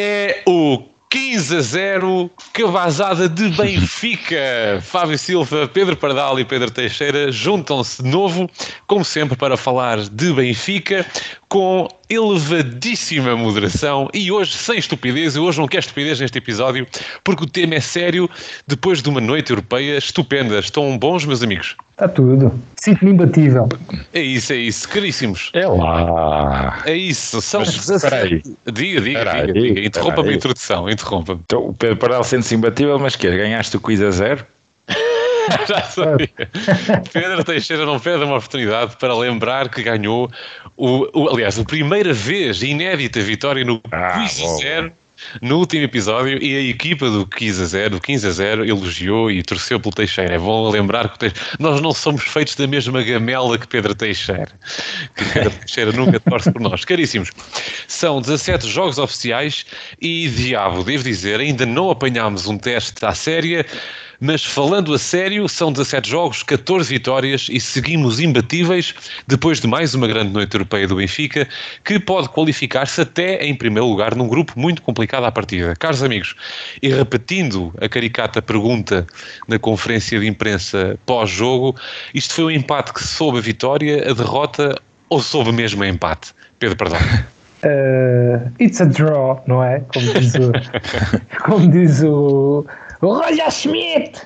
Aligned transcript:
É 0.00 0.44
o 0.46 0.84
15 1.10 1.56
a 1.56 1.60
0, 1.60 2.30
cavazada 2.58 3.28
de 3.28 3.50
Benfica. 3.56 4.80
Fábio 4.82 5.16
Silva, 5.16 5.70
Pedro 5.72 5.96
Pardal 5.96 6.40
e 6.40 6.44
Pedro 6.44 6.70
Teixeira 6.70 7.30
juntam-se 7.30 8.02
de 8.02 8.08
novo, 8.08 8.50
como 8.86 9.04
sempre, 9.04 9.36
para 9.36 9.56
falar 9.56 10.00
de 10.00 10.32
Benfica 10.32 11.06
com 11.48 11.88
elevadíssima 12.10 13.34
moderação 13.36 14.08
e 14.12 14.30
hoje 14.30 14.52
sem 14.52 14.78
estupidez. 14.78 15.36
Eu 15.36 15.44
hoje 15.44 15.58
não 15.58 15.66
quero 15.66 15.80
estupidez 15.80 16.20
neste 16.20 16.38
episódio 16.38 16.86
porque 17.24 17.44
o 17.44 17.46
tema 17.46 17.74
é 17.74 17.80
sério 17.80 18.28
depois 18.66 19.02
de 19.02 19.08
uma 19.08 19.20
noite 19.20 19.50
europeia 19.50 19.96
estupenda. 19.96 20.58
Estão 20.58 20.96
bons, 20.98 21.24
meus 21.24 21.42
amigos? 21.42 21.76
Está 21.92 22.06
tudo. 22.06 22.52
Sinto-me 22.76 23.10
imbatível. 23.10 23.68
É 24.12 24.20
isso, 24.20 24.52
é 24.52 24.56
isso. 24.56 24.88
Caríssimos. 24.88 25.50
É 25.52 25.66
lá. 25.66 26.82
É 26.86 26.94
isso. 26.94 27.42
São 27.42 27.60
Mas, 27.60 27.74
17. 27.74 28.00
peraí. 28.02 28.42
Diga, 28.72 29.00
diga, 29.00 29.24
diga, 29.24 29.52
diga. 29.52 29.86
Interrompa-me 29.86 30.28
a 30.28 30.34
introdução. 30.34 30.88
Interrompa-me. 30.88 31.40
Então, 31.44 31.66
o 31.66 31.74
Pedro 31.74 31.96
Paral 31.96 32.22
sente-se 32.48 32.54
imbatível, 32.54 32.98
mas 32.98 33.14
quê? 33.16 33.30
Ganhaste 33.36 33.76
o 33.76 33.80
quiz 33.80 34.00
a 34.00 34.10
zero? 34.10 34.46
Já 35.68 35.82
sabia. 35.82 36.28
Pedro 37.12 37.44
Teixeira 37.44 37.84
não 37.86 37.98
perde 38.00 38.24
uma 38.24 38.36
oportunidade 38.36 38.96
para 38.96 39.14
lembrar 39.16 39.68
que 39.68 39.82
ganhou, 39.82 40.30
o, 40.76 41.08
o- 41.18 41.28
aliás, 41.30 41.58
a 41.58 41.64
primeira 41.64 42.12
vez, 42.12 42.62
inédita 42.62 43.20
vitória 43.20 43.64
no 43.64 43.80
Ah, 43.90 44.12
Quiz 44.20 44.42
a. 44.42 44.56
Zero 44.58 44.92
no 45.42 45.58
último 45.58 45.82
episódio 45.84 46.42
e 46.42 46.56
a 46.56 46.60
equipa 46.62 47.10
do 47.10 47.26
Quiz 47.26 47.60
a 47.60 47.64
Zero, 47.64 47.96
do 47.96 48.00
15 48.00 48.26
a 48.26 48.30
0, 48.30 48.64
elogiou 48.68 49.30
e 49.30 49.42
torceu 49.42 49.78
pelo 49.80 49.94
Teixeira. 49.94 50.34
É 50.34 50.38
bom 50.38 50.70
lembrar 50.70 51.08
que 51.08 51.18
Teixeira- 51.18 51.56
nós 51.58 51.80
não 51.80 51.92
somos 51.92 52.22
feitos 52.24 52.54
da 52.54 52.66
mesma 52.66 53.02
gamela 53.02 53.58
que 53.58 53.66
Pedro 53.66 53.94
Teixeira. 53.94 54.48
Que 55.16 55.24
Pedro 55.24 55.50
Teixeira 55.50 55.92
nunca 55.92 56.20
torce 56.20 56.50
por 56.52 56.60
nós. 56.60 56.84
Caríssimos, 56.84 57.30
são 57.86 58.20
17 58.20 58.68
jogos 58.68 58.98
oficiais 58.98 59.66
e, 60.00 60.28
diabo, 60.28 60.84
devo 60.84 61.02
dizer, 61.04 61.40
ainda 61.40 61.66
não 61.66 61.90
apanhámos 61.90 62.46
um 62.46 62.56
teste 62.58 63.04
à 63.04 63.14
séria. 63.14 63.64
Mas 64.20 64.44
falando 64.44 64.92
a 64.92 64.98
sério, 64.98 65.48
são 65.48 65.70
17 65.70 66.10
jogos, 66.10 66.42
14 66.42 66.88
vitórias 66.92 67.46
e 67.48 67.60
seguimos 67.60 68.18
imbatíveis 68.18 68.92
depois 69.28 69.60
de 69.60 69.68
mais 69.68 69.94
uma 69.94 70.08
grande 70.08 70.32
noite 70.32 70.54
europeia 70.54 70.88
do 70.88 70.96
Benfica, 70.96 71.46
que 71.84 72.00
pode 72.00 72.28
qualificar-se 72.28 73.00
até 73.00 73.44
em 73.44 73.54
primeiro 73.54 73.86
lugar 73.86 74.16
num 74.16 74.26
grupo 74.26 74.54
muito 74.56 74.82
complicado 74.82 75.24
à 75.24 75.30
partida. 75.30 75.76
Caros 75.76 76.02
amigos, 76.02 76.34
e 76.82 76.88
repetindo 76.88 77.72
a 77.80 77.88
caricata 77.88 78.42
pergunta 78.42 79.06
na 79.46 79.56
conferência 79.56 80.18
de 80.18 80.26
imprensa 80.26 80.98
pós-jogo, 81.06 81.76
isto 82.12 82.34
foi 82.34 82.44
um 82.44 82.50
empate 82.50 82.92
que 82.92 83.04
soube 83.04 83.38
a 83.38 83.40
vitória, 83.40 84.10
a 84.10 84.12
derrota 84.12 84.74
ou 85.08 85.22
soube 85.22 85.52
mesmo 85.52 85.84
a 85.84 85.88
empate? 85.88 86.34
Pedro, 86.58 86.76
perdão. 86.76 86.98
Uh, 87.62 88.50
it's 88.60 88.80
a 88.80 88.84
draw, 88.84 89.40
não 89.46 89.62
é? 89.62 89.80
Como 89.92 90.12
diz 90.14 90.34
o, 90.34 90.52
como 91.44 91.70
diz 91.70 92.02
o, 92.02 92.64
o 92.64 92.87
Roger 93.00 93.50
Schmidt, 93.50 94.20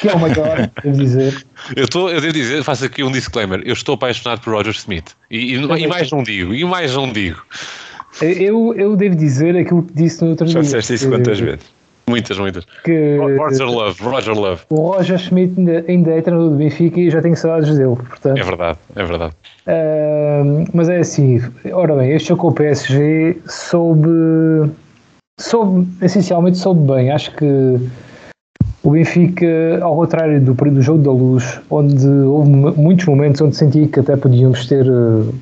que 0.00 0.08
é 0.08 0.12
o 0.14 0.18
maior, 0.18 0.70
devo 0.82 0.96
dizer. 0.98 1.44
Eu, 1.76 1.84
estou, 1.84 2.10
eu 2.10 2.20
devo 2.20 2.32
dizer, 2.32 2.64
faço 2.64 2.84
aqui 2.84 3.02
um 3.04 3.10
disclaimer, 3.12 3.62
eu 3.64 3.72
estou 3.72 3.94
apaixonado 3.94 4.40
por 4.40 4.52
Roger 4.54 4.72
Smith. 4.74 5.14
E, 5.30 5.54
e- 5.54 5.82
e 5.82 5.86
mais 5.86 6.10
não 6.10 6.22
digo, 6.22 6.54
e 6.54 6.64
mais 6.64 6.94
não 6.94 7.12
digo. 7.12 7.40
Eu, 8.20 8.74
eu 8.74 8.96
devo 8.96 9.14
dizer 9.14 9.56
aquilo 9.56 9.82
que 9.84 9.92
disse 9.94 10.22
no 10.22 10.30
outro 10.30 10.46
Já 10.46 10.54
dia. 10.54 10.62
disseste 10.62 10.94
isso 10.94 11.08
quantas 11.08 11.38
vezes? 11.38 11.80
Muitas, 12.08 12.36
muitas. 12.40 12.64
Que 12.82 13.16
Roger 13.38 13.66
Love, 13.68 14.02
Roger 14.02 14.34
Love. 14.34 14.62
o 14.70 14.74
Roger 14.92 15.16
Schmidt 15.16 15.54
ainda, 15.56 15.84
ainda 15.86 16.10
é 16.10 16.20
treinador 16.20 16.50
do 16.50 16.56
Benfica 16.56 16.98
e 16.98 17.08
já 17.08 17.22
tenho 17.22 17.36
saudades 17.36 17.78
dele, 17.78 17.94
portanto. 17.94 18.36
É 18.36 18.42
verdade, 18.42 18.78
é 18.96 19.04
verdade. 19.04 19.32
Uh, 19.64 20.64
mas 20.74 20.88
é 20.88 20.98
assim, 20.98 21.40
ora 21.72 21.94
bem, 21.94 22.10
este 22.10 22.30
jogo 22.30 22.42
com 22.42 22.48
o 22.48 22.52
PSG 22.52 23.36
soube, 23.46 24.08
soube, 25.40 25.88
essencialmente 26.02 26.58
soube 26.58 26.92
bem. 26.92 27.10
Acho 27.10 27.34
que 27.34 27.78
o 28.82 28.90
Benfica, 28.90 29.78
ao 29.82 29.96
contrário 29.96 30.40
do 30.40 30.54
período 30.54 30.76
do 30.76 30.82
jogo 30.82 31.02
da 31.02 31.12
luz, 31.12 31.60
onde 31.70 32.06
houve 32.06 32.50
muitos 32.50 33.06
momentos 33.06 33.40
onde 33.40 33.56
senti 33.56 33.86
que 33.86 34.00
até 34.00 34.16
podíamos 34.16 34.66
ter 34.66 34.88
uh, 34.88 35.34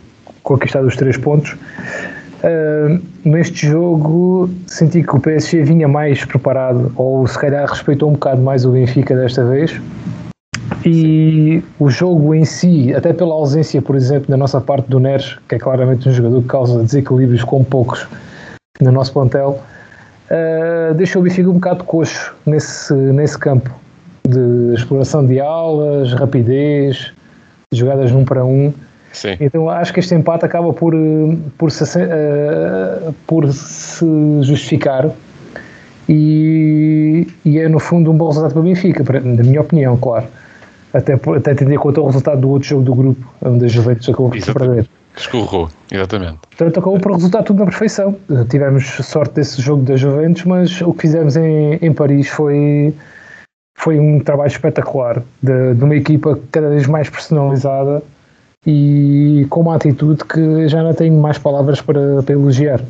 conquistado 0.43 0.87
os 0.87 0.97
três 0.97 1.17
pontos, 1.17 1.53
uh, 1.53 3.01
neste 3.25 3.67
jogo 3.67 4.51
senti 4.67 5.03
que 5.03 5.15
o 5.15 5.21
PSG 5.21 5.63
vinha 5.63 5.87
mais 5.87 6.25
preparado, 6.25 6.93
ou 6.97 7.27
se 7.27 7.39
calhar 7.39 7.69
respeitou 7.69 8.09
um 8.09 8.13
bocado 8.13 8.43
mais 8.43 8.65
o 8.65 8.73
Benfica 8.73 9.15
desta 9.15 9.45
vez. 9.45 9.81
E 10.85 11.63
o 11.79 11.91
jogo 11.91 12.35
em 12.35 12.45
si, 12.45 12.95
até 12.95 13.13
pela 13.13 13.35
ausência, 13.35 13.83
por 13.83 13.97
exemplo, 13.97 14.29
da 14.29 14.37
nossa 14.37 14.61
parte 14.61 14.89
do 14.89 14.99
Neres, 14.99 15.37
que 15.49 15.57
é 15.57 15.59
claramente 15.59 16.09
um 16.09 16.13
jogador 16.13 16.41
que 16.43 16.49
causa 16.49 16.83
desequilíbrios 16.83 17.45
com 17.45 17.63
poucos 17.65 18.07
no 18.81 18.93
nosso 18.93 19.13
plantel, 19.13 19.61
uh, 20.31 20.95
deixou 20.95 21.21
o 21.21 21.25
Benfica 21.25 21.49
um 21.49 21.55
bocado 21.55 21.85
coxo 21.85 22.35
nesse, 22.47 22.95
nesse 22.95 23.39
campo 23.39 23.71
de 24.27 24.75
exploração 24.75 25.25
de 25.25 25.41
aulas, 25.41 26.13
rapidez, 26.13 27.13
jogadas 27.73 28.13
num 28.13 28.25
para 28.25 28.45
um. 28.45 28.73
Sim. 29.13 29.37
Então 29.41 29.71
acho 29.71 29.93
que 29.93 30.01
este 30.01 30.15
empate 30.15 30.45
acaba 30.45 30.73
por, 30.73 30.95
eh, 30.95 31.37
por, 31.57 31.71
se, 31.71 31.99
eh, 31.99 33.11
por 33.27 33.51
se 33.53 34.05
justificar 34.43 35.11
e, 36.07 37.27
e 37.45 37.59
é 37.59 37.69
no 37.69 37.79
fundo 37.79 38.11
um 38.11 38.17
bom 38.17 38.29
resultado 38.29 38.53
para 38.53 38.61
o 38.61 38.65
Benfica, 38.65 39.03
na 39.21 39.43
minha 39.43 39.63
opinião, 39.63 39.97
claro. 39.97 40.27
Até, 40.93 41.15
até 41.15 41.55
tendo 41.55 41.73
em 41.73 41.77
conta 41.77 42.01
o 42.01 42.07
resultado 42.07 42.41
do 42.41 42.51
outro 42.51 42.69
jogo 42.69 42.83
do 42.83 42.95
grupo, 42.95 43.35
onde 43.43 43.65
a 43.65 43.69
Juventus 43.69 44.09
acabou 44.09 44.31
por 44.31 44.55
perder. 44.55 44.89
Escorregou, 45.19 45.69
exatamente. 45.91 46.39
Portanto, 46.49 46.79
acabou 46.79 47.01
por 47.01 47.13
resultar 47.13 47.43
tudo 47.43 47.59
na 47.59 47.65
perfeição. 47.67 48.17
Eh, 48.31 48.45
Tivemos 48.49 48.85
sorte 48.85 49.35
desse 49.35 49.61
jogo 49.61 49.83
da 49.83 49.97
Juventus, 49.97 50.45
mas 50.45 50.81
o 50.81 50.93
que 50.93 51.03
fizemos 51.03 51.37
em, 51.37 51.75
em 51.83 51.93
Paris 51.93 52.29
foi, 52.29 52.95
foi 53.77 53.99
um 53.99 54.21
trabalho 54.21 54.49
espetacular 54.49 55.23
de, 55.43 55.75
de 55.75 55.85
uma 55.85 55.97
equipa 55.97 56.39
cada 56.53 56.69
vez 56.69 56.87
mais 56.87 57.11
personalizada 57.11 58.03
e 58.67 59.47
com 59.51 59.61
uma 59.61 59.75
atitude 59.75 60.25
que 60.25 60.69
já 60.69 60.83
não 60.83 60.95
tenho 60.95 61.15
mais 61.21 61.39
palavras 61.39 61.81
para, 61.81 62.23
para 62.23 62.35
elogiar. 62.35 62.81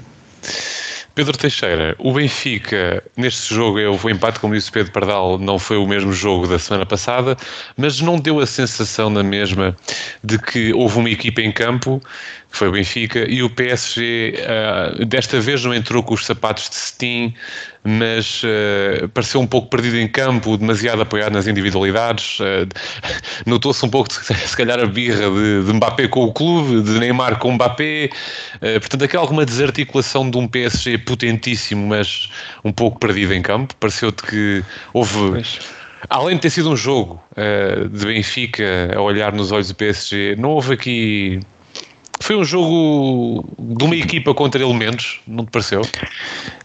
Pedro 1.18 1.36
Teixeira, 1.36 1.96
o 1.98 2.12
Benfica, 2.12 3.02
neste 3.16 3.52
jogo, 3.52 3.80
eu 3.80 3.98
o 4.00 4.08
empate, 4.08 4.38
como 4.38 4.54
disse 4.54 4.70
o 4.70 4.72
Pedro 4.72 4.92
Pardal, 4.92 5.36
não 5.36 5.58
foi 5.58 5.76
o 5.76 5.84
mesmo 5.84 6.12
jogo 6.12 6.46
da 6.46 6.60
semana 6.60 6.86
passada, 6.86 7.36
mas 7.76 8.00
não 8.00 8.20
deu 8.20 8.38
a 8.38 8.46
sensação 8.46 9.10
na 9.10 9.24
mesma 9.24 9.76
de 10.22 10.38
que 10.38 10.72
houve 10.72 10.96
uma 10.96 11.10
equipa 11.10 11.40
em 11.40 11.50
campo, 11.50 12.00
que 12.50 12.56
foi 12.56 12.68
o 12.68 12.72
Benfica, 12.72 13.30
e 13.30 13.42
o 13.42 13.50
PSG 13.50 14.34
ah, 14.46 15.04
desta 15.04 15.38
vez 15.40 15.62
não 15.64 15.74
entrou 15.74 16.02
com 16.02 16.14
os 16.14 16.24
sapatos 16.24 16.68
de 16.70 16.74
cetim, 16.76 17.34
mas 17.84 18.42
ah, 18.44 19.08
pareceu 19.12 19.40
um 19.40 19.46
pouco 19.46 19.68
perdido 19.68 19.98
em 19.98 20.08
campo, 20.08 20.56
demasiado 20.56 21.02
apoiado 21.02 21.34
nas 21.34 21.46
individualidades. 21.46 22.38
ah, 22.40 22.66
Notou-se 23.44 23.84
um 23.84 23.90
pouco, 23.90 24.12
se 24.12 24.56
calhar, 24.56 24.80
a 24.80 24.86
birra 24.86 25.30
de, 25.30 25.64
de 25.64 25.72
Mbappé 25.74 26.08
com 26.08 26.24
o 26.24 26.32
clube, 26.32 26.82
de 26.82 26.98
Neymar 26.98 27.38
com 27.38 27.52
Mbappé. 27.52 28.08
portanto, 28.80 29.04
aquela 29.04 29.22
alguma 29.22 29.44
desarticulação 29.44 30.30
de 30.30 30.38
um 30.38 30.48
PSG 30.48 30.98
potentíssimo, 30.98 31.86
mas 31.86 32.30
um 32.64 32.72
pouco 32.72 32.98
perdido 32.98 33.34
em 33.34 33.42
campo. 33.42 33.74
Pareceu-te 33.76 34.22
que 34.22 34.64
houve. 34.94 35.42
Além 36.08 36.36
de 36.36 36.42
ter 36.42 36.50
sido 36.50 36.70
um 36.70 36.76
jogo 36.76 37.22
ah, 37.36 37.86
de 37.88 38.06
Benfica 38.06 38.90
a 38.96 39.00
olhar 39.02 39.32
nos 39.34 39.52
olhos 39.52 39.68
do 39.68 39.74
PSG, 39.74 40.34
não 40.38 40.50
houve 40.50 40.72
aqui. 40.72 41.40
Foi 42.28 42.36
um 42.36 42.44
jogo 42.44 43.42
de 43.58 43.82
uma 43.84 43.96
equipa 43.96 44.34
contra 44.34 44.60
elementos, 44.62 45.18
não 45.26 45.46
te 45.46 45.50
pareceu? 45.50 45.80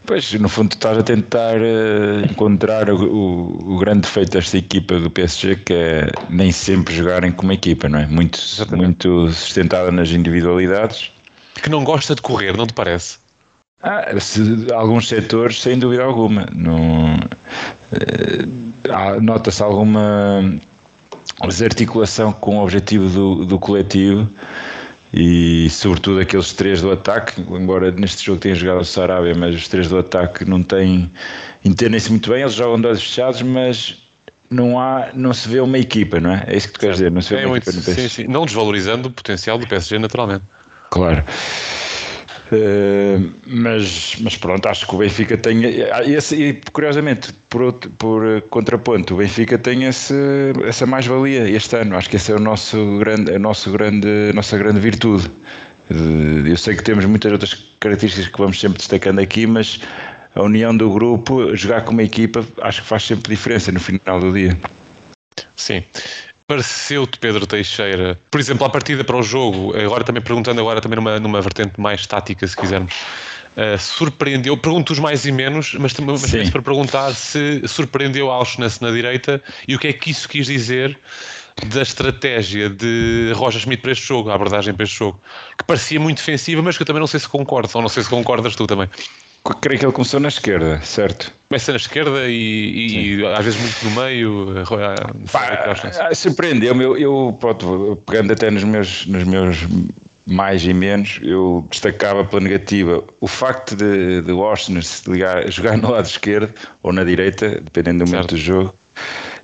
Pois, 0.04 0.30
no 0.34 0.46
fundo, 0.46 0.74
estás 0.74 0.98
a 0.98 1.02
tentar 1.02 1.56
eh, 1.56 2.26
encontrar 2.30 2.90
o, 2.90 2.96
o- 3.02 3.74
o 3.74 3.78
grande 3.78 4.02
defeito 4.02 4.32
desta 4.32 4.58
equipa 4.58 4.98
do 4.98 5.10
PSG, 5.10 5.56
que 5.56 5.72
é 5.72 6.10
nem 6.28 6.52
sempre 6.52 6.94
jogarem 6.94 7.32
como 7.32 7.50
equipa, 7.50 7.88
não 7.88 7.98
é? 7.98 8.06
Muito, 8.06 8.38
Exatamente. 8.38 9.08
muito 9.08 9.32
sustentada 9.32 9.90
nas 9.90 10.10
individualidades. 10.10 11.10
Que 11.62 11.70
não 11.70 11.82
gosta 11.82 12.14
de 12.14 12.20
correr, 12.20 12.54
não 12.54 12.66
te 12.66 12.74
parece? 12.74 13.16
Ah, 13.82 14.04
se- 14.20 14.66
alguns 14.70 15.08
setores, 15.08 15.62
sem 15.62 15.78
dúvida 15.78 16.04
alguma. 16.04 16.46
Não, 16.54 17.16
há- 18.90 19.18
Nota-se 19.18 19.62
alguma 19.62 20.58
desarticulação 21.46 22.34
com 22.34 22.58
o 22.58 22.62
objetivo 22.62 23.08
do, 23.08 23.46
do 23.46 23.58
coletivo 23.58 24.28
e, 25.16 25.70
sobretudo, 25.70 26.20
aqueles 26.20 26.52
três 26.52 26.82
do 26.82 26.90
ataque. 26.90 27.40
Embora 27.40 27.92
neste 27.92 28.26
jogo 28.26 28.40
tenha 28.40 28.54
jogado 28.54 28.80
o 28.80 28.84
Sarabia, 28.84 29.32
mas 29.32 29.54
os 29.54 29.68
três 29.68 29.88
do 29.88 29.96
ataque 29.96 30.44
não 30.44 30.60
têm. 30.60 31.08
entendem-se 31.64 32.10
muito 32.10 32.28
bem, 32.28 32.40
eles 32.40 32.54
jogam 32.54 32.80
de 32.80 32.88
olhos 32.88 33.00
fechados, 33.02 33.40
mas. 33.42 34.02
Não, 34.50 34.78
há, 34.78 35.10
não 35.14 35.32
se 35.32 35.48
vê 35.48 35.60
uma 35.60 35.78
equipa, 35.78 36.20
não 36.20 36.30
é? 36.30 36.44
É 36.48 36.56
isso 36.56 36.66
que 36.66 36.74
tu 36.74 36.80
queres 36.80 36.96
dizer, 36.96 37.10
não 37.10 37.20
se 37.20 37.30
vê 37.30 37.40
É 37.40 37.46
uma 37.46 37.50
muito, 37.50 37.68
equipa 37.68 37.92
sim, 37.92 38.08
sim. 38.08 38.24
Não 38.28 38.44
desvalorizando 38.44 39.08
o 39.08 39.10
potencial 39.10 39.56
do 39.56 39.66
PSG, 39.66 39.98
naturalmente. 39.98 40.44
Claro. 40.90 41.24
Eh, 42.52 43.18
mas, 43.46 44.16
mas 44.20 44.36
pronto, 44.36 44.66
acho 44.68 44.86
que 44.86 44.94
o 44.94 44.98
Benfica 44.98 45.36
tem. 45.36 45.64
ah, 45.92 46.02
Esse, 46.04 46.36
e 46.36 46.60
curiosamente, 46.72 47.32
por, 47.48 47.62
outro- 47.62 47.90
por 47.98 48.26
eh, 48.26 48.40
contraponto, 48.42 49.14
o 49.14 49.16
Benfica 49.16 49.56
tem 49.58 49.84
esse, 49.84 50.14
essa 50.64 50.86
mais-valia 50.86 51.48
este 51.48 51.74
ano. 51.76 51.96
Acho 51.96 52.08
que 52.10 52.16
esse 52.16 52.30
é 52.32 52.34
o 52.34 52.38
nosso 52.40 52.98
grande, 52.98 53.34
a 53.34 53.38
nosso 53.38 53.70
grande, 53.72 54.06
nossa 54.34 54.58
grande 54.58 54.80
virtude. 54.80 55.30
Eu 56.46 56.56
sei 56.56 56.74
que 56.76 56.82
temos 56.82 57.04
muitas 57.04 57.30
outras 57.32 57.54
características 57.80 58.28
que 58.30 58.38
vamos 58.38 58.58
sempre 58.58 58.78
destacando 58.78 59.18
aqui, 59.20 59.46
mas 59.46 59.80
a 60.34 60.42
união 60.42 60.74
do 60.76 60.90
grupo, 60.90 61.54
jogar 61.54 61.82
como 61.82 62.00
equipa, 62.00 62.44
acho 62.62 62.82
que 62.82 62.88
faz 62.88 63.04
sempre 63.04 63.34
diferença 63.34 63.70
no 63.70 63.78
final 63.80 64.18
do 64.18 64.32
dia. 64.32 64.56
Sim. 65.56 65.84
Pareceu-te, 66.46 67.18
Pedro 67.18 67.46
Teixeira, 67.46 68.18
por 68.30 68.38
exemplo, 68.38 68.66
a 68.66 68.70
partida 68.70 69.02
para 69.02 69.16
o 69.16 69.22
jogo, 69.22 69.74
agora 69.78 70.04
também 70.04 70.22
perguntando 70.22 70.60
agora 70.60 70.78
também 70.78 70.96
numa, 70.96 71.18
numa 71.18 71.40
vertente 71.40 71.80
mais 71.80 72.06
tática, 72.06 72.46
se 72.46 72.54
quisermos, 72.54 72.92
uh, 73.56 73.78
surpreendeu, 73.78 74.54
pergunto 74.54 74.92
os 74.92 74.98
mais 74.98 75.24
e 75.24 75.32
menos, 75.32 75.72
mas 75.72 75.94
também 75.94 76.14
mas 76.20 76.50
para 76.50 76.60
perguntar 76.60 77.14
se 77.14 77.66
surpreendeu 77.66 78.30
Auschwitz 78.30 78.78
na 78.80 78.90
direita 78.90 79.42
e 79.66 79.74
o 79.74 79.78
que 79.78 79.88
é 79.88 79.92
que 79.94 80.10
isso 80.10 80.28
quis 80.28 80.46
dizer 80.46 80.98
da 81.68 81.80
estratégia 81.80 82.68
de 82.68 83.32
Roger 83.34 83.62
Schmidt 83.62 83.80
para 83.80 83.92
este 83.92 84.06
jogo, 84.06 84.28
a 84.28 84.34
abordagem 84.34 84.74
para 84.74 84.84
este 84.84 84.98
jogo, 84.98 85.18
que 85.56 85.64
parecia 85.64 85.98
muito 85.98 86.18
defensiva, 86.18 86.60
mas 86.60 86.76
que 86.76 86.82
eu 86.82 86.86
também 86.86 87.00
não 87.00 87.06
sei 87.06 87.20
se 87.20 87.28
concordo, 87.28 87.70
ou 87.72 87.80
não 87.80 87.88
sei 87.88 88.02
se 88.02 88.10
concordas 88.10 88.54
tu 88.54 88.66
também. 88.66 88.86
Creio 89.60 89.78
que 89.78 89.84
ele 89.84 89.92
começou 89.92 90.20
na 90.20 90.28
esquerda, 90.28 90.80
certo? 90.80 91.30
Começa 91.50 91.72
na 91.72 91.76
esquerda 91.76 92.26
e, 92.28 93.18
e 93.18 93.26
às 93.26 93.44
vezes 93.44 93.60
muito 93.60 93.84
no 93.84 94.02
meio. 94.02 94.66
Pá, 95.30 96.14
Surpreendeu-me. 96.14 96.82
Eu, 96.82 96.96
eu, 96.96 97.36
pronto, 97.38 98.02
pegando 98.06 98.32
até 98.32 98.50
nos 98.50 98.64
meus, 98.64 99.06
nos 99.06 99.24
meus 99.24 99.66
mais 100.26 100.64
e 100.64 100.72
menos, 100.72 101.20
eu 101.22 101.66
destacava 101.70 102.24
pela 102.24 102.40
negativa 102.40 103.04
o 103.20 103.26
facto 103.26 103.76
de, 103.76 104.22
de 104.22 104.32
Washington 104.32 104.80
se 104.80 105.10
ligar, 105.10 105.46
jogar 105.52 105.76
no 105.76 105.90
lado 105.90 106.06
esquerdo 106.06 106.54
ou 106.82 106.92
na 106.92 107.04
direita, 107.04 107.60
dependendo 107.60 108.04
do 108.04 108.10
momento 108.10 108.30
do 108.30 108.38
jogo. 108.38 108.74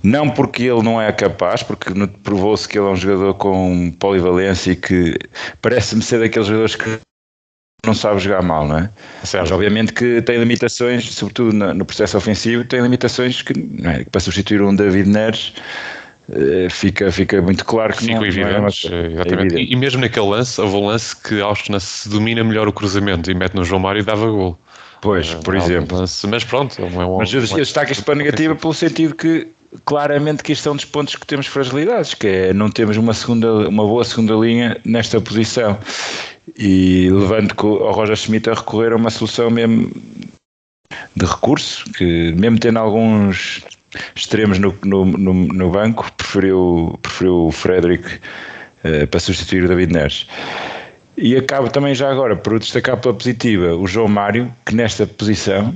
Não 0.02 0.30
porque 0.30 0.62
ele 0.62 0.82
não 0.82 1.00
é 1.00 1.12
capaz, 1.12 1.62
porque 1.62 1.90
provou-se 2.22 2.66
que 2.66 2.78
ele 2.78 2.86
é 2.86 2.90
um 2.90 2.96
jogador 2.96 3.34
com 3.34 3.92
polivalência 3.98 4.72
e 4.72 4.76
que 4.76 5.18
parece-me 5.60 6.00
ser 6.00 6.20
daqueles 6.20 6.46
jogadores 6.46 6.76
que 6.76 7.00
não 7.86 7.94
sabe 7.94 8.20
jogar 8.20 8.42
mal, 8.42 8.66
não 8.66 8.78
é? 8.78 8.90
Certo. 9.24 9.42
Mas 9.42 9.52
obviamente 9.52 9.92
que 9.92 10.20
tem 10.22 10.38
limitações, 10.38 11.10
sobretudo 11.12 11.52
no 11.52 11.84
processo 11.84 12.16
ofensivo, 12.16 12.64
tem 12.64 12.80
limitações 12.80 13.42
que, 13.42 13.52
é? 13.84 14.04
para 14.04 14.20
substituir 14.20 14.62
um 14.62 14.74
David 14.74 15.08
Neres 15.08 15.54
eh, 16.32 16.68
fica, 16.70 17.10
fica 17.10 17.42
muito 17.42 17.64
claro 17.64 17.92
que 17.92 18.06
não, 18.06 18.24
evidente, 18.24 18.88
não 18.88 18.96
é, 18.96 19.06
exatamente. 19.06 19.56
E, 19.56 19.72
e, 19.72 19.76
mesmo 19.76 20.00
naquele 20.00 20.26
lance, 20.26 20.60
houve 20.60 20.76
um 20.76 20.86
lance 20.86 21.16
que 21.16 21.40
Austin 21.40 21.78
se 21.80 22.08
domina 22.08 22.44
melhor 22.44 22.68
o 22.68 22.72
cruzamento 22.72 23.30
e 23.30 23.34
mete 23.34 23.54
no 23.54 23.64
João 23.64 23.80
Mário 23.80 24.00
e 24.00 24.04
dava 24.04 24.26
gol. 24.26 24.56
Pois, 25.00 25.34
por 25.34 25.56
exemplo. 25.56 25.98
Lance, 25.98 26.26
mas 26.26 26.44
pronto, 26.44 26.80
é 26.80 26.84
um, 26.84 27.16
Mas 27.16 27.32
eu, 27.32 27.40
eu 27.40 27.56
destaco 27.56 27.90
isto 27.90 28.04
para 28.04 28.14
negativa 28.14 28.54
pelo 28.54 28.74
sentido 28.74 29.14
que 29.14 29.48
claramente 29.84 30.42
que 30.42 30.52
isto 30.52 30.68
é 30.68 30.72
um 30.72 30.76
dos 30.76 30.84
pontos 30.84 31.16
que 31.16 31.26
temos 31.26 31.46
fragilidades, 31.46 32.14
que 32.14 32.26
é 32.26 32.52
não 32.52 32.70
temos 32.70 32.96
uma, 32.96 33.14
segunda, 33.14 33.68
uma 33.68 33.84
boa 33.84 34.04
segunda 34.04 34.34
linha 34.34 34.80
nesta 34.84 35.20
posição. 35.20 35.78
E 36.60 37.08
levando 37.10 37.54
ao 37.58 37.92
Roger 37.92 38.16
Schmidt 38.16 38.50
a 38.50 38.54
recorrer 38.54 38.92
a 38.92 38.96
uma 38.96 39.08
solução 39.08 39.50
mesmo 39.50 39.90
de 41.16 41.24
recurso, 41.24 41.90
que 41.92 42.34
mesmo 42.34 42.58
tendo 42.58 42.78
alguns 42.78 43.64
extremos 44.14 44.58
no, 44.58 44.76
no, 44.84 45.04
no, 45.06 45.34
no 45.34 45.70
banco, 45.70 46.12
preferiu, 46.12 46.98
preferiu 47.02 47.46
o 47.46 47.50
Frederick 47.50 48.06
uh, 48.84 49.06
para 49.06 49.20
substituir 49.20 49.64
o 49.64 49.68
David 49.68 49.92
Neres. 49.92 50.26
E 51.16 51.36
acabo 51.36 51.68
também 51.68 51.94
já 51.94 52.10
agora 52.10 52.36
por 52.36 52.58
destacar 52.58 52.96
pela 52.98 53.14
positiva 53.14 53.74
o 53.74 53.86
João 53.86 54.08
Mário, 54.08 54.52
que 54.64 54.74
nesta 54.74 55.06
posição 55.06 55.74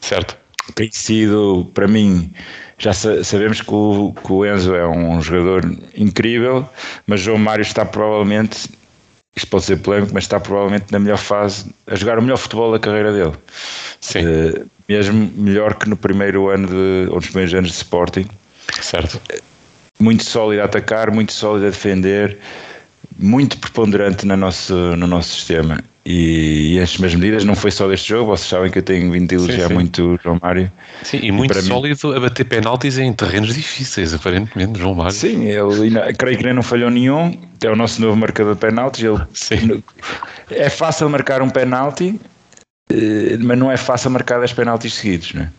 certo. 0.00 0.36
tem 0.74 0.90
sido, 0.90 1.70
para 1.74 1.86
mim, 1.86 2.32
já 2.78 2.92
sabemos 2.92 3.60
que 3.60 3.72
o, 3.72 4.12
que 4.12 4.32
o 4.32 4.46
Enzo 4.46 4.74
é 4.74 4.88
um 4.88 5.20
jogador 5.20 5.64
incrível, 5.94 6.68
mas 7.06 7.20
João 7.20 7.38
Mário 7.38 7.62
está 7.62 7.84
provavelmente, 7.84 8.68
isto 9.36 9.48
pode 9.48 9.64
ser 9.64 9.76
polémico, 9.78 10.12
mas 10.12 10.24
está 10.24 10.40
provavelmente 10.40 10.90
na 10.90 10.98
melhor 10.98 11.18
fase, 11.18 11.72
a 11.86 11.94
jogar 11.94 12.18
o 12.18 12.22
melhor 12.22 12.36
futebol 12.36 12.72
da 12.72 12.78
carreira 12.78 13.12
dele. 13.12 13.32
Sim. 14.00 14.26
Uh, 14.26 14.66
mesmo 14.88 15.30
melhor 15.36 15.74
que 15.74 15.88
no 15.88 15.96
primeiro 15.96 16.48
ano 16.48 16.66
de, 16.66 17.08
ou 17.10 17.16
nos 17.16 17.26
primeiros 17.26 17.54
anos 17.54 17.70
de 17.70 17.76
Sporting. 17.76 18.26
Certo. 18.80 19.20
Muito 19.98 20.24
sólido 20.24 20.62
a 20.62 20.64
atacar, 20.64 21.10
muito 21.10 21.32
sólido 21.32 21.66
a 21.66 21.70
defender, 21.70 22.38
muito 23.18 23.56
preponderante 23.58 24.26
no 24.26 24.36
nosso, 24.36 24.74
no 24.74 25.06
nosso 25.06 25.34
sistema. 25.34 25.78
E, 26.04 26.74
e 26.74 26.80
as 26.80 26.96
mesmas 26.96 27.14
medidas 27.14 27.44
não 27.44 27.54
foi 27.54 27.70
só 27.70 27.86
deste 27.86 28.08
jogo, 28.08 28.34
vocês 28.34 28.48
sabem 28.48 28.70
que 28.70 28.78
eu 28.78 28.82
tenho 28.82 29.12
vindo 29.12 29.30
a 29.30 29.34
elogiar 29.34 29.62
sim, 29.62 29.68
sim. 29.68 29.74
muito 29.74 30.14
o 30.14 30.18
João 30.22 30.38
Mário. 30.40 30.72
Sim, 31.02 31.20
e 31.22 31.30
muito 31.30 31.58
e 31.58 31.62
sólido 31.62 32.08
mim... 32.08 32.16
a 32.16 32.20
bater 32.20 32.44
penaltis 32.44 32.96
em 32.96 33.12
terrenos 33.12 33.54
difíceis, 33.54 34.14
aparentemente, 34.14 34.78
João 34.78 34.94
Mário. 34.94 35.12
Sim, 35.12 35.44
ele 35.44 36.14
creio 36.14 36.38
que 36.38 36.44
nem 36.44 36.54
não 36.54 36.62
falhou 36.62 36.90
nenhum, 36.90 37.38
é 37.62 37.68
o 37.68 37.76
nosso 37.76 38.00
novo 38.00 38.16
marcador 38.16 38.54
de 38.54 38.60
penaltis. 38.60 39.04
Ele, 39.04 39.18
sim. 39.34 39.82
É 40.50 40.70
fácil 40.70 41.08
marcar 41.10 41.42
um 41.42 41.50
penalti, 41.50 42.18
eh, 42.90 43.36
mas 43.38 43.58
não 43.58 43.70
é 43.70 43.76
fácil 43.76 44.10
marcar 44.10 44.38
10 44.38 44.54
penaltis 44.54 44.94
seguidos, 44.94 45.34
não 45.34 45.42
é? 45.42 45.50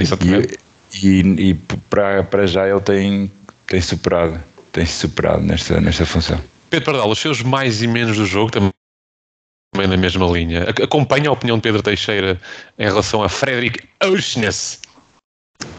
Exatamente. 0.00 0.58
E, 1.02 1.08
e, 1.08 1.50
e 1.50 1.54
para, 1.88 2.22
para 2.22 2.46
já 2.46 2.68
ele 2.68 2.80
tem, 2.80 3.30
tem 3.66 3.80
superado, 3.80 4.38
tem 4.72 4.84
superado 4.84 5.42
nesta, 5.42 5.80
nesta 5.80 6.04
função. 6.04 6.38
Pedro 6.68 6.92
Pardal, 6.92 7.10
os 7.10 7.18
seus 7.18 7.42
mais 7.42 7.82
e 7.82 7.86
menos 7.86 8.16
do 8.16 8.26
jogo 8.26 8.50
também 8.50 8.70
também 9.72 9.88
na 9.88 9.96
mesma 9.96 10.26
linha. 10.26 10.64
Acompanha 10.82 11.28
a 11.28 11.32
opinião 11.32 11.56
de 11.56 11.62
Pedro 11.62 11.82
Teixeira 11.82 12.38
em 12.78 12.84
relação 12.84 13.22
a 13.22 13.28
Frederic 13.28 13.80
Auschness? 14.00 14.80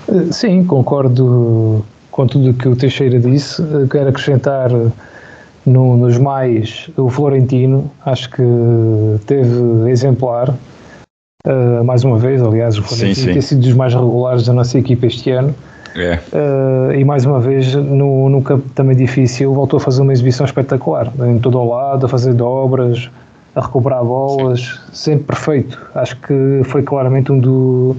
Eh, 0.07 0.31
sim, 0.31 0.63
concordo 0.65 1.85
com 2.11 2.27
tudo 2.27 2.51
o 2.51 2.53
que 2.53 2.67
o 2.67 2.75
Teixeira 2.75 3.19
disse. 3.19 3.61
Eh, 3.61 3.87
quero 3.89 4.09
acrescentar 4.09 4.69
no, 5.65 5.97
nos 5.97 6.17
mais 6.17 6.89
o 6.95 7.09
Florentino, 7.09 7.91
acho 8.05 8.29
que 8.29 8.43
teve 9.25 9.89
exemplar. 9.89 10.53
Uh, 11.45 11.83
mais 11.83 12.03
uma 12.03 12.17
vez, 12.17 12.41
aliás, 12.41 12.77
o 12.77 12.83
Florentino 12.83 13.15
sim, 13.15 13.21
sim. 13.27 13.33
tem 13.33 13.41
sido 13.41 13.61
dos 13.61 13.73
mais 13.73 13.93
regulares 13.93 14.45
da 14.45 14.53
nossa 14.53 14.77
equipa 14.77 15.05
este 15.05 15.31
ano. 15.31 15.55
É. 15.95 16.19
Uh, 16.33 16.93
e 16.93 17.03
mais 17.05 17.25
uma 17.25 17.39
vez, 17.39 17.73
no, 17.73 18.29
no 18.29 18.41
campo 18.41 18.67
também 18.75 18.95
difícil, 18.95 19.53
voltou 19.53 19.77
a 19.77 19.79
fazer 19.79 20.01
uma 20.01 20.11
exibição 20.11 20.45
espetacular, 20.45 21.11
em 21.27 21.39
todo 21.39 21.57
o 21.57 21.69
lado, 21.69 22.05
a 22.05 22.09
fazer 22.09 22.33
dobras, 22.33 23.09
a 23.57 23.61
recuperar 23.61 24.03
bolas, 24.05 24.79
sempre 24.93 25.25
perfeito. 25.25 25.81
Acho 25.95 26.15
que 26.17 26.61
foi 26.65 26.83
claramente 26.83 27.31
um 27.31 27.39
do, 27.39 27.97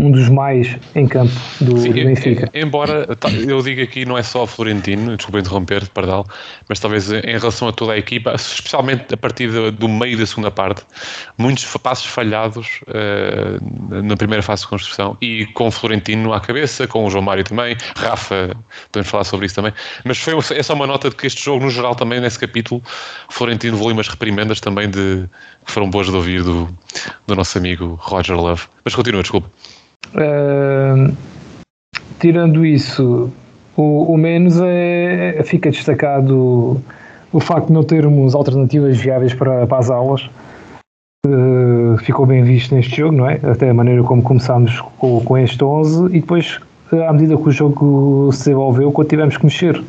um 0.00 0.10
dos 0.10 0.28
mais 0.28 0.76
em 0.96 1.06
campo 1.06 1.32
do, 1.60 1.78
Sim, 1.78 1.88
do 1.88 1.94
Benfica. 1.94 2.50
Embora 2.52 3.06
eu 3.46 3.62
diga 3.62 3.84
aqui 3.84 4.04
não 4.04 4.18
é 4.18 4.22
só 4.24 4.42
o 4.42 4.46
Florentino, 4.46 5.16
desculpa 5.16 5.38
interromper, 5.38 5.88
Pardal, 5.90 6.26
mas 6.68 6.80
talvez 6.80 7.12
em 7.12 7.20
relação 7.20 7.68
a 7.68 7.72
toda 7.72 7.92
a 7.92 7.98
equipa, 7.98 8.34
especialmente 8.34 9.14
a 9.14 9.16
partir 9.16 9.52
do, 9.52 9.70
do 9.70 9.88
meio 9.88 10.18
da 10.18 10.26
segunda 10.26 10.50
parte, 10.50 10.82
muitos 11.38 11.64
passos 11.76 12.06
falhados 12.06 12.80
uh, 12.88 14.02
na 14.02 14.16
primeira 14.16 14.42
fase 14.42 14.62
de 14.62 14.68
construção 14.68 15.16
e 15.20 15.46
com 15.46 15.68
o 15.68 15.70
Florentino 15.70 16.32
à 16.32 16.40
cabeça, 16.40 16.88
com 16.88 17.04
o 17.04 17.10
João 17.10 17.22
Mário 17.22 17.44
também, 17.44 17.76
Rafa, 17.96 18.56
podemos 18.90 19.08
falar 19.08 19.24
sobre 19.24 19.46
isso 19.46 19.54
também, 19.54 19.72
mas 20.04 20.18
foi 20.18 20.34
é 20.34 20.62
só 20.62 20.74
uma 20.74 20.88
nota 20.88 21.08
de 21.08 21.14
que 21.14 21.28
este 21.28 21.42
jogo, 21.44 21.64
no 21.64 21.70
geral, 21.70 21.94
também 21.94 22.20
nesse 22.20 22.38
capítulo, 22.38 22.82
Florentino 23.30 23.74
levou 23.74 23.92
umas 23.92 24.08
reprimendas 24.08 24.60
também 24.60 24.90
de 24.90 25.28
que 25.64 25.72
foram 25.72 25.88
boas 25.88 26.08
de 26.08 26.16
ouvir 26.16 26.42
do, 26.42 26.68
do 27.28 27.36
nosso 27.36 27.56
amigo 27.56 27.98
Roger 28.02 28.36
Love. 28.36 28.62
Mas 28.84 28.94
continua, 28.94 29.22
desculpa. 29.22 29.48
Uh, 30.14 31.12
tirando 32.20 32.64
isso, 32.64 33.30
o, 33.76 34.12
o, 34.12 34.16
menos 34.16 34.60
é, 34.60 35.42
fica 35.44 35.70
destacado 35.70 36.80
o 37.32 37.40
facto 37.40 37.66
de 37.66 37.72
não 37.72 37.82
termos 37.82 38.34
alternativas 38.34 38.96
viáveis 38.96 39.34
para, 39.34 39.66
para 39.66 39.78
as 39.78 39.90
aulas. 39.90 40.30
Uh, 41.26 41.96
ficou 41.98 42.26
bem 42.26 42.44
visto 42.44 42.74
neste 42.74 42.96
jogo, 42.96 43.16
não 43.16 43.28
é? 43.28 43.40
Até 43.42 43.70
a 43.70 43.74
maneira 43.74 44.02
como 44.02 44.22
começámos 44.22 44.80
com, 44.98 45.20
com 45.20 45.38
este 45.38 45.64
11 45.64 46.06
e 46.06 46.20
depois, 46.20 46.60
à 46.92 47.12
medida 47.12 47.36
que 47.36 47.48
o 47.48 47.50
jogo 47.50 48.30
se 48.32 48.38
desenvolveu, 48.40 48.92
quando 48.92 49.08
tivemos 49.08 49.36
que 49.36 49.44
mexer. 49.44 49.82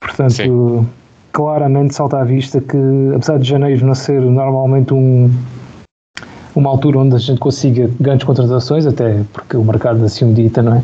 Portanto, 0.00 0.32
Sim. 0.32 0.86
claramente 1.32 1.94
salta 1.94 2.18
à 2.20 2.24
vista 2.24 2.60
que, 2.60 2.78
apesar 3.14 3.38
de 3.38 3.48
janeiro 3.48 3.84
não 3.84 3.94
ser 3.94 4.20
normalmente 4.20 4.94
um, 4.94 5.30
uma 6.54 6.70
altura 6.70 6.98
onde 6.98 7.16
a 7.16 7.18
gente 7.18 7.38
consiga 7.38 7.90
grandes 7.98 8.26
contratações, 8.26 8.86
até 8.86 9.22
porque 9.32 9.56
o 9.56 9.64
mercado 9.64 10.04
assim 10.04 10.30
o 10.30 10.34
dita, 10.34 10.62
não 10.62 10.76
é? 10.76 10.82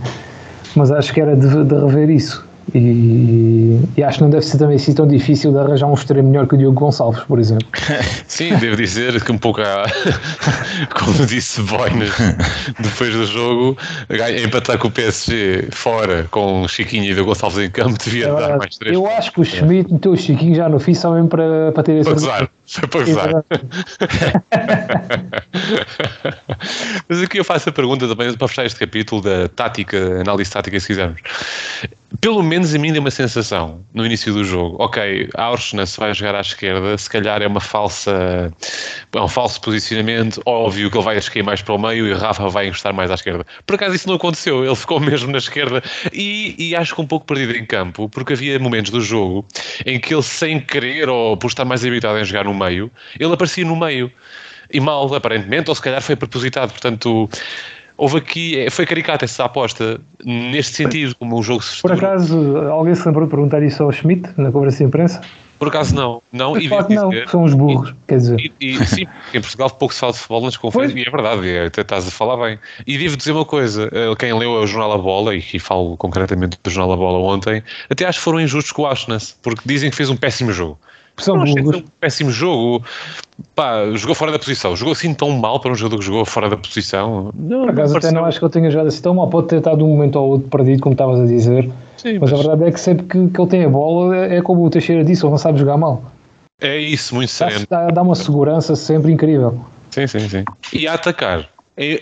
Mas 0.75 0.91
acho 0.91 1.13
que 1.13 1.21
era 1.21 1.37
de, 1.37 1.65
de 1.65 1.75
rever 1.75 2.11
isso. 2.11 2.48
E, 2.75 3.81
e, 3.97 4.03
acho 4.03 4.19
que 4.19 4.25
não 4.25 4.31
deve 4.31 4.45
ser 4.45 4.59
também 4.59 4.77
assim 4.77 4.93
tão 4.93 5.07
difícil 5.07 5.53
de 5.53 5.59
arranjar 5.59 5.87
um 5.87 5.95
extremo 5.95 6.29
melhor 6.29 6.47
que 6.47 6.55
o 6.55 6.59
Diogo 6.59 6.79
Gonçalves, 6.79 7.23
por 7.25 7.39
exemplo. 7.39 7.67
Sim, 8.29 8.57
devo 8.57 8.77
dizer 8.77 9.23
que 9.23 9.33
um 9.33 9.39
pouco, 9.39 9.61
a, 9.61 9.85
como 10.99 11.27
disse 11.27 11.63
Boinas 11.63 12.11
depois 12.79 13.13
do 13.15 13.27
jogo, 13.27 13.77
empatar 14.45 14.79
com 14.79 14.89
o 14.89 14.91
PSG 14.91 15.69
fora 15.71 16.27
com 16.31 16.63
o 16.63 16.69
Chiquinho 16.69 17.05
e 17.05 17.21
o 17.21 17.25
Gonçalves 17.25 17.59
em 17.59 17.71
campo 17.71 17.97
devia 17.99 18.27
é 18.27 18.35
dar 18.35 18.59
mais 18.59 18.77
três. 18.77 18.95
Eu 18.95 19.03
pontos. 19.03 19.19
acho 19.19 19.33
que 19.33 19.41
o 19.41 19.45
Schmidt 19.45 19.93
meteu 19.93 20.13
o 20.13 20.17
Chiquinho 20.17 20.55
já 20.55 20.69
no 20.69 20.79
fim 20.79 20.95
só 20.95 21.13
mesmo 21.13 21.29
para, 21.29 21.73
para 21.73 21.83
ter 21.83 21.97
esse. 21.97 22.11
Para 22.11 22.49
para 22.91 23.05
gozar. 23.05 23.45
Mas 27.09 27.23
aqui 27.23 27.39
eu 27.39 27.45
faço 27.45 27.71
a 27.71 27.73
pergunta 27.73 28.07
também 28.07 28.37
para 28.37 28.49
fechar 28.49 28.67
este 28.67 28.79
capítulo 28.79 29.23
da 29.23 29.49
tática, 29.49 30.21
análise 30.21 30.51
tática, 30.51 30.79
se 30.79 30.87
quisermos. 30.87 31.21
Pelo 32.21 32.43
menos 32.43 32.75
a 32.75 32.79
mim 32.79 32.93
deu 32.93 33.01
uma 33.01 33.11
sensação 33.11 33.85
no 33.93 34.05
início 34.05 34.33
do 34.33 34.43
jogo. 34.43 34.77
Ok, 34.81 35.29
Aursna 35.35 35.85
se 35.85 35.99
vai 36.01 36.13
jogar 36.15 36.35
à 36.35 36.41
esquerda, 36.41 36.97
se 36.97 37.09
calhar 37.09 37.43
é 37.43 37.47
uma 37.47 37.61
falsa, 37.61 38.53
é 39.13 39.21
um 39.21 39.29
falso 39.29 39.61
posicionamento. 39.61 40.41
Óbvio 40.47 40.91
que 40.91 40.97
ele 40.97 41.05
vai 41.05 41.21
cair 41.21 41.43
mais 41.43 41.61
para 41.61 41.75
o 41.75 41.79
meio 41.79 42.07
e 42.07 42.15
Rafa 42.15 42.49
vai 42.49 42.69
encostar 42.69 42.95
mais 42.95 43.11
à 43.11 43.15
esquerda. 43.15 43.45
Por 43.67 43.75
acaso 43.75 43.95
isso 43.95 44.09
não 44.09 44.17
aconteceu, 44.17 44.65
ele 44.65 44.75
ficou 44.75 44.99
mesmo 44.99 45.31
na 45.31 45.39
esquerda 45.39 45.83
e, 46.13 46.55
e 46.59 46.75
acho 46.75 46.95
que 46.95 47.01
um 47.01 47.07
pouco 47.07 47.27
perdido 47.27 47.57
em 47.57 47.67
campo, 47.67 48.09
porque 48.09 48.33
havia 48.33 48.59
momentos 48.59 48.91
do 48.91 49.01
jogo 49.01 49.47
em 49.85 50.01
que 50.01 50.15
ele, 50.15 50.23
sem 50.23 50.61
querer 50.61 51.09
ou 51.09 51.37
por 51.37 51.49
estar 51.49 51.65
mais 51.65 51.85
habituado 51.85 52.19
em 52.19 52.25
jogar 52.25 52.45
no 52.45 52.55
meio, 52.55 52.91
ele 53.21 53.33
aparecia 53.33 53.65
no 53.65 53.77
meio 53.77 54.11
e 54.71 54.81
mal, 54.81 55.13
aparentemente, 55.15 55.71
ou 55.71 55.75
se 55.75 55.83
calhar 55.83 56.03
foi 56.03 56.17
propositado. 56.17 56.71
Portanto 56.71 57.29
houve 57.99 58.19
aqui, 58.19 58.59
é, 58.59 58.71
foi 58.71 58.87
caricata 58.87 59.25
essa 59.25 59.45
aposta 59.45 60.01
neste 60.25 60.77
sentido, 60.77 61.15
como 61.17 61.37
o 61.37 61.43
jogo 61.43 61.63
se 61.63 61.83
Por 61.83 61.93
acaso, 61.93 62.57
alguém 62.71 62.95
se 62.95 63.05
lembrou 63.05 63.27
de 63.27 63.31
perguntar 63.31 63.63
isso 63.63 63.83
ao 63.83 63.93
Schmidt 63.93 64.31
na 64.37 64.51
conversa 64.53 64.79
de 64.79 64.85
imprensa? 64.85 65.21
Por 65.59 65.67
acaso 65.67 65.93
não, 65.93 66.23
não, 66.33 66.57
e 66.57 66.69
claro 66.69 66.87
não, 66.89 67.11
são 67.27 67.43
os 67.43 67.53
burros, 67.53 67.91
e, 67.91 67.95
quer 68.07 68.19
dizer. 68.19 68.39
E, 68.39 68.53
e, 68.61 68.87
sim, 68.87 69.07
em 69.35 69.41
Portugal 69.41 69.69
pouco 69.71 69.93
se 69.93 69.99
fala 69.99 70.13
de 70.13 70.19
futebol 70.21 70.43
nas 70.43 70.57
conferências, 70.57 70.97
e 70.97 71.09
é 71.09 71.11
verdade, 71.11 71.49
é, 71.49 71.67
estás 71.67 72.07
a 72.07 72.11
falar 72.13 72.37
bem. 72.37 72.61
E 72.87 72.97
devo 72.97 73.17
dizer 73.17 73.33
uma 73.33 73.45
coisa, 73.45 73.91
eh, 73.93 74.15
quem 74.17 74.33
leu 74.33 74.53
o 74.53 74.67
Jornal 74.69 74.93
A 74.93 74.99
Bola, 74.99 75.35
e 75.35 75.43
que 75.43 75.59
falo 75.59 75.97
concretamente 75.97 76.57
do 76.63 76.71
Jornal 76.71 76.93
A 76.93 76.97
Bola 76.97 77.19
ontem, 77.19 77.61
até 77.91 78.05
acho 78.07 78.21
que 78.21 78.25
foram 78.25 78.41
injustos 78.41 78.71
com 78.71 78.83
o 78.83 78.87
Ashnas, 78.87 79.37
porque 79.43 79.63
dizem 79.67 79.91
que 79.91 79.97
fez 79.97 80.09
um 80.09 80.17
péssimo 80.17 80.53
jogo. 80.53 80.79
São 81.19 81.37
não, 81.37 81.45
um 81.45 81.83
péssimo 82.01 82.31
jogo. 82.31 82.85
Pá, 83.55 83.91
jogou 83.95 84.15
fora 84.15 84.33
da 84.33 84.39
posição. 84.39 84.75
Jogou 84.77 84.93
assim 84.93 85.13
tão 85.13 85.31
mal 85.31 85.61
para 85.61 85.73
um 85.73 85.75
jogador 85.75 85.99
que 85.99 86.05
jogou 86.05 86.25
fora 86.25 86.49
da 86.49 86.57
posição. 86.57 87.33
Não, 87.35 87.63
Por 87.63 87.71
acaso, 87.71 87.97
até 87.97 88.11
não 88.11 88.25
acho 88.25 88.39
que 88.39 88.45
eu 88.45 88.51
tenha 88.51 88.71
jogado 88.71 88.87
assim 88.87 89.03
tão 89.03 89.15
mal. 89.15 89.29
Pode 89.29 89.49
ter 89.49 89.57
estado 89.57 89.85
um 89.85 89.89
momento 89.89 90.17
ou 90.17 90.31
outro 90.31 90.49
perdido, 90.49 90.83
como 90.83 90.95
estavas 90.95 91.21
a 91.21 91.27
dizer. 91.27 91.71
Sim, 91.97 92.19
mas, 92.19 92.31
mas, 92.31 92.33
a 92.33 92.37
verdade 92.37 92.65
é 92.65 92.73
que 92.73 92.81
sempre 92.81 93.07
que, 93.07 93.29
que 93.29 93.41
ele 93.41 93.51
tem 93.51 93.65
a 93.65 93.69
bola, 93.69 94.17
é, 94.17 94.37
é 94.37 94.43
como 94.43 94.65
o 94.65 94.71
Teixeira 94.71 95.05
disse, 95.05 95.25
ele 95.25 95.31
não 95.31 95.39
sabe 95.39 95.59
jogar 95.59 95.77
mal. 95.77 96.03
É 96.61 96.77
isso, 96.77 97.15
muito 97.15 97.31
sério. 97.31 97.67
Dá, 97.69 97.89
dá 97.89 98.03
uma 98.03 98.15
segurança 98.15 98.75
sempre 98.75 99.13
incrível. 99.13 99.61
Sim, 99.91 100.07
sim, 100.07 100.29
sim. 100.29 100.45
E 100.73 100.87
a 100.87 100.95
atacar 100.95 101.49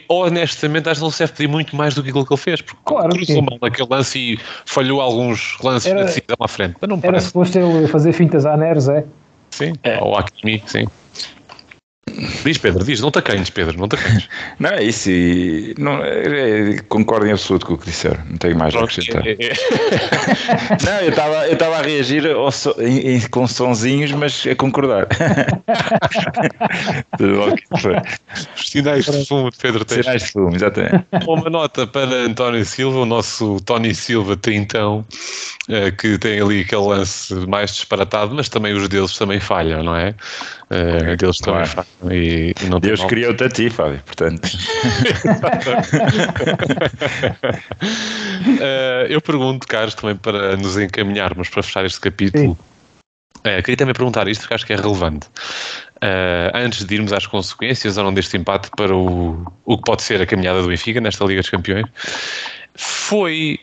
honestamente, 0.09 0.88
acho 0.88 1.00
que 1.00 1.04
não 1.04 1.11
se 1.11 1.18
deve 1.21 1.33
pedir 1.33 1.49
muito 1.49 1.76
mais 1.76 1.95
do 1.95 2.02
que 2.02 2.09
aquilo 2.09 2.26
que 2.26 2.33
ele 2.33 2.40
fez. 2.40 2.61
Porque 2.61 2.80
claro, 2.85 3.11
cruzou 3.11 3.42
mal 3.42 3.59
naquele 3.61 3.88
lance 3.90 4.18
e 4.18 4.38
falhou 4.64 5.00
alguns 5.00 5.59
lances 5.62 5.90
era, 5.90 6.00
na 6.00 6.06
decisão 6.06 6.37
à 6.40 6.49
frente. 6.49 6.76
Mas 6.80 6.90
não 6.90 7.00
era 7.02 7.21
suposto 7.21 7.59
ele 7.59 7.87
fazer 7.88 8.12
fintas 8.12 8.47
à 8.47 8.56
Neres, 8.56 8.88
é? 8.88 9.04
Sim, 9.50 9.73
é. 9.83 10.02
ou 10.02 10.16
Akimi, 10.16 10.62
sim. 10.66 10.87
Diz 12.45 12.57
Pedro, 12.59 12.85
diz, 12.85 13.01
não 13.01 13.11
te 13.11 13.19
acanhes, 13.19 13.51
Pedro, 13.51 13.77
não 13.79 13.89
te 13.89 13.97
acanhes. 13.97 14.29
não, 14.59 14.71
é 14.71 14.85
isso, 14.85 15.11
e, 15.11 15.75
não, 15.77 16.03
é, 16.03 16.75
é, 16.75 16.79
concordo 16.89 17.27
em 17.27 17.33
absoluto 17.33 17.67
com 17.67 17.75
o 17.75 17.79
que 17.79 17.87
disseram, 17.87 18.23
não 18.31 18.37
tenho 18.37 18.57
mais 18.57 18.73
Pronto, 18.73 18.85
a 18.85 18.93
acrescentar. 18.93 19.27
É, 19.27 19.33
é. 19.33 19.53
não, 20.87 21.01
eu 21.01 21.11
estava 21.11 21.49
eu 21.49 21.75
a 21.75 21.83
reagir 21.83 22.23
so, 22.53 22.75
em, 22.79 23.17
em, 23.17 23.21
com 23.29 23.47
sonzinhos, 23.49 24.13
mas 24.13 24.47
a 24.47 24.55
concordar. 24.55 25.09
Sinais 28.57 29.05
de 29.05 29.27
fumo 29.27 29.51
de 29.51 29.57
Pedro 29.59 29.85
Teixeira. 29.85 30.19
Sinais 30.19 30.23
de 30.23 30.33
fumo, 30.33 30.55
exatamente. 30.55 31.05
Uma 31.27 31.51
nota 31.51 31.87
para 31.87 32.15
António 32.25 32.65
Silva, 32.65 33.01
o 33.01 33.07
nosso 33.07 33.61
Tony 33.63 33.95
Silva 33.95 34.37
trintão, 34.37 35.05
eh, 35.69 35.91
que 35.91 36.17
tem 36.19 36.41
ali 36.41 36.61
aquele 36.61 36.83
lance 36.83 37.35
mais 37.47 37.73
disparatado, 37.73 38.35
mas 38.35 38.49
também 38.49 38.73
os 38.73 38.89
deles 38.89 39.19
também 39.19 39.41
falham, 39.41 39.83
não 39.83 39.97
é? 39.97 40.15
Uh, 40.68 41.16
deles 41.16 41.40
claro. 41.40 41.87
também 42.00 42.52
não 42.68 42.80
Deus 42.80 43.04
criou-te 43.04 43.44
a 43.44 43.49
ti, 43.49 43.70
Fábio, 43.70 44.02
portanto. 44.04 44.46
uh, 48.44 49.06
eu 49.08 49.20
pergunto, 49.20 49.64
Carlos, 49.68 49.94
também 49.94 50.16
para 50.16 50.56
nos 50.56 50.76
encaminharmos 50.76 51.49
para 51.49 51.62
fechar 51.62 51.85
este 51.85 52.00
capítulo. 52.00 52.58
Uh, 53.38 53.62
queria 53.62 53.76
também 53.76 53.94
perguntar 53.94 54.26
isto 54.26 54.40
porque 54.40 54.54
acho 54.54 54.66
que 54.66 54.73
é 54.73 54.76
relevante. 54.76 55.28
Uh, 55.96 56.50
antes 56.52 56.85
de 56.85 56.94
irmos 56.96 57.12
às 57.12 57.28
consequências 57.28 57.96
ou 57.96 58.02
não 58.02 58.12
deste 58.12 58.37
empate 58.37 58.68
para 58.76 58.94
o, 58.94 59.46
o 59.64 59.78
que 59.78 59.85
pode 59.85 60.02
ser 60.02 60.20
a 60.20 60.26
caminhada 60.26 60.62
do 60.62 60.68
Benfica 60.68 61.00
nesta 61.00 61.25
Liga 61.25 61.42
dos 61.42 61.50
Campeões, 61.50 61.87
foi. 62.75 63.61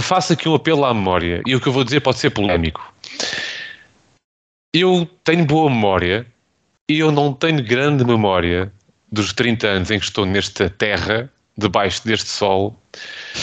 Faço 0.00 0.32
aqui 0.32 0.48
um 0.48 0.54
apelo 0.54 0.84
à 0.84 0.94
memória 0.94 1.42
e 1.44 1.56
o 1.56 1.60
que 1.60 1.66
eu 1.66 1.72
vou 1.72 1.82
dizer 1.82 1.98
pode 1.98 2.18
ser 2.18 2.30
polémico. 2.30 2.94
Eu 4.72 5.08
tenho 5.24 5.44
boa 5.44 5.70
memória 5.70 6.26
e 6.88 6.98
eu 6.98 7.10
não 7.10 7.32
tenho 7.32 7.62
grande 7.62 8.04
memória 8.04 8.72
dos 9.10 9.32
30 9.32 9.66
anos 9.66 9.90
em 9.90 9.98
que 9.98 10.04
estou 10.04 10.26
nesta 10.26 10.68
terra, 10.68 11.30
debaixo 11.56 12.04
deste 12.04 12.28
sol, 12.28 12.78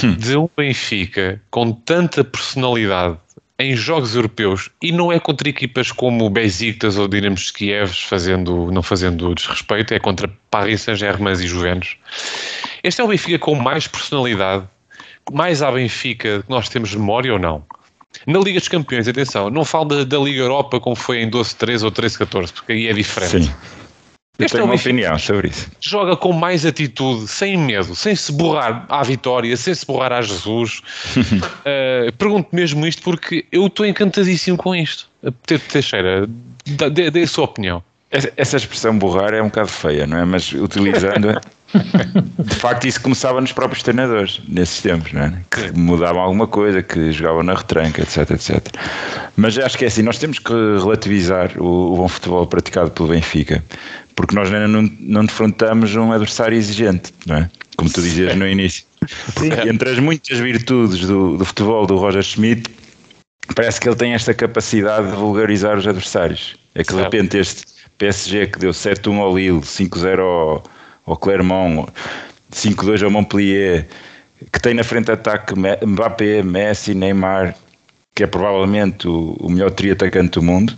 hum. 0.04 0.16
de 0.16 0.38
um 0.38 0.48
Benfica 0.56 1.42
com 1.50 1.72
tanta 1.72 2.24
personalidade 2.24 3.18
em 3.60 3.76
jogos 3.76 4.16
europeus 4.16 4.70
e 4.82 4.92
não 4.92 5.12
é 5.12 5.20
contra 5.20 5.48
equipas 5.48 5.92
como 5.92 6.30
Besiktas 6.30 6.98
ou 6.98 7.08
Dinamo 7.08 7.36
de 7.36 7.54
Kiev 7.54 7.94
fazendo, 7.94 8.72
não 8.72 8.82
fazendo 8.82 9.34
desrespeito, 9.34 9.94
é 9.94 10.00
contra 10.00 10.30
Paris 10.50 10.82
Saint-Germain 10.82 11.34
e 11.34 11.48
Juventus. 11.48 11.96
Este 12.84 13.02
é 13.02 13.04
o 13.04 13.08
Benfica 13.08 13.40
com 13.40 13.56
mais 13.56 13.88
personalidade, 13.88 14.68
mais 15.32 15.62
à 15.62 15.72
Benfica 15.72 16.44
que 16.44 16.50
nós 16.50 16.68
temos 16.68 16.94
memória 16.94 17.34
ou 17.34 17.40
não? 17.40 17.64
Na 18.28 18.40
Liga 18.40 18.60
dos 18.60 18.68
Campeões, 18.68 19.08
atenção, 19.08 19.50
não 19.50 19.66
falo 19.66 19.86
da, 19.86 20.04
da 20.04 20.18
Liga 20.18 20.42
Europa 20.42 20.80
como 20.80 20.96
foi 20.96 21.22
em 21.22 21.30
12-13 21.30 21.84
ou 21.84 21.92
13-14, 21.92 22.54
porque 22.54 22.74
aí 22.74 22.88
é 22.88 22.94
diferente. 22.94 23.46
Sim. 23.46 23.54
Eu 24.40 24.50
tenho 24.50 24.62
é 24.62 24.66
uma 24.66 24.76
opinião 24.76 25.20
sobre 25.20 25.50
isso. 25.50 25.70
Joga 25.80 26.18
com 26.18 26.34
mais 26.34 26.66
atitude, 26.66 27.28
sem 27.28 27.56
medo, 27.56 27.96
sem 27.96 28.16
se 28.16 28.32
borrar 28.32 28.86
à 28.90 29.04
vitória, 29.04 29.56
sem 29.56 29.76
se 29.76 29.86
borrar 29.86 30.12
a 30.12 30.22
Jesus. 30.22 30.82
uh, 31.18 32.12
pergunto 32.18 32.50
mesmo 32.52 32.86
isto 32.88 33.04
porque 33.04 33.46
eu 33.52 33.68
estou 33.68 33.86
encantadíssimo 33.86 34.58
com 34.58 34.76
isto. 34.76 35.08
Teixeira, 35.72 36.28
dê, 36.92 37.12
dê 37.12 37.22
a 37.22 37.28
sua 37.28 37.44
opinião. 37.44 37.84
Essa 38.10 38.58
expressão 38.58 38.98
borrar 38.98 39.34
é 39.34 39.42
um 39.42 39.48
bocado 39.48 39.70
feia, 39.70 40.06
não 40.06 40.18
é? 40.18 40.26
Mas 40.26 40.52
utilizando 40.52 41.40
de 42.40 42.56
facto, 42.56 42.86
isso 42.86 43.02
começava 43.02 43.42
nos 43.42 43.52
próprios 43.52 43.84
treinadores, 43.84 44.42
nesses 44.48 44.82
tempos, 44.82 45.12
não 45.14 45.22
é? 45.22 45.34
que 45.50 45.72
mudavam 45.78 46.22
alguma 46.22 46.48
coisa, 46.48 46.82
que 46.82 47.12
jogavam 47.12 47.44
na 47.44 47.54
retranca, 47.56 48.02
etc, 48.02 48.32
etc. 48.32 48.60
Mas 49.36 49.58
acho 49.58 49.78
que 49.78 49.86
é 49.86 49.88
assim, 49.88 50.04
nós 50.04 50.18
temos 50.18 50.40
que 50.40 50.54
relativizar 50.54 51.52
o, 51.58 51.94
o 51.94 51.96
bom 51.96 52.08
futebol 52.08 52.46
praticado 52.46 52.92
pelo 52.92 53.10
Benfica, 53.10 53.64
porque 54.16 54.36
nós 54.36 54.52
ainda 54.54 54.68
não, 54.68 54.90
não 55.00 55.26
defrontamos 55.26 55.96
um 55.96 56.12
adversário 56.12 56.58
exigente, 56.58 57.14
não 57.26 57.38
é? 57.38 57.50
Como 57.76 57.90
tu 57.90 58.02
dizias 58.02 58.36
no 58.36 58.48
início. 58.48 58.86
Porque 59.34 59.68
entre 59.68 59.90
as 59.90 60.00
muitas 60.00 60.40
virtudes 60.40 61.08
do, 61.08 61.38
do 61.38 61.46
futebol 61.46 61.86
do 61.86 61.98
Roger 61.98 62.24
Schmidt, 62.24 62.70
parece 63.56 63.82
que 63.82 63.90
ele 63.90 63.96
tem 63.96 64.14
esta 64.14 64.34
capacidade 64.34 65.10
de 65.10 65.16
vulgarizar 65.16 65.78
os 65.78 65.88
adversários. 65.88 66.56
É 66.76 66.84
que 66.84 66.94
de 66.94 67.02
repente 67.02 67.38
este 67.38 67.66
PSG 67.98 68.48
que 68.48 68.60
deu 68.60 68.72
7-1 68.72 69.18
ao 69.18 69.36
Lille, 69.36 69.60
5-0 69.60 70.20
ao 70.20 70.64
ao 71.06 71.18
Clermont, 71.18 71.92
5-2 72.52 73.04
ao 73.04 73.12
Montpellier, 73.12 73.88
que 74.52 74.60
tem 74.60 74.74
na 74.74 74.84
frente 74.84 75.12
ataque 75.12 75.54
Mbappé, 75.86 76.44
Messi, 76.44 76.94
Neymar, 76.94 77.56
que 78.16 78.24
é 78.24 78.28
provavelmente 78.28 79.08
o, 79.08 79.36
o 79.40 79.50
melhor 79.50 79.72
trio 79.72 79.94
atacante 79.94 80.40
do 80.40 80.44
mundo. 80.44 80.74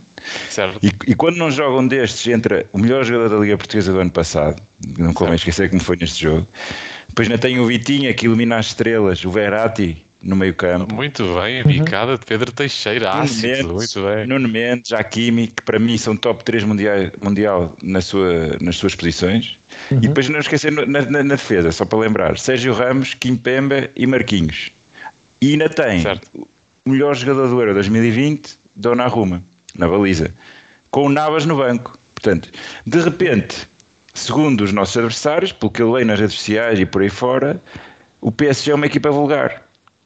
E, 0.81 1.11
e, 1.11 1.15
quando 1.15 1.37
não 1.37 1.51
jogam 1.51 1.87
destes, 1.87 2.25
entra 2.27 2.65
o 2.73 2.79
melhor 2.79 3.03
jogador 3.03 3.29
da 3.29 3.43
Liga 3.43 3.57
Portuguesa 3.57 3.91
do 3.91 3.99
ano 3.99 4.11
passado, 4.11 4.61
não 4.97 5.13
convém 5.13 5.35
esquecer 5.35 5.69
como 5.69 5.81
foi 5.81 5.97
neste 5.97 6.23
jogo. 6.23 6.47
Depois 7.09 7.27
ainda 7.27 7.39
tem 7.39 7.59
o 7.59 7.65
Vitinha 7.65 8.13
que 8.13 8.25
ilumina 8.25 8.57
as 8.57 8.67
estrelas, 8.67 9.23
o 9.23 9.29
Verratti, 9.29 10.04
no 10.25 10.35
meio 10.35 10.55
campo. 10.55 10.93
Muito 10.93 11.23
bem, 11.35 11.61
a 11.61 11.63
bicada 11.63 12.13
uhum. 12.13 12.17
de 12.17 12.25
Pedro 12.25 12.51
Teixeira, 12.51 13.11
Nuno 13.11 13.23
ácido, 13.23 13.47
Mendes, 13.47 13.65
muito 13.65 14.01
bem. 14.03 14.27
Nuno 14.27 14.49
Mendes, 14.49 14.91
Hakimi, 14.91 15.47
que 15.47 15.61
para 15.61 15.77
mim 15.77 15.97
são 15.99 16.17
top 16.17 16.43
3 16.43 16.63
mundial, 16.63 16.97
mundial 17.21 17.77
na 17.83 18.01
sua, 18.01 18.57
nas 18.59 18.75
suas 18.75 18.95
posições. 18.95 19.57
Uhum. 19.91 19.99
E 19.99 20.07
depois 20.07 20.27
não 20.27 20.39
esquecer 20.39 20.71
na, 20.71 20.85
na, 20.85 21.01
na, 21.03 21.21
defesa, 21.21 21.71
só 21.71 21.85
para 21.85 21.99
lembrar, 21.99 22.39
Sérgio 22.39 22.73
Ramos, 22.73 23.13
Kim 23.13 23.37
Pemba 23.37 23.87
e 23.95 24.07
Marquinhos. 24.07 24.71
E 25.39 25.51
ainda 25.51 25.69
tem 25.69 26.01
certo. 26.01 26.27
o 26.33 26.89
melhor 26.89 27.15
jogador 27.15 27.47
do 27.47 27.61
Euro 27.61 27.75
2020, 27.75 28.57
Donnarumma, 28.75 29.43
na 29.77 29.87
baliza, 29.87 30.33
com 30.89 31.05
o 31.05 31.09
Navas 31.09 31.45
no 31.45 31.57
banco. 31.57 31.97
Portanto, 32.15 32.49
de 32.83 32.99
repente, 32.99 33.67
segundo 34.11 34.61
os 34.61 34.73
nossos 34.73 34.97
adversários, 34.97 35.51
pelo 35.51 35.71
que 35.71 35.83
eu 35.83 35.91
leio 35.91 36.07
nas 36.07 36.19
redes 36.19 36.35
sociais 36.35 36.79
e 36.79 36.85
por 36.85 37.03
aí 37.03 37.09
fora, 37.09 37.61
o 38.21 38.31
PSG 38.31 38.71
é 38.71 38.75
uma 38.75 38.87
equipa 38.87 39.11
vulgar 39.11 39.64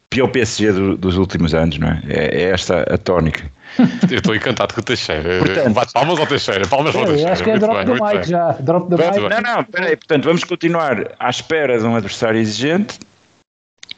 pior 0.09 0.27
PSG 0.27 0.71
do, 0.71 0.97
dos 0.97 1.17
últimos 1.17 1.53
anos, 1.53 1.77
não 1.77 1.87
é? 1.87 2.01
É, 2.07 2.41
é 2.41 2.43
esta 2.51 2.81
a 2.81 2.97
tónica. 2.97 3.49
Eu 4.09 4.17
estou 4.17 4.35
encantado 4.35 4.73
com 4.73 4.81
o 4.81 4.83
Teixeira. 4.83 5.39
Portanto, 5.39 5.73
Bate 5.73 5.93
palmas 5.93 6.19
ao 6.19 6.27
Teixeira, 6.27 6.67
palmas 6.67 6.95
ao 6.95 7.05
Teixeira. 7.05 7.33
Acho 7.33 7.43
que 7.43 7.51
é 7.51 7.57
drop 7.57 7.85
do 7.85 7.93
Mike 7.93 8.29
já. 8.29 8.51
Drop 8.53 8.89
do 8.89 8.97
Mike. 8.97 9.19
Não, 9.19 9.41
não, 9.41 9.63
peraí. 9.63 9.95
Portanto, 9.95 10.23
vamos 10.25 10.43
continuar 10.43 11.11
à 11.19 11.29
espera 11.29 11.77
de 11.77 11.85
um 11.85 11.95
adversário 11.95 12.39
exigente 12.39 12.99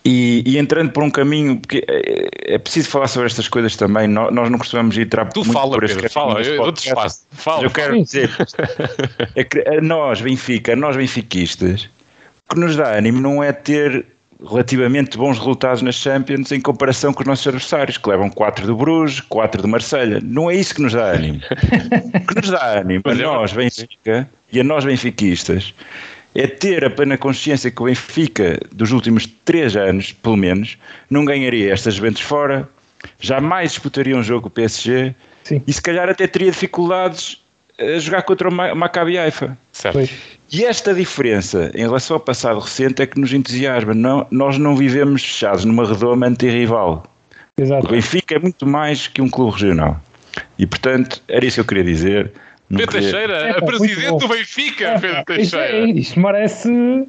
e, 0.03 0.43
e, 0.45 0.57
entrando 0.57 0.91
por 0.91 1.03
um 1.03 1.09
caminho, 1.09 1.57
porque 1.59 1.85
é, 1.87 2.55
é, 2.55 2.57
preciso 2.57 2.89
falar 2.89 3.07
sobre 3.07 3.27
estas 3.27 3.47
coisas 3.47 3.75
também. 3.75 4.07
Nós, 4.07 4.33
nós 4.33 4.49
não 4.49 4.57
costumamos 4.57 4.97
ir 4.97 5.07
tu 5.07 5.17
muito 5.39 5.53
fala, 5.53 5.71
por 5.71 5.87
Pedro, 5.87 6.09
fala, 6.09 6.41
eu, 6.41 6.55
eu 6.55 6.71
desfaço. 6.71 7.25
Fala, 7.31 7.63
eu 7.63 7.69
quero 7.69 7.95
sim. 7.95 8.03
dizer 8.03 8.31
é 9.35 9.43
que 9.43 9.59
a 9.59 9.79
nós, 9.79 10.19
Benfica, 10.19 10.73
a 10.73 10.75
nós 10.75 10.97
benfiquistas, 10.97 11.87
o 12.49 12.55
que 12.55 12.59
nos 12.59 12.75
dá 12.75 12.95
ânimo 12.97 13.21
não 13.21 13.43
é 13.43 13.53
ter 13.53 14.05
relativamente 14.47 15.17
bons 15.17 15.37
resultados 15.37 15.81
nas 15.81 15.95
Champions 15.95 16.51
em 16.51 16.59
comparação 16.59 17.13
com 17.13 17.21
os 17.21 17.27
nossos 17.27 17.45
adversários, 17.47 17.97
que 17.97 18.09
levam 18.09 18.29
4 18.29 18.65
do 18.65 18.75
Bruges, 18.75 19.21
4 19.21 19.61
do 19.61 19.67
Marselha. 19.67 20.19
Não 20.23 20.49
é 20.49 20.55
isso 20.55 20.75
que 20.75 20.81
nos 20.81 20.93
dá 20.93 21.05
ânimo. 21.05 21.41
o 22.15 22.27
que 22.27 22.35
nos 22.35 22.49
dá 22.49 22.79
ânimo 22.79 23.03
a 23.05 23.13
nós, 23.15 23.53
Benfica, 23.53 24.29
e 24.51 24.59
a 24.59 24.63
nós 24.63 24.83
benfiquistas, 24.83 25.73
é 26.33 26.47
ter 26.47 26.83
a 26.83 26.89
plena 26.89 27.17
consciência 27.17 27.69
que 27.69 27.81
o 27.81 27.85
Benfica, 27.85 28.59
dos 28.71 28.91
últimos 28.91 29.27
3 29.45 29.75
anos, 29.75 30.11
pelo 30.11 30.37
menos, 30.37 30.77
não 31.09 31.25
ganharia 31.25 31.71
estas 31.71 31.95
Juventus 31.95 32.21
fora, 32.21 32.67
jamais 33.19 33.71
disputaria 33.71 34.15
um 34.15 34.23
jogo 34.23 34.43
com 34.43 34.47
o 34.47 34.51
PSG 34.51 35.13
Sim. 35.43 35.61
e 35.65 35.73
se 35.73 35.81
calhar 35.81 36.09
até 36.09 36.27
teria 36.27 36.51
dificuldades 36.51 37.41
a 37.79 37.99
jogar 37.99 38.21
contra 38.23 38.49
o 38.49 38.51
Maccabi 38.51 39.17
Haifa. 39.17 39.57
Certo. 39.71 40.09
E 40.51 40.65
esta 40.65 40.93
diferença 40.93 41.71
em 41.73 41.81
relação 41.81 42.17
ao 42.17 42.19
passado 42.19 42.59
recente 42.59 43.01
é 43.01 43.07
que 43.07 43.19
nos 43.19 43.31
entusiasma. 43.31 43.93
Não, 43.93 44.27
nós 44.29 44.57
não 44.57 44.75
vivemos 44.75 45.23
fechados 45.23 45.63
numa 45.63 45.87
redoma 45.87 46.27
anti-rival. 46.27 47.03
Exato. 47.57 47.87
O 47.87 47.89
Benfica 47.91 48.35
é 48.35 48.39
muito 48.39 48.65
mais 48.67 49.07
que 49.07 49.21
um 49.21 49.29
clube 49.29 49.53
regional. 49.53 50.01
E 50.57 50.65
portanto, 50.65 51.21
era 51.27 51.45
isso 51.45 51.55
que 51.55 51.61
eu 51.61 51.65
queria 51.65 51.83
dizer. 51.83 52.31
Pedro 52.69 52.87
queria... 52.87 53.11
Teixeira, 53.11 53.37
é, 53.37 53.51
a 53.51 53.61
presidente 53.61 54.17
do 54.17 54.27
Benfica, 54.27 54.87
é, 54.87 54.99
Pedro 54.99 55.25
Teixeira. 55.25 55.79
Isto, 55.87 55.99
isto 55.99 56.19
merece, 56.19 57.07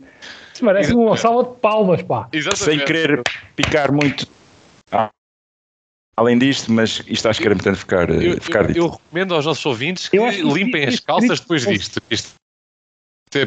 isto 0.52 0.64
merece 0.64 0.92
uma 0.92 1.16
salva 1.16 1.50
de 1.50 1.60
palmas, 1.60 2.02
pá. 2.02 2.28
Exatamente. 2.32 2.64
Sem 2.64 2.84
querer 2.84 3.22
picar 3.56 3.92
muito 3.92 4.26
além 6.16 6.38
disto, 6.38 6.70
mas 6.70 7.02
isto 7.06 7.28
acho 7.28 7.40
que 7.40 7.46
era 7.46 7.54
importante 7.54 7.78
ficar, 7.78 8.10
eu, 8.10 8.40
ficar 8.40 8.60
eu, 8.62 8.66
dito. 8.66 8.78
Eu 8.78 8.88
recomendo 8.88 9.34
aos 9.34 9.46
nossos 9.46 9.64
ouvintes 9.64 10.08
que 10.08 10.18
limpem 10.18 10.84
as 10.84 11.00
calças 11.00 11.40
depois 11.40 11.66
disto. 11.66 12.00
Isto, 12.10 12.34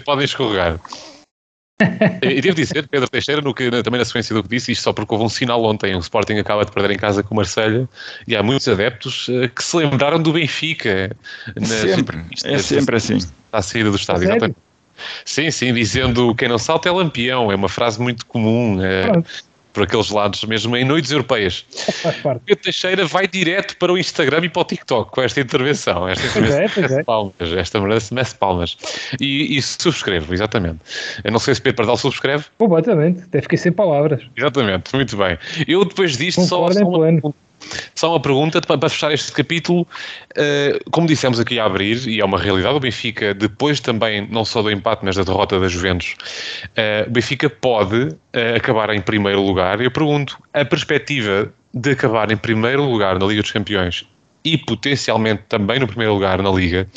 podem 0.03 0.25
escorregar. 0.25 0.79
e 2.23 2.41
devo 2.41 2.55
dizer, 2.55 2.87
Pedro 2.87 3.09
Teixeira, 3.09 3.41
no 3.41 3.53
que, 3.53 3.69
também 3.83 3.99
na 3.99 4.05
sequência 4.05 4.33
do 4.33 4.41
que 4.41 4.49
disse, 4.49 4.71
isto 4.71 4.83
só 4.83 4.93
porque 4.93 5.13
houve 5.13 5.25
um 5.25 5.29
sinal 5.29 5.61
ontem, 5.63 5.93
o 5.93 5.99
Sporting 5.99 6.37
acaba 6.37 6.63
de 6.63 6.71
perder 6.71 6.91
em 6.91 6.97
casa 6.97 7.21
com 7.21 7.33
o 7.33 7.37
Marselha 7.37 7.87
e 8.25 8.35
há 8.35 8.41
muitos 8.41 8.67
adeptos 8.67 9.27
uh, 9.27 9.49
que 9.49 9.61
se 9.61 9.75
lembraram 9.75 10.21
do 10.21 10.31
Benfica. 10.31 11.15
Sempre, 11.61 12.25
é 12.45 12.57
sempre 12.59 12.95
assim. 12.95 13.17
À 13.51 13.61
saída 13.61 13.89
do 13.89 13.97
estádio, 13.97 14.23
exatamente. 14.23 14.57
Sim, 15.25 15.51
sim, 15.51 15.73
dizendo 15.73 16.33
quem 16.35 16.47
não 16.47 16.57
salta 16.57 16.87
é 16.87 16.91
lampião, 16.91 17.51
é 17.51 17.55
uma 17.55 17.67
frase 17.67 18.01
muito 18.01 18.25
comum. 18.25 18.77
Uh, 18.77 19.25
por 19.75 19.84
aqueles 19.84 20.10
lados, 20.10 20.44
mesmo 20.46 20.75
em 20.77 20.86
noites 20.86 21.12
europeias. 21.12 21.65
Faz 22.01 22.15
parte. 22.17 22.41
Pedro 22.46 22.63
Teixeira 22.63 23.05
vai 23.05 23.27
direto 23.27 23.75
para 23.77 23.91
o 23.91 23.98
Instagram 23.98 24.46
e 24.46 24.50
para 24.50 24.62
o 24.62 24.65
TikTok 24.65 25.12
com 25.12 25.22
esta 25.22 25.41
intervenção. 25.41 26.08
Esta 26.08 26.25
intervenção 26.25 26.58
é, 26.58 26.72
merece 26.75 27.00
é. 27.00 27.03
palmas. 27.03 27.34
Esta 27.55 27.82
merece, 27.82 28.36
palmas. 28.36 28.77
E, 29.20 29.58
e 29.58 29.62
subscrevo, 29.62 30.34
exatamente. 30.34 30.79
Eu 31.24 31.32
não 31.32 31.39
sei 31.39 31.53
se 31.53 31.62
Pedro 31.62 31.77
Pardal 31.77 31.98
subscreve. 31.98 32.46
Completamente, 32.58 33.24
até 33.24 33.41
fiquei 33.41 33.58
sem 33.58 33.72
palavras. 33.74 34.24
Exatamente, 34.36 34.96
muito 34.96 35.17
bem. 35.17 35.38
Eu 35.67 35.84
depois 35.84 36.17
disto 36.17 36.41
só, 36.41 36.72
só 36.72 36.82
uma, 36.82 37.34
só 37.93 38.12
uma 38.12 38.19
pergunta 38.19 38.62
para 38.62 38.89
fechar 38.89 39.12
este 39.12 39.31
capítulo. 39.31 39.88
Eh, 40.36 40.79
como 40.91 41.07
dissemos 41.07 41.39
aqui 41.39 41.60
a 41.60 41.65
abrir, 41.65 42.07
e 42.07 42.19
é 42.19 42.25
uma 42.25 42.39
realidade, 42.39 42.75
o 42.75 42.79
Benfica, 42.79 43.34
depois 43.34 43.79
também, 43.79 44.27
não 44.29 44.45
só 44.45 44.62
do 44.62 44.72
empate, 44.72 45.03
mas 45.03 45.15
da 45.15 45.24
derrota 45.24 45.60
da 45.60 45.67
Juventus, 45.67 46.15
eh, 46.75 47.05
o 47.07 47.12
Benfica 47.12 47.50
pode 47.50 48.15
eh, 48.34 48.55
acabar 48.55 48.89
em 48.93 49.01
primeiro 49.01 49.41
lugar. 49.41 49.81
Eu 49.81 49.91
pergunto, 49.91 50.38
a 50.53 50.65
perspectiva 50.65 51.51
de 51.74 51.91
acabar 51.91 52.31
em 52.31 52.38
primeiro 52.38 52.84
lugar 52.84 53.19
na 53.19 53.25
Liga 53.25 53.41
dos 53.41 53.51
Campeões 53.51 54.05
e 54.43 54.57
potencialmente 54.57 55.43
também 55.50 55.79
no 55.79 55.88
primeiro 55.88 56.13
lugar 56.13 56.41
na 56.41 56.51
Liga, 56.51 56.88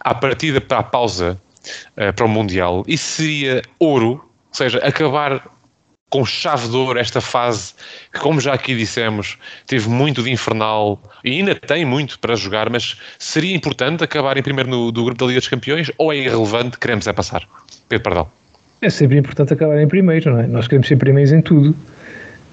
à 0.00 0.14
partida 0.14 0.60
para 0.60 0.78
a 0.78 0.82
pausa 0.82 1.40
para 2.16 2.26
o 2.26 2.28
Mundial, 2.28 2.82
isso 2.88 3.22
seria 3.22 3.62
ouro, 3.78 4.14
ou 4.14 4.24
seja, 4.50 4.78
acabar 4.78 5.48
com 6.12 6.26
chave 6.26 6.68
de 6.68 6.76
ouro 6.76 6.98
esta 6.98 7.22
fase 7.22 7.72
que, 8.12 8.20
como 8.20 8.38
já 8.38 8.52
aqui 8.52 8.76
dissemos, 8.76 9.38
teve 9.66 9.88
muito 9.88 10.22
de 10.22 10.30
infernal 10.30 11.00
e 11.24 11.30
ainda 11.30 11.54
tem 11.54 11.86
muito 11.86 12.18
para 12.18 12.34
jogar, 12.34 12.68
mas 12.68 12.98
seria 13.18 13.56
importante 13.56 14.04
acabar 14.04 14.36
em 14.36 14.42
primeiro 14.42 14.68
no, 14.68 14.92
do 14.92 15.04
grupo 15.04 15.18
da 15.18 15.26
Liga 15.26 15.40
dos 15.40 15.48
Campeões 15.48 15.90
ou 15.96 16.12
é 16.12 16.18
irrelevante, 16.18 16.78
queremos 16.78 17.06
é 17.06 17.14
passar? 17.14 17.48
Pedro 17.88 18.04
Pardal. 18.04 18.32
É 18.82 18.90
sempre 18.90 19.16
importante 19.16 19.54
acabar 19.54 19.80
em 19.80 19.88
primeiro, 19.88 20.32
não 20.32 20.40
é? 20.40 20.46
Nós 20.46 20.68
queremos 20.68 20.86
ser 20.86 20.96
primeiros 20.96 21.32
em 21.32 21.40
tudo. 21.40 21.74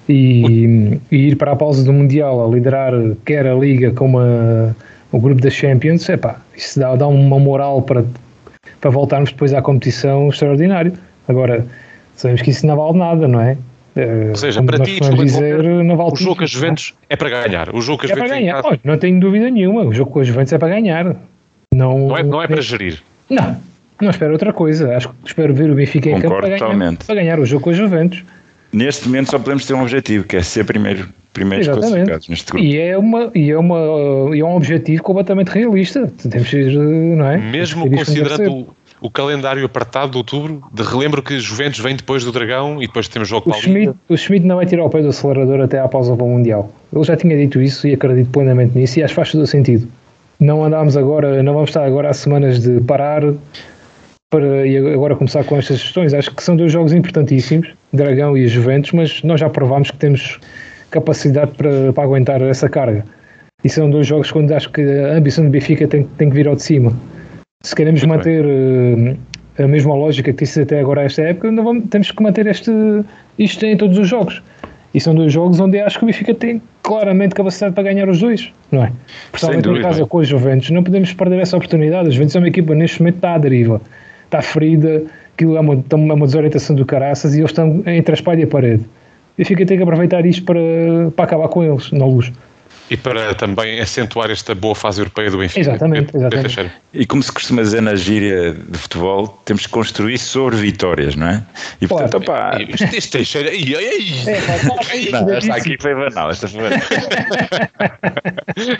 E, 0.08 0.98
e 1.12 1.28
ir 1.28 1.36
para 1.36 1.52
a 1.52 1.56
pausa 1.56 1.84
do 1.84 1.92
Mundial 1.92 2.42
a 2.42 2.48
liderar 2.48 2.92
quer 3.26 3.46
a 3.46 3.54
Liga 3.54 3.92
como 3.92 4.20
a, 4.20 4.74
o 5.12 5.20
grupo 5.20 5.42
da 5.42 5.50
Champions, 5.50 6.08
é 6.08 6.16
pá, 6.16 6.40
isso 6.56 6.80
dá, 6.80 6.96
dá 6.96 7.06
uma 7.06 7.38
moral 7.38 7.82
para, 7.82 8.04
para 8.80 8.90
voltarmos 8.90 9.30
depois 9.30 9.52
à 9.52 9.60
competição 9.60 10.30
extraordinário. 10.30 10.94
Agora, 11.28 11.66
sabemos 12.20 12.42
que 12.42 12.50
isso 12.50 12.66
não 12.66 12.76
vale 12.76 12.98
nada, 12.98 13.26
não 13.26 13.40
é? 13.40 13.56
Ou 14.28 14.36
seja, 14.36 14.62
para 14.62 14.78
ti, 14.78 15.00
dizer, 15.00 15.62
não 15.62 15.96
vale 15.96 16.12
o 16.12 16.16
jogo 16.16 16.36
com 16.36 16.44
a 16.44 16.46
Juventus 16.46 16.94
é 17.08 17.16
para 17.16 17.28
ganhar. 17.28 17.74
O 17.74 17.80
jogo 17.80 18.02
com 18.02 18.06
a 18.06 18.10
é 18.10 18.16
para 18.16 18.28
ganhar. 18.28 18.62
Casa... 18.62 18.80
não 18.84 18.96
tenho 18.96 19.18
dúvida 19.18 19.50
nenhuma. 19.50 19.82
O 19.82 19.92
jogo 19.92 20.10
com 20.10 20.20
a 20.20 20.22
Juventus 20.22 20.52
é 20.52 20.58
para 20.58 20.68
ganhar. 20.68 21.16
Não, 21.74 22.08
não, 22.08 22.16
é, 22.16 22.22
não 22.22 22.42
é 22.42 22.46
para 22.46 22.60
gerir. 22.60 23.00
Não, 23.28 23.56
não 24.00 24.10
espero 24.10 24.32
outra 24.32 24.52
coisa. 24.52 24.96
Acho 24.96 25.08
que 25.08 25.14
espero 25.26 25.54
ver 25.54 25.70
o 25.70 25.74
Benfica 25.74 26.10
em 26.10 26.20
campo 26.20 26.36
para 26.36 26.58
ganhar, 26.58 26.96
para 26.96 27.14
ganhar 27.14 27.40
o 27.40 27.46
jogo 27.46 27.64
com 27.64 27.70
a 27.70 27.72
Juventus. 27.72 28.24
Neste 28.72 29.06
momento 29.06 29.30
só 29.30 29.38
podemos 29.38 29.66
ter 29.66 29.74
um 29.74 29.82
objetivo, 29.82 30.24
que 30.24 30.36
é 30.36 30.42
ser 30.42 30.64
primeiro, 30.64 31.08
primeiros 31.32 31.66
Exatamente. 31.66 31.90
classificados 31.90 32.28
neste 32.28 32.52
grupo. 32.52 32.64
E 32.64 32.78
é, 32.78 32.96
uma, 32.96 33.30
e, 33.34 33.50
é 33.50 33.58
uma, 33.58 34.36
e 34.36 34.40
é 34.40 34.44
um 34.44 34.54
objetivo 34.54 35.02
completamente 35.02 35.48
realista. 35.48 36.10
Temos 36.30 36.48
que, 36.48 36.64
não 36.64 37.28
é? 37.28 37.38
Mesmo 37.38 37.90
considerando 37.90 38.68
o 39.00 39.10
calendário 39.10 39.64
apertado 39.64 40.12
de 40.12 40.18
outubro, 40.18 40.62
de 40.72 40.82
relembro 40.82 41.22
que 41.22 41.38
Juventus 41.38 41.80
vem 41.80 41.96
depois 41.96 42.24
do 42.24 42.30
Dragão 42.30 42.82
e 42.82 42.86
depois 42.86 43.08
temos 43.08 43.28
jogo 43.28 43.50
o 43.50 43.54
Schmidt, 43.54 43.94
O 44.08 44.16
Schmidt 44.16 44.46
não 44.46 44.56
vai 44.56 44.66
tirar 44.66 44.84
o 44.84 44.90
pé 44.90 45.00
do 45.00 45.08
acelerador 45.08 45.60
até 45.60 45.80
à 45.80 45.88
pausa 45.88 46.14
para 46.14 46.24
o 46.24 46.28
Mundial. 46.28 46.70
Ele 46.94 47.04
já 47.04 47.16
tinha 47.16 47.36
dito 47.36 47.60
isso 47.60 47.88
e 47.88 47.94
acredito 47.94 48.30
plenamente 48.30 48.76
nisso 48.76 48.98
e 48.98 49.02
acho 49.02 49.12
que 49.12 49.16
faz 49.16 49.32
todo 49.32 49.46
sentido. 49.46 49.88
Não 50.38 50.64
andámos 50.64 50.96
agora, 50.96 51.42
não 51.42 51.54
vamos 51.54 51.70
estar 51.70 51.84
agora 51.84 52.10
há 52.10 52.12
semanas 52.12 52.60
de 52.60 52.80
parar 52.82 53.22
para 54.30 54.66
e 54.66 54.76
agora 54.76 55.16
começar 55.16 55.44
com 55.44 55.56
estas 55.56 55.82
questões. 55.82 56.12
Acho 56.12 56.34
que 56.34 56.42
são 56.42 56.56
dois 56.56 56.72
jogos 56.72 56.92
importantíssimos, 56.92 57.68
Dragão 57.92 58.36
e 58.36 58.46
Juventus, 58.46 58.92
mas 58.92 59.22
nós 59.22 59.40
já 59.40 59.48
provámos 59.48 59.90
que 59.90 59.96
temos 59.96 60.38
capacidade 60.90 61.52
para, 61.56 61.92
para 61.92 62.04
aguentar 62.04 62.42
essa 62.42 62.68
carga. 62.68 63.04
E 63.62 63.68
são 63.68 63.90
dois 63.90 64.06
jogos 64.06 64.30
quando 64.30 64.52
acho 64.52 64.70
que 64.70 64.80
a 64.80 65.16
ambição 65.16 65.44
do 65.44 65.50
Benfica 65.50 65.86
tem, 65.86 66.04
tem 66.04 66.30
que 66.30 66.34
vir 66.34 66.48
ao 66.48 66.56
de 66.56 66.62
cima 66.62 66.94
se 67.62 67.76
queremos 67.76 68.02
Muito 68.02 68.16
manter 68.16 68.44
uh, 68.44 69.16
a 69.62 69.68
mesma 69.68 69.94
lógica 69.94 70.32
que 70.32 70.44
disse 70.44 70.62
até 70.62 70.80
agora 70.80 71.02
esta 71.02 71.22
época, 71.22 71.50
não 71.52 71.62
vamos, 71.62 71.84
temos 71.90 72.10
que 72.10 72.22
manter 72.22 72.46
este, 72.46 72.70
isto 73.38 73.66
em 73.66 73.76
todos 73.76 73.98
os 73.98 74.08
jogos. 74.08 74.42
E 74.94 75.00
são 75.00 75.14
dois 75.14 75.32
jogos 75.32 75.60
onde 75.60 75.78
acho 75.78 75.98
que 75.98 76.04
o 76.04 76.06
Benfica 76.06 76.34
tem 76.34 76.60
claramente 76.82 77.34
capacidade 77.34 77.74
para 77.74 77.84
ganhar 77.84 78.08
os 78.08 78.18
dois, 78.18 78.50
não 78.72 78.84
é? 78.84 78.92
Principalmente 79.30 79.68
em 79.68 79.82
casa 79.82 80.04
com 80.06 80.18
os 80.18 80.26
Juventus. 80.26 80.70
Não 80.70 80.82
podemos 80.82 81.12
perder 81.12 81.38
essa 81.38 81.56
oportunidade. 81.56 82.08
Os 82.08 82.14
Juventus 82.14 82.34
é 82.34 82.38
uma 82.40 82.48
equipa 82.48 82.74
neste 82.74 83.00
momento 83.00 83.16
está 83.16 83.34
à 83.34 83.38
deriva, 83.38 83.80
está 84.24 84.42
ferida, 84.42 85.04
aquilo 85.34 85.56
é 85.56 85.60
uma, 85.60 85.74
é 85.74 85.94
uma 85.94 86.26
desorientação 86.26 86.74
do 86.74 86.84
caraças 86.84 87.34
e 87.36 87.40
eles 87.40 87.50
estão 87.50 87.82
entre 87.86 88.12
a 88.12 88.14
espalha 88.14 88.40
e 88.40 88.44
a 88.44 88.48
parede. 88.48 88.82
O 88.82 89.38
Benfica 89.38 89.64
tem 89.64 89.76
que 89.76 89.82
aproveitar 89.82 90.26
isto 90.26 90.44
para, 90.44 90.60
para 91.14 91.24
acabar 91.24 91.48
com 91.48 91.62
eles, 91.62 91.92
na 91.92 92.06
luz 92.06 92.32
e 92.90 92.96
para 92.96 93.34
também 93.34 93.80
acentuar 93.80 94.30
esta 94.30 94.54
boa 94.54 94.74
fase 94.74 95.00
europeia 95.00 95.30
do 95.30 95.38
Benfica. 95.38 95.60
Exatamente, 95.60 96.16
exatamente. 96.16 96.72
E 96.92 97.06
como 97.06 97.22
se 97.22 97.30
costuma 97.30 97.62
dizer 97.62 97.80
na 97.80 97.94
gíria 97.94 98.52
de 98.52 98.76
futebol, 98.76 99.28
temos 99.44 99.66
que 99.66 99.72
construir 99.72 100.18
sobre 100.18 100.56
vitórias, 100.56 101.14
não 101.14 101.28
é? 101.28 101.46
E 101.80 101.86
portanto, 101.86 102.16
opá... 102.16 102.58
Este 102.92 103.10
Teixeira... 103.10 103.50
Não, 105.12 105.30
esta 105.30 105.54
aqui 105.54 105.76
foi 105.80 105.94
banal, 105.94 106.30
esta 106.30 106.48
foi 106.48 106.62
banal. 106.62 106.80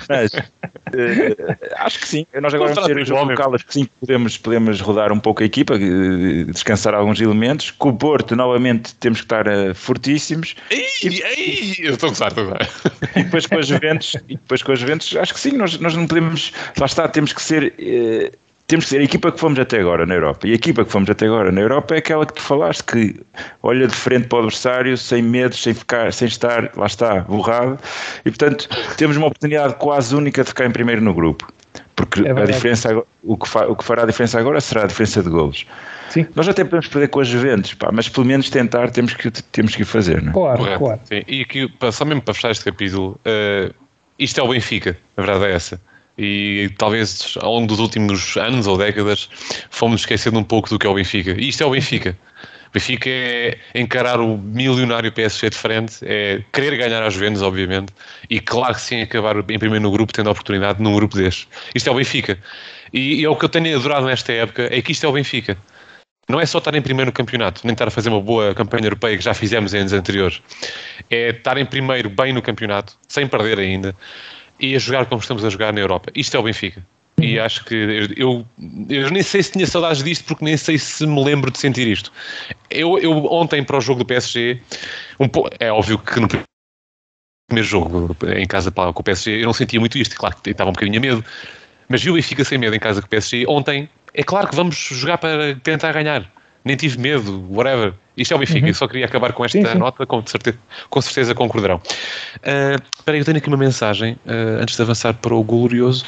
Mas, 0.09 0.33
uh, 0.33 0.41
acho 1.77 2.01
que 2.01 2.09
sim. 2.09 2.27
Nós 2.41 2.53
agora 2.53 2.75
vamos 2.75 2.89
ter 2.89 2.97
o 2.97 3.05
jogo 3.05 3.31
local, 3.31 3.55
acho 3.55 3.67
que 3.67 3.75
sim, 3.75 3.89
podemos, 4.01 4.37
podemos 4.37 4.81
rodar 4.81 5.13
um 5.13 5.21
pouco 5.21 5.43
a 5.43 5.47
equipa, 5.47 5.75
eh, 5.75 6.45
descansar 6.49 6.95
alguns 6.95 7.21
elementos. 7.21 7.71
Com 7.71 7.91
o 7.91 7.97
Porto, 7.97 8.35
novamente, 8.35 8.95
temos 8.97 9.21
que 9.21 9.27
estar 9.27 9.47
uh, 9.47 9.73
fortíssimos. 9.75 10.57
Ei, 10.71 10.87
e, 11.05 11.23
ei, 11.23 11.77
eu 11.81 11.95
estou 11.95 12.09
a 12.09 12.11
gozar, 12.11 12.29
estou 12.29 12.45
a 12.45 12.49
gozar. 12.49 12.69
E 13.17 13.23
depois 13.23 13.47
com 13.47 13.59
as 13.59 13.69
Juventus 13.69 14.00
Juventus, 14.01 14.17
e 14.29 14.35
depois 14.35 14.63
com 14.63 14.73
os 14.73 14.79
Juventus, 14.79 15.17
acho 15.17 15.35
que 15.35 15.41
sim, 15.41 15.53
nós, 15.53 15.79
nós 15.79 15.95
não 15.95 16.07
podemos, 16.07 16.53
lá 16.79 16.87
está, 16.87 17.07
temos 17.09 17.33
que 17.33 17.43
ser. 17.43 17.75
Eh, 17.79 18.33
temos 18.67 18.85
que 18.85 18.91
ser 18.91 19.01
a 19.01 19.03
equipa 19.03 19.33
que 19.33 19.41
fomos 19.41 19.59
até 19.59 19.81
agora 19.81 20.07
na 20.07 20.15
Europa. 20.15 20.47
E 20.47 20.53
a 20.53 20.55
equipa 20.55 20.85
que 20.85 20.93
fomos 20.93 21.11
até 21.11 21.27
agora 21.27 21.51
na 21.51 21.61
Europa 21.61 21.97
é 21.97 21.99
aquela 21.99 22.25
que 22.25 22.35
tu 22.35 22.41
falaste, 22.41 22.85
que 22.85 23.21
olha 23.65 23.89
de 23.89 23.97
frente 23.97 24.29
para 24.29 24.37
o 24.37 24.39
adversário, 24.43 24.97
sem 24.97 25.23
medo, 25.23 25.57
sem, 25.57 25.75
ficar, 25.75 26.13
sem 26.13 26.29
estar, 26.29 26.71
lá 26.77 26.87
está, 26.87 27.23
borrado. 27.23 27.77
E 28.25 28.31
portanto, 28.31 28.69
temos 28.97 29.17
uma 29.17 29.27
oportunidade 29.27 29.75
quase 29.75 30.15
única 30.15 30.45
de 30.45 30.51
ficar 30.51 30.67
em 30.67 30.71
primeiro 30.71 31.01
no 31.01 31.13
grupo. 31.13 31.53
Porque 31.97 32.23
é 32.25 32.31
a 32.31 32.45
diferença, 32.45 33.03
o 33.25 33.37
que, 33.37 33.49
fa, 33.49 33.67
o 33.67 33.75
que 33.75 33.83
fará 33.83 34.05
a 34.05 34.07
diferença 34.07 34.39
agora 34.39 34.61
será 34.61 34.85
a 34.85 34.87
diferença 34.87 35.21
de 35.21 35.29
golos. 35.29 35.67
Sim. 36.11 36.27
Nós 36.35 36.49
até 36.49 36.65
podemos 36.65 36.89
perder 36.89 37.09
com 37.09 37.21
as 37.21 37.29
Juventus, 37.29 37.75
pá, 37.75 37.91
mas 37.93 38.09
pelo 38.09 38.27
menos 38.27 38.51
tentar 38.51 38.91
temos 38.91 39.15
que, 39.15 39.31
temos 39.31 39.77
que 39.77 39.85
fazer. 39.85 40.21
Não 40.23 40.31
é? 40.31 40.33
Claro, 40.33 40.59
Correto. 40.59 40.79
claro. 40.79 41.01
Sim. 41.05 41.23
E 41.27 41.43
aqui, 41.43 41.73
só 41.93 42.05
mesmo 42.05 42.23
para 42.23 42.35
fechar 42.35 42.51
este 42.51 42.65
capítulo, 42.65 43.19
uh, 43.21 43.75
isto 44.21 44.41
é 44.41 44.43
o 44.43 44.49
Benfica, 44.49 44.97
a 45.17 45.23
verdade 45.23 45.47
é 45.47 45.55
essa. 45.55 45.81
E 46.19 46.71
talvez 46.77 47.35
ao 47.41 47.55
longo 47.55 47.67
dos 47.67 47.79
últimos 47.79 48.37
anos 48.37 48.67
ou 48.67 48.77
décadas 48.77 49.29
fomos 49.71 50.03
esquecendo 50.03 50.39
um 50.39 50.45
pouco 50.45 50.69
do 50.69 50.79
que 50.79 50.87
é 50.87 50.91
o 50.91 50.95
Benfica. 50.95 51.31
E 51.33 51.49
isto 51.49 51.63
é 51.63 51.67
o 51.67 51.71
Benfica. 51.71 52.17
Benfica 52.73 53.09
é 53.09 53.59
encarar 53.75 54.21
o 54.21 54.37
milionário 54.37 55.11
PSG 55.11 55.51
de 55.51 55.57
frente, 55.57 55.99
é 56.03 56.43
querer 56.53 56.77
ganhar 56.77 57.03
às 57.03 57.15
Juventus, 57.15 57.43
obviamente, 57.43 57.93
e 58.29 58.39
claro 58.39 58.75
que 58.75 58.81
sim, 58.81 59.01
acabar 59.01 59.37
em 59.39 59.59
primeiro 59.59 59.81
no 59.81 59.91
grupo, 59.91 60.13
tendo 60.13 60.29
a 60.29 60.33
oportunidade 60.33 60.81
num 60.81 60.95
grupo 60.95 61.17
deste. 61.17 61.49
Isto 61.75 61.89
é 61.89 61.93
o 61.93 61.97
Benfica. 61.97 62.39
E, 62.93 63.21
e 63.21 63.25
é 63.25 63.29
o 63.29 63.35
que 63.35 63.45
eu 63.45 63.49
tenho 63.49 63.77
adorado 63.77 64.07
nesta 64.07 64.33
época, 64.33 64.69
é 64.71 64.81
que 64.83 64.93
isto 64.93 65.05
é 65.05 65.09
o 65.09 65.13
Benfica. 65.13 65.57
Não 66.31 66.41
é 66.41 66.47
só 66.47 66.59
estar 66.59 66.75
em 66.75 66.83
primeiro 66.83 67.11
no 67.11 67.13
campeonato, 67.13 67.61
nem 67.65 67.73
estar 67.73 67.89
a 67.89 67.91
fazer 67.91 68.09
uma 68.09 68.21
boa 68.21 68.55
campanha 68.55 68.87
europeia 68.87 69.17
que 69.17 69.25
já 69.25 69.35
fizemos 69.35 69.75
em 69.75 69.79
anos 69.79 69.93
anteriores. 69.93 70.41
É 71.11 71.31
estar 71.31 71.59
em 71.59 71.67
primeiro 71.67 72.09
bem 72.09 72.33
no 72.33 72.41
campeonato, 72.41 72.97
sem 73.09 73.27
perder 73.27 73.59
ainda, 73.59 73.95
e 74.59 74.75
a 74.75 74.79
jogar 74.79 75.07
como 75.07 75.21
estamos 75.21 75.45
a 75.45 75.51
jogar 75.51 75.73
na 75.73 75.81
Europa. 75.81 76.11
Isto 76.15 76.37
é 76.37 76.41
o 76.41 76.43
Benfica. 76.43 76.85
E 77.21 77.39
acho 77.39 77.65
que 77.65 77.75
eu, 78.17 78.47
eu 78.89 79.11
nem 79.11 79.23
sei 79.23 79.43
se 79.43 79.53
tinha 79.53 79.67
saudades 79.67 80.03
disto, 80.03 80.25
porque 80.25 80.45
nem 80.45 80.57
sei 80.57 80.79
se 80.79 81.07
me 81.07 81.23
lembro 81.23 81.51
de 81.51 81.59
sentir 81.59 81.87
isto. 81.87 82.11
Eu, 82.71 82.99
eu 82.99 83.27
ontem, 83.27 83.63
para 83.63 83.77
o 83.77 83.81
jogo 83.81 84.01
do 84.01 84.07
PSG, 84.07 84.61
um 85.19 85.27
é 85.59 85.71
óbvio 85.71 85.99
que 85.99 86.19
no 86.19 86.29
primeiro 87.49 87.69
jogo 87.69 88.17
em 88.35 88.47
casa 88.47 88.71
com 88.71 88.89
o 88.89 89.03
PSG, 89.03 89.43
eu 89.43 89.47
não 89.47 89.53
sentia 89.53 89.79
muito 89.79 89.99
isto. 89.99 90.17
Claro 90.17 90.37
que 90.37 90.51
estava 90.51 90.71
um 90.71 90.73
bocadinho 90.73 90.99
a 90.99 91.01
medo, 91.01 91.25
mas 91.89 92.03
viu 92.03 92.17
e 92.17 92.23
fica 92.23 92.45
sem 92.45 92.57
medo 92.57 92.75
em 92.75 92.79
casa 92.79 93.01
com 93.01 93.07
o 93.07 93.11
PSG. 93.11 93.45
Ontem, 93.47 93.89
é 94.15 94.23
claro 94.23 94.49
que 94.49 94.57
vamos 94.57 94.77
jogar 94.77 95.19
para 95.19 95.55
tentar 95.57 95.93
ganhar. 95.93 96.25
Nem 96.65 96.77
tive 96.77 96.99
medo, 96.99 97.47
whatever. 97.49 97.95
Isto 98.17 98.35
é 98.35 98.37
o 98.37 98.39
Benfica, 98.39 98.67
uhum. 98.67 98.75
só 98.75 98.87
queria 98.87 99.07
acabar 99.07 99.33
com 99.33 99.45
esta 99.45 99.59
sim, 99.59 99.65
sim. 99.65 99.79
nota, 99.79 100.05
com 100.05 100.25
certeza, 100.27 100.59
com 100.91 101.01
certeza 101.01 101.35
concordarão. 101.35 101.77
Uh, 101.77 102.77
espera 102.99 103.17
aí, 103.17 103.19
eu 103.21 103.25
tenho 103.25 103.39
aqui 103.39 103.49
uma 103.49 103.57
mensagem, 103.57 104.13
uh, 104.27 104.61
antes 104.61 104.77
de 104.77 104.83
avançar 104.83 105.15
para 105.15 105.35
o 105.35 105.43
glorioso. 105.43 106.05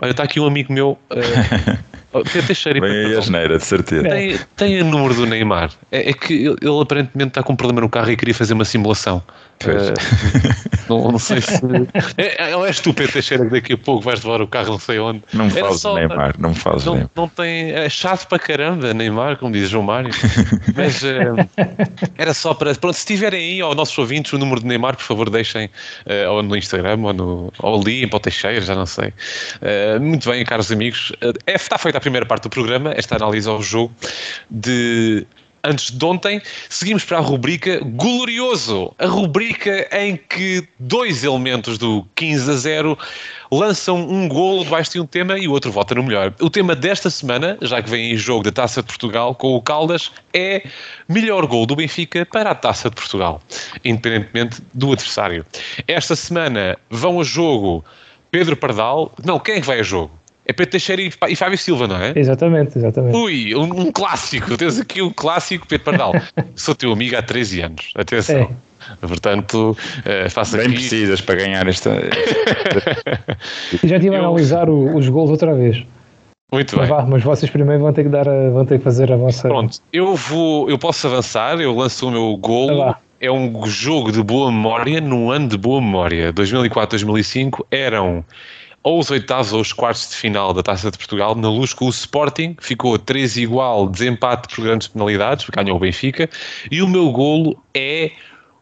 Olha, 0.00 0.10
está 0.10 0.24
aqui 0.24 0.40
um 0.40 0.46
amigo 0.46 0.72
meu, 0.72 0.98
uh, 1.10 1.78
Pedro 2.12 2.46
Teixeira. 2.46 2.80
Bem 2.80 3.14
a 3.14 3.18
asneira, 3.18 3.58
de 3.58 3.64
certeza. 3.64 4.08
Tem, 4.08 4.38
tem 4.56 4.82
o 4.82 4.84
número 4.84 5.14
do 5.14 5.26
Neymar. 5.26 5.70
É, 5.90 6.10
é, 6.10 6.12
que 6.12 6.32
ele, 6.32 6.56
ele 6.60 6.80
aparentemente 6.80 7.28
está 7.28 7.42
com 7.42 7.52
um 7.52 7.56
problema 7.56 7.80
no 7.80 7.88
carro 7.88 8.10
e 8.10 8.16
queria 8.16 8.34
fazer 8.34 8.54
uma 8.54 8.64
simulação. 8.64 9.22
Uh, 9.64 9.96
não, 10.88 11.12
não, 11.12 11.18
sei 11.18 11.40
se. 11.40 11.60
É, 12.18 12.50
é, 12.50 12.66
és 12.66 12.78
tu, 12.80 12.92
Pedro 12.92 13.14
Teixeira, 13.14 13.44
que 13.46 13.50
daqui 13.52 13.72
a 13.72 13.78
pouco 13.78 14.02
vais 14.02 14.22
levar 14.22 14.42
o 14.42 14.46
carro 14.46 14.72
não 14.72 14.78
sei 14.78 14.98
onde. 14.98 15.22
Não 15.32 15.46
me 15.46 15.50
fales 15.50 15.82
Neymar, 15.82 16.34
não 16.38 16.50
me 16.50 16.54
fales 16.54 16.84
não, 16.84 16.92
Neymar. 16.92 17.10
Não 17.16 17.28
tem. 17.28 17.72
É 17.72 17.88
chato 17.88 18.28
para 18.28 18.38
caramba, 18.38 18.92
Neymar, 18.92 19.38
como 19.38 19.52
diz 19.52 19.70
João 19.70 19.84
Mário. 19.84 20.10
Mas 20.76 21.02
uh, 21.02 22.06
era 22.18 22.34
só 22.34 22.52
para. 22.52 22.74
Pronto, 22.74 22.94
se 22.94 23.06
tiverem 23.06 23.40
aí 23.40 23.60
aos 23.62 23.74
nossos 23.74 23.96
ouvintes 23.96 24.32
o 24.34 24.38
número 24.38 24.60
de 24.60 24.66
Neymar, 24.66 24.94
por 24.96 25.04
favor, 25.04 25.30
deixem 25.30 25.66
uh, 25.66 26.30
ou 26.30 26.42
no 26.42 26.54
Instagram 26.54 26.98
ou, 27.02 27.12
no, 27.14 27.52
ou 27.58 27.80
ali 27.80 28.04
o 28.04 28.20
Teixeira, 28.20 28.60
já 28.60 28.74
não 28.74 28.86
sei. 28.86 29.08
Uh, 29.08 30.00
muito 30.00 30.28
bem, 30.30 30.44
caros 30.44 30.70
amigos. 30.70 31.12
É, 31.46 31.54
está 31.54 31.78
feita 31.78 31.96
a 31.96 32.00
primeira 32.06 32.24
parte 32.24 32.44
do 32.44 32.50
programa, 32.50 32.92
esta 32.96 33.16
análise 33.16 33.48
ao 33.48 33.60
jogo 33.60 33.92
de 34.48 35.26
antes 35.64 35.90
de 35.90 36.04
ontem, 36.04 36.40
seguimos 36.68 37.04
para 37.04 37.18
a 37.18 37.20
rubrica 37.20 37.80
Glorioso, 37.82 38.94
a 39.00 39.06
rubrica 39.06 39.88
em 39.90 40.16
que 40.16 40.64
dois 40.78 41.24
elementos 41.24 41.76
do 41.76 42.06
15 42.14 42.48
a 42.48 42.54
0 42.54 42.98
lançam 43.50 43.98
um 43.98 44.28
golo 44.28 44.62
debaixo 44.62 44.92
de 44.92 45.00
um 45.00 45.06
tema 45.06 45.36
e 45.36 45.48
o 45.48 45.50
outro 45.50 45.72
vota 45.72 45.96
no 45.96 46.04
melhor. 46.04 46.32
O 46.40 46.48
tema 46.48 46.76
desta 46.76 47.10
semana, 47.10 47.58
já 47.60 47.82
que 47.82 47.90
vem 47.90 48.12
em 48.12 48.16
jogo 48.16 48.44
da 48.44 48.52
Taça 48.52 48.80
de 48.80 48.86
Portugal 48.86 49.34
com 49.34 49.56
o 49.56 49.60
Caldas, 49.60 50.12
é 50.32 50.64
melhor 51.08 51.44
gol 51.46 51.66
do 51.66 51.74
Benfica 51.74 52.24
para 52.24 52.52
a 52.52 52.54
Taça 52.54 52.88
de 52.88 52.94
Portugal, 52.94 53.42
independentemente 53.84 54.62
do 54.72 54.92
adversário. 54.92 55.44
Esta 55.88 56.14
semana 56.14 56.78
vão 56.88 57.20
a 57.20 57.24
jogo 57.24 57.84
Pedro 58.30 58.56
Pardal. 58.56 59.12
Não, 59.24 59.40
quem 59.40 59.56
é 59.56 59.60
que 59.60 59.66
vai 59.66 59.80
a 59.80 59.82
jogo? 59.82 60.12
É 60.48 60.52
Pedro 60.52 60.70
Teixeira 60.70 61.02
e 61.02 61.36
Fábio 61.36 61.58
Silva, 61.58 61.88
não 61.88 61.96
é? 61.96 62.12
Exatamente, 62.14 62.78
exatamente. 62.78 63.16
Ui, 63.16 63.54
um, 63.56 63.64
um 63.64 63.92
clássico. 63.92 64.56
Tens 64.56 64.78
aqui 64.78 65.02
um 65.02 65.10
clássico, 65.10 65.66
Pedro 65.66 65.84
Pardal. 65.84 66.12
Sou 66.54 66.74
teu 66.74 66.92
amigo 66.92 67.16
há 67.16 67.22
13 67.22 67.60
anos. 67.62 67.92
Atenção. 67.96 68.36
É. 68.36 69.06
Portanto, 69.06 69.76
uh, 69.98 70.30
faça 70.30 70.58
Bem 70.58 70.66
aqui... 70.66 70.76
precisas 70.76 71.20
para 71.20 71.34
ganhar 71.34 71.66
esta. 71.66 71.90
Já 73.82 73.96
estive 73.96 74.14
a 74.14 74.20
analisar 74.20 74.68
o, 74.68 74.96
os 74.96 75.08
gols 75.08 75.30
outra 75.30 75.52
vez. 75.54 75.84
Muito 76.52 76.78
bem. 76.78 76.88
Mas, 76.88 77.08
mas 77.08 77.22
vocês 77.24 77.50
primeiro 77.50 77.82
vão 77.82 77.92
ter 77.92 78.04
que 78.04 78.08
dar 78.08 78.28
a, 78.28 78.50
vão 78.50 78.64
ter 78.64 78.78
que 78.78 78.84
fazer 78.84 79.12
a 79.12 79.16
vossa. 79.16 79.48
Pronto, 79.48 79.78
eu 79.92 80.14
vou, 80.14 80.70
eu 80.70 80.78
posso 80.78 81.08
avançar, 81.08 81.60
eu 81.60 81.74
lanço 81.74 82.06
o 82.06 82.10
meu 82.12 82.36
gol. 82.36 82.94
é 83.20 83.32
um 83.32 83.66
jogo 83.66 84.12
de 84.12 84.22
boa 84.22 84.52
memória, 84.52 85.00
num 85.00 85.30
ano 85.30 85.48
de 85.48 85.58
boa 85.58 85.80
memória. 85.80 86.32
2004-2005 86.32 87.66
eram 87.72 88.24
ou 88.86 89.00
os 89.00 89.10
oitavos 89.10 89.52
ou 89.52 89.60
os 89.60 89.72
quartos 89.72 90.10
de 90.10 90.14
final 90.14 90.54
da 90.54 90.62
Taça 90.62 90.92
de 90.92 90.96
Portugal, 90.96 91.34
na 91.34 91.50
luz 91.50 91.74
com 91.74 91.86
o 91.86 91.90
Sporting, 91.90 92.56
ficou 92.60 92.96
3 92.96 93.36
igual, 93.38 93.88
desempate 93.88 94.54
por 94.54 94.62
grandes 94.62 94.86
penalidades, 94.86 95.44
ganhou 95.50 95.76
o 95.76 95.80
Benfica, 95.80 96.30
e 96.70 96.80
o 96.80 96.86
meu 96.86 97.10
golo 97.10 97.60
é 97.74 98.12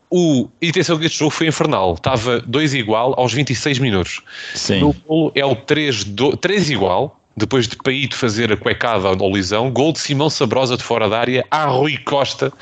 o. 0.08 0.48
E 0.62 0.70
atenção 0.70 0.98
que 0.98 1.04
este 1.04 1.18
jogo 1.18 1.30
foi 1.30 1.48
infernal, 1.48 1.92
estava 1.92 2.40
2 2.40 2.72
igual 2.72 3.12
aos 3.18 3.34
26 3.34 3.78
minutos. 3.80 4.22
Sim. 4.54 4.76
O 4.76 4.78
meu 4.78 4.96
golo 5.06 5.32
é 5.34 5.44
o 5.44 5.54
3, 5.54 6.06
3 6.40 6.70
igual, 6.70 7.20
depois 7.36 7.66
de 7.66 7.76
Paíto 7.76 8.16
fazer 8.16 8.52
a 8.52 8.56
cuecada 8.56 9.08
ao 9.08 9.30
Lisão, 9.30 9.70
gol 9.70 9.92
de 9.92 9.98
Simão 9.98 10.30
Sabrosa 10.30 10.76
de 10.76 10.82
fora 10.82 11.08
da 11.08 11.18
área 11.18 11.44
a 11.50 11.64
Rui 11.64 11.96
Costa, 11.98 12.52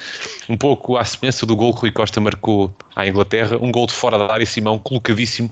um 0.49 0.57
pouco 0.57 0.97
à 0.97 1.05
semelhança 1.05 1.45
do 1.45 1.55
gol 1.55 1.75
que 1.75 1.81
Rui 1.83 1.93
Costa 1.93 2.21
marcou 2.21 2.75
à 2.97 3.07
Inglaterra, 3.07 3.59
um 3.61 3.71
gol 3.71 3.87
de 3.87 3.93
fora 3.93 4.19
da 4.19 4.33
área, 4.33 4.47
Simão 4.47 4.79
colocadíssimo, 4.79 5.51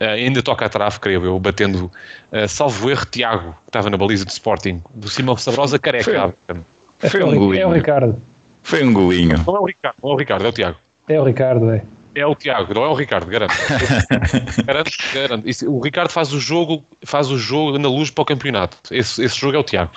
uh, 0.00 0.04
ainda 0.04 0.42
toca 0.42 0.66
a 0.66 0.68
trave, 0.68 1.00
creio 1.00 1.24
eu, 1.24 1.38
batendo, 1.38 1.90
uh, 2.32 2.48
salvo 2.48 2.90
erro, 2.90 3.06
Tiago, 3.06 3.52
que 3.64 3.68
estava 3.68 3.88
na 3.88 3.96
baliza 3.96 4.24
de 4.24 4.32
Sporting, 4.32 4.82
do 4.94 5.08
Simão 5.08 5.36
Sabrosa 5.36 5.78
careca. 5.78 6.34
Foi, 6.98 7.10
foi 7.10 7.24
um 7.24 7.36
golinho. 7.36 7.62
É 7.62 7.66
o 7.66 7.72
Ricardo. 7.72 8.20
Foi 8.62 8.84
um 8.84 8.92
golinho. 8.92 9.42
Não 9.46 9.56
é 9.56 9.60
o 9.60 9.64
Ricardo, 9.64 9.96
não 10.02 10.10
é 10.10 10.12
o 10.12 10.16
Ricardo, 10.16 10.44
é 10.44 10.48
o 10.48 10.52
Tiago. 10.52 10.76
É 11.08 11.20
o 11.20 11.24
Ricardo, 11.24 11.70
é. 11.70 11.82
É 12.14 12.26
o 12.26 12.34
Tiago, 12.34 12.74
não 12.74 12.84
é 12.84 12.88
o 12.88 12.94
Ricardo, 12.94 13.26
garanto. 13.26 13.54
garanto, 14.66 14.90
garanto. 15.14 15.48
Isso, 15.48 15.70
o 15.70 15.80
Ricardo 15.80 16.10
faz 16.10 16.32
o 16.32 16.40
jogo, 16.40 16.84
faz 17.04 17.30
o 17.30 17.38
jogo 17.38 17.78
na 17.78 17.88
luz 17.88 18.10
para 18.10 18.22
o 18.22 18.24
campeonato. 18.24 18.78
Esse, 18.90 19.24
esse 19.24 19.38
jogo 19.38 19.56
é 19.56 19.60
o 19.60 19.64
Tiago. 19.64 19.90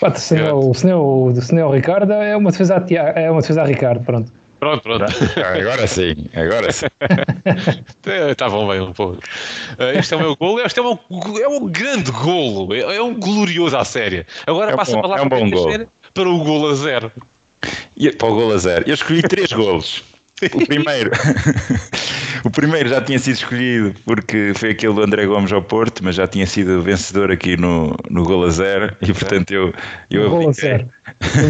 Pode, 0.00 0.20
se, 0.20 0.36
é 0.36 0.52
o, 0.52 0.74
se, 0.74 0.86
não, 0.86 1.34
se 1.34 1.54
não 1.54 1.62
é 1.62 1.66
o 1.66 1.70
Ricardo, 1.72 2.12
é 2.12 2.36
uma 2.36 2.50
defesa 2.50 2.76
a, 2.76 2.80
Tiago, 2.80 3.18
é 3.18 3.30
uma 3.30 3.40
defesa 3.40 3.62
a 3.62 3.66
Ricardo, 3.66 4.04
pronto. 4.04 4.32
Pronto, 4.58 4.82
pronto. 4.82 5.04
Agora 5.60 5.86
sim, 5.86 6.28
agora 6.34 6.72
sim. 6.72 6.86
Está 8.30 8.48
bom 8.48 8.66
bem 8.66 8.80
um 8.80 8.92
pouco. 8.92 9.18
Uh, 9.78 9.98
este 9.98 10.14
é 10.14 10.16
o 10.16 10.20
meu 10.20 10.36
golo, 10.36 10.60
este 10.60 10.80
é 10.80 10.82
um, 10.82 10.98
é 11.42 11.48
um 11.48 11.66
grande 11.68 12.10
golo, 12.10 12.74
é, 12.74 12.96
é 12.96 13.02
um 13.02 13.14
glorioso 13.14 13.76
à 13.76 13.84
série. 13.84 14.26
Agora 14.46 14.72
é 14.72 14.76
passa 14.76 14.92
bom, 14.92 15.02
para 15.02 15.10
lá 15.10 15.18
é 15.18 15.22
um 15.22 15.28
para, 15.28 15.86
para 16.14 16.28
o 16.28 16.38
golo 16.38 16.70
a 16.70 16.74
zero. 16.74 17.12
E, 17.96 18.10
para 18.10 18.28
o 18.28 18.34
golo 18.34 18.54
a 18.54 18.58
zero. 18.58 18.84
Eu 18.86 18.94
escolhi 18.94 19.22
três 19.22 19.52
golos. 19.52 20.02
O 20.52 20.66
primeiro, 20.66 21.10
o 22.44 22.50
primeiro 22.50 22.88
já 22.90 23.00
tinha 23.00 23.18
sido 23.18 23.34
escolhido 23.36 23.94
porque 24.04 24.52
foi 24.54 24.70
aquele 24.70 24.92
do 24.92 25.02
André 25.02 25.24
Gomes 25.24 25.50
ao 25.50 25.62
Porto, 25.62 26.04
mas 26.04 26.14
já 26.14 26.26
tinha 26.26 26.46
sido 26.46 26.82
vencedor 26.82 27.30
aqui 27.30 27.56
no, 27.56 27.96
no 28.10 28.22
gol 28.22 28.44
a 28.44 28.50
zero 28.50 28.94
e 29.00 29.12
portanto 29.14 29.50
eu. 29.52 29.72
eu 30.10 30.24
no 30.24 30.30
gol 30.30 30.48
a 30.50 30.52
zero. 30.52 30.88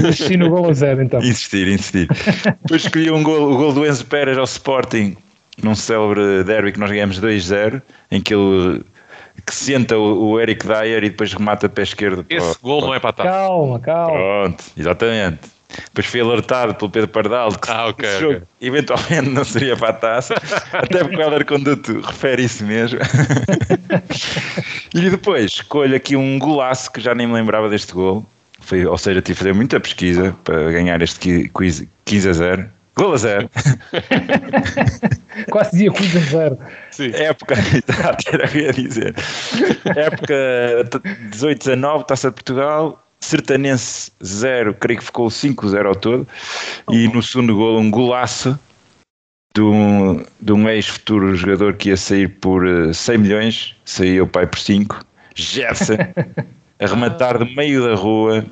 Insisti 0.08 0.36
no 0.36 0.50
gol 0.50 0.70
a 0.70 0.72
zero 0.72 1.02
então. 1.02 1.20
Insistir, 1.20 1.66
insistir. 1.66 2.08
Depois 2.62 2.84
escolhi 2.84 3.10
um 3.10 3.24
gol, 3.24 3.52
o 3.52 3.56
gol 3.56 3.72
do 3.72 3.84
Enzo 3.84 4.06
Pérez 4.06 4.38
ao 4.38 4.44
Sporting, 4.44 5.16
num 5.62 5.74
célebre 5.74 6.44
derby 6.44 6.70
que 6.70 6.78
nós 6.78 6.90
ganhamos 6.90 7.20
2-0, 7.20 7.82
em 8.10 8.20
que 8.20 8.32
ele 8.32 8.84
que 9.44 9.54
senta 9.54 9.98
o, 9.98 10.30
o 10.30 10.40
Eric 10.40 10.66
Dyer 10.66 11.04
e 11.04 11.10
depois 11.10 11.32
remata 11.32 11.68
pé 11.68 11.82
esquerdo. 11.82 12.24
Esse 12.28 12.56
gol 12.62 12.80
não 12.80 12.94
é 12.94 13.00
para 13.00 13.10
estar. 13.10 13.24
Calma, 13.24 13.80
calma. 13.80 14.12
Pronto, 14.12 14.64
exatamente. 14.76 15.55
Depois 15.84 16.06
fui 16.06 16.20
alertado 16.20 16.74
pelo 16.74 16.90
Pedro 16.90 17.08
Pardal 17.08 17.50
de 17.50 17.58
que 17.58 17.70
ah, 17.70 17.88
okay, 17.88 18.08
esse 18.08 18.20
jogo 18.20 18.36
okay. 18.36 18.68
eventualmente 18.68 19.30
não 19.30 19.44
seria 19.44 19.76
para 19.76 19.90
a 19.90 19.92
taça, 19.92 20.34
até 20.72 21.04
porque 21.04 21.16
o 21.16 21.20
Helder 21.20 21.44
Conduto 21.44 22.00
refere 22.00 22.44
isso 22.44 22.64
mesmo. 22.64 22.98
e 24.94 25.10
depois 25.10 25.52
escolho 25.52 25.96
aqui 25.96 26.16
um 26.16 26.38
golaço 26.38 26.90
que 26.92 27.00
já 27.00 27.14
nem 27.14 27.26
me 27.26 27.34
lembrava 27.34 27.68
deste 27.68 27.92
gol. 27.92 28.24
Foi, 28.60 28.84
ou 28.84 28.98
seja, 28.98 29.22
tive 29.22 29.34
que 29.34 29.38
fazer 29.38 29.52
muita 29.52 29.78
pesquisa 29.78 30.34
para 30.42 30.72
ganhar 30.72 31.00
este 31.02 31.48
quiz 31.50 31.86
15 32.04 32.28
a 32.28 32.32
0. 32.32 32.68
Gol 32.96 33.12
a 33.12 33.16
0. 33.18 33.50
Quase 35.50 35.70
dizia 35.72 35.92
15 35.92 36.16
a 36.16 36.20
0. 36.20 36.58
Sim. 36.90 37.10
Época, 37.14 37.54
era 38.32 38.46
o 38.46 38.48
que 38.48 38.58
ia 38.58 38.72
dizer. 38.72 39.14
Época 39.84 40.34
18-19, 41.30 42.06
Taça 42.06 42.30
de 42.30 42.34
Portugal, 42.34 43.05
Sertanense 43.20 44.10
0, 44.22 44.74
creio 44.74 44.98
que 45.00 45.06
ficou 45.06 45.28
5-0 45.28 45.86
ao 45.86 45.94
todo. 45.94 46.28
E 46.90 47.08
no 47.08 47.22
segundo 47.22 47.56
gol, 47.56 47.78
um 47.78 47.90
golaço 47.90 48.58
de 49.54 49.62
um, 49.62 50.22
de 50.40 50.52
um 50.52 50.68
ex-futuro 50.68 51.34
jogador 51.34 51.74
que 51.74 51.88
ia 51.88 51.96
sair 51.96 52.28
por 52.28 52.62
100 52.94 53.14
eh, 53.14 53.18
milhões, 53.18 53.76
saiu 53.84 54.24
o 54.24 54.28
pai 54.28 54.46
por 54.46 54.58
5. 54.58 55.00
Gerson, 55.34 55.94
a 56.78 56.86
rematar 56.86 57.42
de 57.42 57.56
meio 57.56 57.82
da 57.82 57.94
rua 57.94 58.44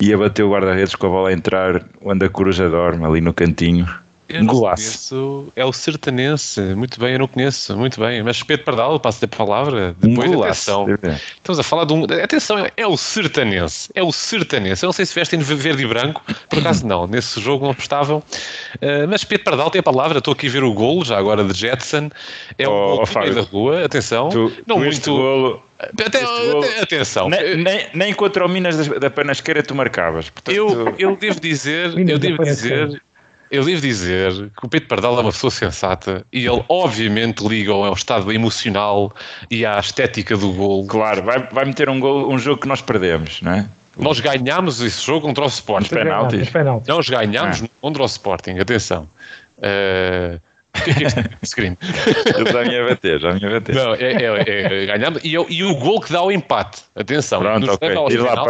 e 0.00 0.12
a 0.12 0.16
bater 0.16 0.44
o 0.44 0.50
guarda-redes 0.50 0.94
com 0.94 1.08
a 1.08 1.10
bola 1.10 1.28
a 1.28 1.32
entrar 1.32 1.84
onde 2.00 2.24
a 2.24 2.30
coruja 2.30 2.70
dorme, 2.70 3.04
ali 3.04 3.20
no 3.20 3.34
cantinho. 3.34 3.86
Eu 4.28 4.44
não 4.44 4.54
Golaço. 4.54 4.82
conheço, 4.82 5.52
é 5.56 5.64
o 5.64 5.72
sertanense. 5.72 6.60
Muito 6.60 7.00
bem, 7.00 7.12
eu 7.14 7.18
não 7.20 7.28
conheço, 7.28 7.76
muito 7.76 7.98
bem. 7.98 8.22
Mas 8.22 8.42
Pedro 8.42 8.64
Pardal, 8.64 9.00
passo-lhe 9.00 9.24
a 9.32 9.36
palavra. 9.36 9.94
Depois, 9.98 10.30
golaço. 10.30 10.70
atenção. 10.70 10.86
Estamos 11.36 11.58
a 11.58 11.62
falar 11.62 11.84
de 11.86 11.92
um. 11.94 12.04
Atenção, 12.04 12.66
é 12.76 12.86
o 12.86 12.96
sertanense. 12.96 13.90
É 13.94 14.02
o 14.02 14.12
sertanense. 14.12 14.84
Eu 14.84 14.88
não 14.88 14.92
sei 14.92 15.06
se 15.06 15.14
vestem 15.14 15.38
verde 15.40 15.82
e 15.82 15.86
branco, 15.86 16.22
por 16.50 16.58
acaso 16.58 16.86
não. 16.86 17.06
Nesse 17.06 17.40
jogo 17.40 17.64
não 17.64 17.72
estavam. 17.72 18.18
Uh, 18.18 19.08
mas 19.08 19.24
Pedro 19.24 19.44
Pardal 19.44 19.70
tem 19.70 19.80
a 19.80 19.82
palavra. 19.82 20.18
Estou 20.18 20.32
aqui 20.32 20.46
a 20.46 20.50
ver 20.50 20.62
o 20.62 20.72
golo, 20.74 21.04
já 21.04 21.16
agora 21.18 21.42
de 21.42 21.54
Jetson. 21.58 22.10
É 22.58 22.68
um 22.68 22.72
Oh, 22.72 22.96
golo 22.96 23.02
oh, 23.30 23.34
da 23.34 23.40
rua. 23.40 23.84
Atenção. 23.84 24.28
Tu, 24.28 24.52
não 24.66 24.76
tu 24.76 24.84
muito. 24.84 25.10
golo, 25.10 25.62
Até- 25.78 26.20
golo- 26.20 26.64
atenção. 26.82 27.28
nem, 27.30 27.56
nem, 27.56 27.86
nem 27.94 28.12
contra 28.14 28.44
o 28.44 28.48
Minas 28.48 28.76
da, 28.88 28.98
da 28.98 29.10
Panasqueira 29.10 29.62
tu 29.62 29.74
marcavas. 29.74 30.28
Portanto, 30.28 30.54
Eu, 30.54 30.94
eu 30.98 31.16
devo 31.16 31.40
dizer, 31.40 31.96
eu 32.08 32.18
devo 32.18 32.42
dizer, 32.44 33.00
eu 33.50 33.64
devo 33.64 33.80
dizer 33.80 34.32
que 34.58 34.66
o 34.66 34.68
Pedro 34.68 34.88
Pardal 34.88 35.16
é 35.18 35.20
uma 35.20 35.32
pessoa 35.32 35.50
sensata 35.50 36.24
e 36.32 36.46
ele 36.46 36.62
obviamente 36.68 37.46
liga 37.46 37.72
ao 37.72 37.92
estado 37.92 38.30
emocional 38.32 39.12
e 39.50 39.64
à 39.64 39.78
estética 39.78 40.36
do 40.36 40.52
gol. 40.52 40.86
claro, 40.86 41.22
vai, 41.22 41.46
vai 41.50 41.64
meter 41.64 41.88
um, 41.88 41.98
golo, 42.00 42.32
um 42.32 42.38
jogo 42.38 42.60
que 42.62 42.68
nós 42.68 42.80
perdemos, 42.80 43.40
não 43.42 43.52
é? 43.52 43.66
Nós 43.96 44.20
ganhámos 44.20 44.80
esse 44.80 45.04
jogo 45.04 45.26
contra 45.26 45.44
o 45.44 45.48
Sporting. 45.48 45.88
Penaltis. 45.94 46.50
Penaltis. 46.50 46.86
Nós 46.88 47.08
ganhámos 47.08 47.62
Ah. 47.64 47.68
contra 47.80 48.02
o 48.02 48.06
Sporting, 48.06 48.58
atenção. 48.58 49.08
Eh, 49.60 50.38
O 50.78 50.82
que 50.84 50.90
é 50.90 50.94
que 50.94 51.02
é 51.04 51.06
este 51.06 51.24
screen? 51.44 51.76
Ele 52.36 52.52
já 52.52 52.62
me 52.62 52.70
ia 52.72 52.86
bater, 52.86 53.18
já 53.20 53.32
me 53.32 53.40
ia 53.40 53.50
bater. 53.50 53.74
Não, 53.74 53.94
é, 53.94 54.12
é, 54.12 54.84
é, 54.86 55.12
e, 55.24 55.34
é 55.34 55.40
o- 55.40 55.46
e 55.50 55.64
o 55.64 55.74
gol 55.74 56.00
que 56.00 56.12
dá 56.12 56.22
o 56.22 56.30
empate. 56.30 56.82
Atenção. 56.94 57.40
Pronto, 57.40 57.72
ok. 57.72 57.88
E 58.10 58.16
lá. 58.18 58.44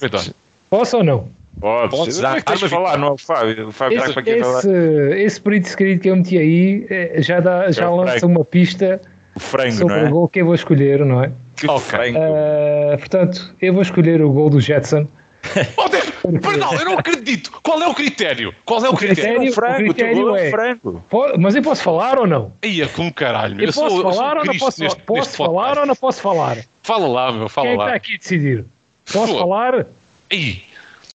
Então, 0.00 0.22
Posso 0.70 0.96
ou 0.98 1.04
não? 1.04 1.28
Podes. 1.60 1.98
Podes, 1.98 2.16
Já 2.18 2.34
já, 2.36 2.42
tens 2.42 2.58
de 2.58 2.64
arma 2.66 2.76
falar, 2.76 2.98
não 2.98 3.08
é 3.08 3.10
o 3.12 3.18
Fábio. 3.18 3.68
O 3.68 3.72
Fábio 3.72 3.96
está 3.98 4.10
Esse, 4.10 4.22
para 4.22 4.58
esse, 4.58 5.22
esse 5.24 5.40
print 5.40 5.68
screen 5.68 5.98
que 5.98 6.10
eu 6.10 6.16
meti 6.16 6.36
aí 6.38 6.86
eh, 6.90 7.22
já, 7.22 7.40
dá, 7.40 7.70
já 7.70 7.84
É 7.84 7.88
o 7.88 7.96
lança 7.96 8.18
frango. 8.20 8.26
uma 8.38 8.44
pista 8.44 9.00
O 9.36 9.40
frango, 9.40 9.72
sobre 9.72 9.94
não 9.96 10.02
o 10.02 10.06
é? 10.06 10.10
gol 10.10 10.28
que 10.28 10.40
eu 10.40 10.46
vou 10.46 10.54
escolher, 10.54 11.04
não 11.04 11.22
é? 11.24 11.30
Que 11.56 11.66
Ok. 11.68 11.80
frango. 11.82 12.18
Eh, 12.20 12.96
portanto, 12.98 13.54
eu 13.62 13.72
vou 13.72 13.82
escolher 13.82 14.20
o 14.22 14.30
gol 14.30 14.50
do 14.50 14.60
Jetson. 14.60 15.06
Oh, 15.76 15.88
Deus, 15.90 16.10
Pardal, 16.42 16.74
eu 16.74 16.84
não 16.86 16.98
acredito. 16.98 17.52
Qual 17.62 17.78
é 17.82 17.86
o 17.86 17.94
critério? 17.94 18.54
Qual 18.64 18.82
é 18.82 18.88
o 18.88 18.94
critério? 18.96 19.40
critério- 19.40 19.50
o 19.50 19.54
frango, 19.54 19.74
o 19.74 19.94
critério 19.94 20.36
é 20.36 20.44
é- 20.46 20.48
um 20.48 20.50
frango. 20.50 21.04
Mas 21.38 21.54
eu 21.54 21.62
posso 21.62 21.82
falar 21.82 22.18
ou 22.18 22.26
não? 22.26 22.50
Ia 22.64 22.88
com 22.88 23.12
caralho. 23.12 23.62
Eu, 23.62 23.70
sou- 23.70 23.84
posso 23.84 23.96
eu 23.96 24.02
sou 24.02 24.12
falar 24.14 24.38
ou 24.38 24.44
não 24.46 24.56
posso 24.56 24.82
neste- 24.82 24.96
falar? 24.96 25.04
Posso 25.06 25.20
neste 25.20 25.36
falar 25.36 25.52
podcast. 25.52 25.78
ou 25.80 25.86
não 25.86 25.96
posso 25.96 26.20
falar? 26.22 26.56
Fala 26.82 27.08
lá, 27.08 27.30
meu, 27.32 27.48
fala 27.50 27.66
Quem 27.66 27.74
é 27.74 27.76
que 27.76 27.78
lá. 27.82 27.84
está 27.88 27.96
aqui 27.96 28.14
a 28.14 28.18
decidir? 28.18 28.64
Posso 29.12 29.26
Foda. 29.26 29.38
falar? 29.38 29.86
Ih, 30.32 30.62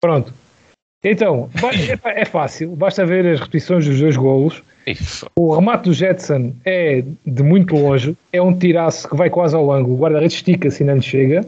Pronto. 0.01 0.33
Então, 1.03 1.49
é, 2.05 2.21
é 2.21 2.25
fácil, 2.25 2.75
basta 2.75 3.05
ver 3.05 3.25
as 3.27 3.39
repetições 3.39 3.85
dos 3.85 3.99
dois 3.99 4.17
golos. 4.17 4.63
ih, 4.85 4.95
O 5.35 5.53
remate 5.55 5.83
do 5.85 5.93
Jetson 5.93 6.53
é 6.65 7.03
de 7.25 7.43
muito 7.43 7.75
longe, 7.75 8.15
é 8.33 8.41
um 8.41 8.53
tiraço 8.57 9.07
que 9.07 9.15
vai 9.15 9.29
quase 9.29 9.55
ao 9.55 9.71
ângulo, 9.71 9.95
o 9.95 9.99
guarda-redes 9.99 10.35
estica-se 10.37 10.83
e 10.83 10.85
não 10.85 11.01
chega. 11.01 11.45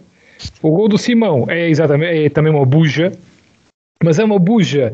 O 0.61 0.71
gol 0.71 0.87
do 0.87 0.97
Simão 0.97 1.45
é 1.49 1.67
exatamente 1.69 2.25
é 2.25 2.29
também 2.29 2.53
uma 2.53 2.65
buja, 2.65 3.11
mas 4.03 4.19
é 4.19 4.23
uma 4.23 4.39
buja 4.39 4.93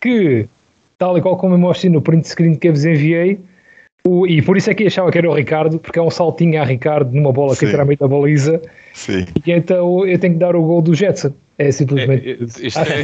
que, 0.00 0.46
tal 0.98 1.18
e 1.18 1.22
qual 1.22 1.36
como 1.36 1.54
eu 1.54 1.58
mostrei 1.58 1.90
no 1.90 2.00
print 2.02 2.28
screen 2.28 2.54
que 2.54 2.68
eu 2.68 2.72
vos 2.72 2.84
enviei, 2.84 3.40
o- 4.06 4.26
e 4.26 4.40
por 4.42 4.56
isso 4.56 4.70
é 4.70 4.74
que 4.74 4.86
achava 4.86 5.10
que 5.10 5.18
era 5.18 5.28
o 5.28 5.34
Ricardo, 5.34 5.80
porque 5.80 5.98
é 5.98 6.02
um 6.02 6.10
saltinho 6.10 6.60
a 6.62 6.64
Ricardo 6.64 7.10
numa 7.12 7.32
bola 7.32 7.54
que 7.54 7.60
Sim. 7.60 7.66
entra 7.66 7.82
à 7.82 7.84
meio 7.84 7.98
da 7.98 8.06
baliza, 8.06 8.62
Sim. 8.94 9.24
e 9.44 9.50
então 9.50 10.06
eu 10.06 10.16
tenho 10.20 10.34
que 10.34 10.38
dar 10.38 10.54
o 10.54 10.62
gol 10.62 10.80
do 10.82 10.94
Jetson. 10.94 11.32
É 11.58 11.70
simplesmente. 11.72 12.28
É, 12.28 12.32
é, 12.32 12.66
isto 12.66 12.78
Acho 12.78 12.92
é- 12.92 13.00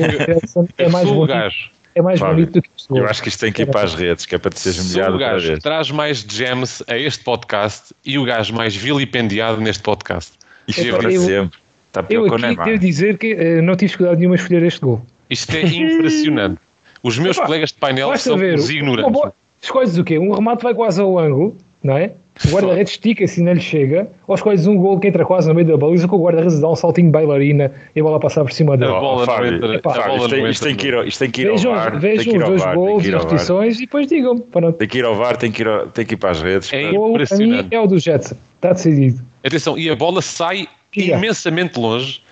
é 0.78 0.86
eu 0.86 0.90
mais 0.90 1.08
sou 1.08 1.26
gajo. 1.26 1.70
é 1.94 2.02
mais 2.02 2.18
Fábio, 2.20 2.34
bonito 2.36 2.52
do 2.52 2.62
que 2.62 2.68
gol. 2.88 2.98
Eu 2.98 3.06
acho 3.06 3.22
que 3.22 3.28
isto 3.28 3.40
tem 3.40 3.52
que 3.52 3.62
ir 3.62 3.66
para 3.66 3.82
as 3.82 3.94
redes, 3.94 4.26
que 4.26 4.34
é 4.34 4.38
para 4.38 4.50
te 4.50 4.60
seres 4.60 4.78
humilhado 4.90 5.16
o 5.16 5.18
gajo 5.18 5.58
traz 5.58 5.90
mais 5.90 6.18
gems 6.28 6.82
a 6.88 6.96
este 6.98 7.24
podcast 7.24 7.94
e 8.04 8.18
o 8.18 8.24
gajo 8.24 8.54
mais 8.54 8.74
vilipendiado 8.76 9.60
neste 9.60 9.82
podcast. 9.82 10.32
Isto 10.68 10.82
é 10.82 10.90
Eu- 10.90 10.98
para 10.98 11.12
eu- 11.12 11.20
sempre. 11.22 11.58
Está 11.88 12.00
Eu 12.00 12.04
pior 12.06 12.24
que 12.24 12.30
o 12.30 12.34
aqui 12.36 12.42
Neymar. 12.46 12.64
devo 12.66 12.78
dizer 12.78 13.18
que 13.18 13.32
eh, 13.34 13.60
não 13.60 13.74
tive 13.74 13.86
dificuldade 13.88 14.18
nenhuma 14.18 14.34
em 14.34 14.38
escolher 14.38 14.62
este 14.62 14.80
gol. 14.80 15.04
Isto 15.28 15.54
é 15.56 15.62
impressionante. 15.66 16.58
Os 17.02 17.18
meus 17.18 17.36
Epá, 17.36 17.46
colegas 17.46 17.70
de 17.70 17.76
painel 17.76 18.16
são 18.16 18.36
ver. 18.38 18.54
os 18.54 18.70
ignorantes. 18.70 19.32
Escolhes 19.60 19.98
o 19.98 20.04
quê? 20.04 20.18
Um 20.18 20.32
remate 20.32 20.62
vai 20.62 20.72
quase 20.74 21.00
ao 21.00 21.18
ângulo, 21.18 21.56
não 21.82 21.96
é? 21.96 22.12
O 22.46 22.48
guarda-redes 22.48 22.92
estica-se 22.92 23.40
e 23.40 23.44
não 23.44 23.52
lhe 23.52 23.60
chega. 23.60 24.08
Ou 24.26 24.34
escolhes 24.34 24.66
um 24.66 24.74
gol 24.76 24.98
que 24.98 25.06
entra 25.06 25.22
quase 25.24 25.46
no 25.48 25.54
meio 25.54 25.66
da 25.66 25.76
baliza 25.76 26.08
com 26.08 26.16
o 26.16 26.22
guarda-redes 26.24 26.58
dá 26.60 26.68
um 26.70 26.74
saltinho 26.74 27.08
de 27.08 27.12
bailarina 27.12 27.70
e 27.94 28.00
a 28.00 28.02
bola 28.02 28.18
passar 28.18 28.42
por 28.42 28.52
cima 28.52 28.72
A 28.72 28.76
dele. 28.76 28.90
bola 28.90 29.18
não 29.18 29.26
Fábio, 29.26 29.54
entra- 29.54 29.74
Epá, 29.74 29.90
a 29.90 29.94
Fábio, 29.94 30.16
isto, 30.16 30.30
tem, 30.30 30.48
isto 30.50 30.76
que 30.76 30.88
ir, 30.88 31.06
isto 31.06 31.18
tem 31.18 31.30
que 31.30 31.42
ir 31.42 31.48
ao 31.48 31.56
Vejam, 31.56 31.74
VAR. 31.74 32.00
vejam 32.00 32.34
os 32.36 32.44
dois 32.44 32.64
gols 32.74 33.04
e 33.04 33.14
as 33.14 33.22
repetições 33.24 33.76
e 33.76 33.80
depois 33.80 34.06
digam. 34.06 34.38
Pronto. 34.38 34.76
Tem 34.78 34.88
que 34.88 34.98
ir 34.98 35.04
ao 35.04 35.14
VAR, 35.14 35.36
tem 35.36 35.52
que 35.52 35.60
ir, 35.62 35.68
ao- 35.68 35.86
tem 35.88 36.06
que 36.06 36.14
ir 36.14 36.16
para 36.16 36.30
as 36.30 36.40
redes. 36.40 36.72
É 36.72 36.88
O 36.88 36.94
gol, 36.94 37.16
a 37.16 37.36
mim 37.36 37.68
é 37.70 37.78
o 37.78 37.86
do 37.86 37.98
Jetson. 37.98 38.34
Está 38.56 38.72
decidido. 38.72 39.22
Atenção, 39.44 39.76
e 39.76 39.90
a 39.90 39.94
bola 39.94 40.22
sai 40.22 40.66
Diga. 40.90 41.16
imensamente 41.18 41.78
longe 41.78 42.22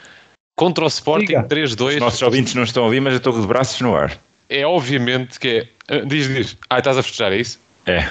contra 0.57 0.83
o 0.83 0.89
Sporting 0.89 1.27
Diga. 1.27 1.43
3-2. 1.43 1.95
Os 1.97 2.01
nossos 2.01 2.23
ouvintes 2.23 2.55
não 2.55 2.63
estão 2.63 2.85
a 2.85 2.87
ouvir, 2.87 3.01
mas 3.01 3.13
eu 3.13 3.19
estou 3.19 3.39
de 3.39 3.47
braços 3.47 3.79
no 3.83 3.95
ar. 3.95 4.17
É 4.49 4.67
obviamente 4.67 5.39
que 5.39 5.49
é. 5.49 5.95
ah, 5.95 6.01
Diz, 6.07 6.27
diz. 6.27 6.57
Ah, 6.71 6.79
estás 6.79 6.97
a 6.97 7.03
festejar, 7.03 7.33
é 7.33 7.37
isso? 7.37 7.61
É. 7.85 8.09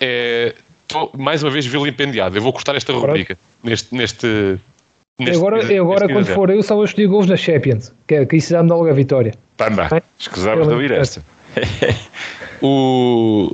É. 0.00 0.54
Estou 0.82 1.12
mais 1.18 1.42
uma 1.42 1.50
vez 1.50 1.66
vilipendiado. 1.66 2.36
Eu 2.36 2.42
vou 2.42 2.52
cortar 2.52 2.74
esta 2.74 2.92
Pronto. 2.92 3.06
rubrica 3.06 3.36
neste. 3.62 3.94
neste, 3.94 4.26
E 4.26 5.24
neste 5.24 5.36
agora, 5.36 5.62
e 5.72 5.78
agora 5.78 6.06
neste 6.06 6.12
quando 6.14 6.34
for 6.34 6.50
eu, 6.50 6.62
só 6.62 6.74
vou 6.76 6.84
escolher 6.84 7.08
gols 7.08 7.26
na 7.26 7.36
Champions. 7.36 7.92
Que, 8.06 8.14
é- 8.14 8.24
que 8.24 8.36
isso 8.36 8.50
já 8.50 8.62
me 8.62 8.68
dá 8.70 8.74
logo 8.74 8.88
a 8.88 8.92
vitória. 8.94 9.32
Bem, 9.58 10.02
escusavas 10.18 10.66
de 10.66 10.72
ouvir 10.72 10.92
esta. 10.92 11.22
O... 12.60 13.52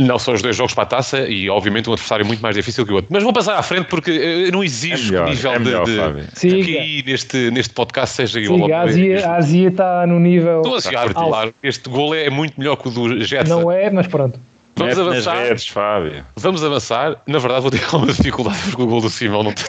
Não 0.00 0.18
são 0.18 0.32
os 0.32 0.40
dois 0.40 0.56
jogos 0.56 0.72
para 0.72 0.84
a 0.84 0.86
taça 0.86 1.28
e, 1.28 1.50
obviamente, 1.50 1.90
um 1.90 1.92
adversário 1.92 2.24
muito 2.24 2.40
mais 2.40 2.54
difícil 2.54 2.86
que 2.86 2.92
o 2.92 2.94
outro. 2.94 3.12
Mas 3.12 3.22
vou 3.22 3.32
passar 3.32 3.58
à 3.58 3.62
frente 3.62 3.86
porque 3.86 4.10
eu 4.10 4.52
não 4.52 4.62
É 4.62 4.66
exijo 4.66 5.12
melhor, 5.12 5.26
o 5.26 5.30
nível 5.30 5.52
é 5.52 5.58
melhor, 5.58 5.84
de, 5.84 6.22
de, 6.22 6.64
que 6.64 6.78
aí 6.78 7.02
neste, 7.04 7.50
neste 7.50 7.74
podcast 7.74 8.14
seja 8.14 8.40
igual 8.40 8.66
Sim, 8.66 8.72
a 8.72 8.80
ao 8.80 8.86
Ásia, 8.86 9.28
a 9.28 9.36
Ásia 9.36 9.68
está 9.68 10.06
no 10.06 10.18
nível. 10.18 10.62
Estou 10.62 10.78
Está 10.78 11.12
claro. 11.12 11.54
Este 11.62 11.88
gol 11.90 12.14
é 12.14 12.30
muito 12.30 12.58
melhor 12.58 12.76
que 12.76 12.88
o 12.88 12.90
do 12.90 13.22
Jetson. 13.24 13.60
Não 13.60 13.70
é, 13.70 13.90
mas 13.90 14.06
pronto. 14.06 14.38
Vamos 14.76 14.96
Mete 14.96 15.06
nas 15.06 15.26
avançar. 15.26 15.44
redes, 15.44 15.68
Fábio. 15.68 16.26
Vamos 16.36 16.64
avançar. 16.64 17.22
Na 17.26 17.38
verdade, 17.38 17.62
vou 17.62 17.70
ter 17.70 17.84
alguma 17.84 18.12
dificuldade 18.12 18.58
porque 18.70 18.82
o 18.82 18.86
gol 18.86 19.00
do 19.00 19.10
Simão 19.10 19.44
não 19.44 19.52
tem 19.52 19.66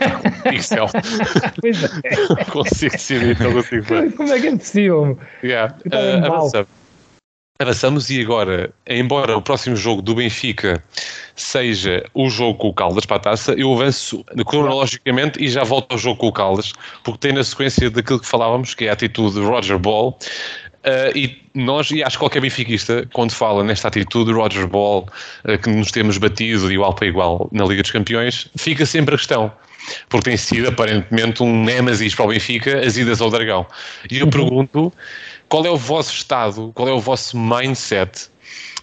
pixel. 0.51 0.87
Pois 1.61 1.83
é. 1.83 1.89
não 2.29 2.45
consigo 2.45 2.91
decidir, 2.91 3.39
não 3.39 3.53
consigo 3.53 3.83
ver. 3.83 4.13
Como 4.13 4.33
é 4.33 4.39
que 4.39 4.47
é 4.47 4.57
possível? 4.57 5.19
Yeah. 5.43 5.75
Uh, 5.85 6.25
avançamos. 6.25 6.67
Avançamos 7.57 8.09
e 8.09 8.19
agora, 8.19 8.73
embora 8.85 9.37
o 9.37 9.41
próximo 9.41 9.77
jogo 9.77 10.01
do 10.01 10.13
Benfica 10.13 10.83
seja 11.37 12.03
o 12.13 12.29
jogo 12.29 12.59
com 12.59 12.67
o 12.67 12.73
Caldas 12.73 13.05
para 13.05 13.15
a 13.15 13.19
taça, 13.19 13.53
eu 13.53 13.73
avanço 13.73 14.25
cronologicamente 14.45 15.41
e 15.41 15.47
já 15.47 15.63
volto 15.63 15.93
ao 15.93 15.97
jogo 15.97 16.19
com 16.19 16.27
o 16.27 16.33
Caldas, 16.33 16.73
porque 17.01 17.19
tem 17.19 17.31
na 17.31 17.45
sequência 17.45 17.89
daquilo 17.89 18.19
que 18.19 18.27
falávamos, 18.27 18.73
que 18.73 18.85
é 18.85 18.89
a 18.89 18.93
atitude 18.93 19.35
de 19.35 19.45
Roger 19.45 19.79
Ball. 19.79 20.19
Uh, 20.85 21.17
e 21.17 21.41
nós, 21.55 21.89
e 21.89 22.03
acho 22.03 22.15
que 22.15 22.19
qualquer 22.19 22.41
benfiquista, 22.41 23.07
quando 23.11 23.31
fala 23.31 23.63
nesta 23.63 23.87
atitude 23.87 24.31
de 24.31 24.37
Roger 24.37 24.67
Ball, 24.67 25.07
uh, 25.43 25.57
que 25.57 25.67
nos 25.67 25.89
temos 25.89 26.19
batido 26.19 26.67
de 26.67 26.75
igual 26.75 26.93
para 26.93 27.07
igual 27.07 27.49
na 27.51 27.65
Liga 27.65 27.81
dos 27.81 27.89
Campeões, 27.89 28.47
fica 28.55 28.85
sempre 28.85 29.15
a 29.15 29.17
questão. 29.17 29.51
Porque 30.09 30.29
tem 30.29 30.37
sido 30.37 30.67
aparentemente 30.67 31.41
um 31.41 31.63
némesis 31.63 32.13
para 32.13 32.25
o 32.25 32.27
Benfica 32.27 32.85
as 32.85 32.97
idas 32.97 33.19
ao 33.19 33.31
Dragão. 33.31 33.65
E 34.11 34.19
eu 34.19 34.27
pergunto 34.27 34.93
qual 35.49 35.65
é 35.65 35.69
o 35.71 35.77
vosso 35.77 36.13
estado, 36.13 36.71
qual 36.75 36.87
é 36.87 36.91
o 36.91 36.99
vosso 36.99 37.37
mindset 37.37 38.29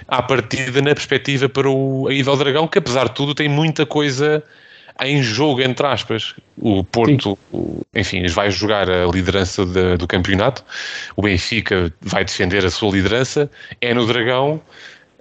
à 0.09 0.21
partida 0.23 0.83
na 0.83 0.95
perspectiva 0.95 1.49
para 1.49 1.69
o, 1.69 2.09
a 2.09 2.13
ida 2.13 2.31
ao 2.31 2.37
Dragão, 2.37 2.67
que 2.67 2.79
apesar 2.79 3.09
de 3.09 3.15
tudo 3.15 3.35
tem 3.35 3.49
muita 3.49 3.87
coisa 3.87 4.43
em 5.01 5.23
jogo, 5.23 5.61
entre 5.63 5.87
aspas. 5.87 6.35
O 6.59 6.85
Porto, 6.85 7.39
o- 7.53 7.81
enfim, 7.95 8.27
vai 8.29 8.51
jogar 8.51 8.91
a 8.91 9.07
liderança 9.07 9.65
da- 9.65 9.97
do 9.97 10.07
campeonato, 10.07 10.65
o 11.17 11.23
Benfica 11.23 11.93
vai 12.01 12.25
defender 12.25 12.65
a 12.65 12.71
sua 12.71 12.91
liderança, 12.93 13.51
é 13.81 13.95
no 13.95 14.07
Dragão. 14.07 14.61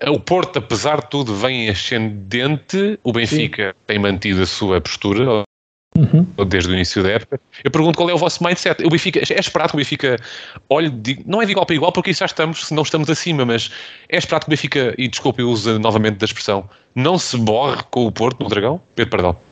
O 0.08 0.20
Porto, 0.20 0.58
apesar 0.58 1.02
de 1.02 1.10
tudo, 1.10 1.36
vem 1.36 1.70
ascendente, 1.70 3.00
o 3.04 3.12
Benfica 3.12 3.76
tem 3.86 4.00
mantido 4.00 4.42
a 4.42 4.46
sua 4.46 4.82
postura 4.82 5.44
Uhum. 5.96 6.26
desde 6.48 6.70
o 6.72 6.74
início 6.74 7.04
da 7.04 7.10
época. 7.12 7.40
Eu 7.64 7.70
pergunto 7.70 7.98
qual 7.98 8.10
é 8.10 8.14
o 8.14 8.18
vosso 8.18 8.44
mindset. 8.44 8.84
O 8.84 8.90
Benfica, 8.90 9.20
é 9.20 9.40
esperado 9.40 9.70
que 9.72 9.76
o 9.76 9.78
Benfica 9.78 10.18
olhe, 10.70 10.90
de- 10.90 11.20
não 11.26 11.42
é 11.42 11.46
de 11.46 11.52
igual 11.52 11.66
para 11.66 11.76
igual, 11.76 11.92
porque 11.92 12.10
isso 12.12 12.20
já 12.22 12.26
estamos, 12.26 12.68
se 12.68 12.74
não 12.74 12.82
estamos 12.84 13.10
acima, 13.10 13.46
mas 13.46 13.70
é 14.10 14.18
esperado 14.18 14.46
que 14.46 14.50
o 14.50 14.52
Benfica, 14.52 14.96
e 14.98 15.08
desculpe, 15.08 15.42
eu 15.42 15.50
uso 15.50 15.78
novamente 15.80 16.16
da 16.18 16.26
expressão, 16.26 16.68
não 16.96 17.18
se 17.20 17.38
borre 17.38 17.84
com 17.92 18.06
o 18.06 18.12
Porto 18.12 18.42
no 18.42 18.50
Dragão? 18.50 18.82
Pedro 18.96 19.12
Pardal. 19.12 19.44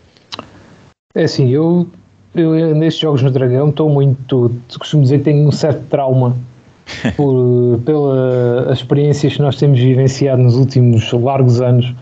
É 1.16 1.24
assim, 1.24 1.50
eu, 1.50 1.88
eu 2.36 2.76
nestes 2.76 3.02
jogos 3.02 3.24
no 3.24 3.32
Dragão 3.32 3.70
estou 3.70 3.90
muito. 3.90 4.52
Costumo 4.78 5.04
dizer 5.04 5.20
que 5.20 5.24
tenho 5.26 5.48
um 5.48 5.52
certo 5.52 5.84
trauma 5.88 6.36
por, 7.18 7.80
pelas 7.84 8.78
experiências 8.78 9.36
que 9.36 9.42
nós 9.42 9.56
temos 9.58 9.80
vivenciado 9.80 10.42
nos 10.42 10.56
últimos 10.56 11.12
largos 11.12 11.62
anos, 11.62 11.94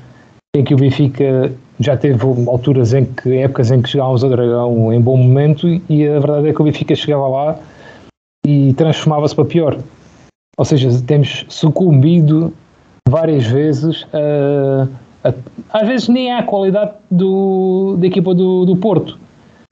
em 0.56 0.63
que 0.63 0.74
o 0.74 0.78
Benfica 0.78 1.52
já 1.80 1.96
teve 1.96 2.20
alturas 2.48 2.93
em 2.93 3.06
que, 3.06 3.38
épocas 3.38 3.72
em 3.72 3.82
que 3.82 3.89
chegávamos 3.89 4.24
ao 4.24 4.30
Dragão 4.30 4.91
em 4.91 5.00
bom 5.00 5.15
momento, 5.15 5.67
e 5.88 6.06
a 6.06 6.20
verdade 6.20 6.50
é 6.50 6.54
que 6.54 6.62
o 6.62 6.65
Benfica 6.65 6.93
chegava 6.93 7.28
lá 7.28 7.60
e 8.46 8.74
transformava-se 8.74 9.36
para 9.36 9.46
pior. 9.46 9.78
Ou 10.58 10.65
seja, 10.65 10.89
temos 11.06 11.46
sucumbido 11.48 12.54
várias 13.08 13.46
vezes. 13.46 14.04
Uh, 14.04 14.89
às 15.72 15.88
vezes 15.88 16.08
nem 16.08 16.32
há 16.32 16.40
a 16.40 16.44
qualidade 16.44 16.92
do, 17.10 17.98
da 18.00 18.08
equipa 18.08 18.34
do, 18.34 18.66
do 18.66 18.76
Porto. 18.76 19.18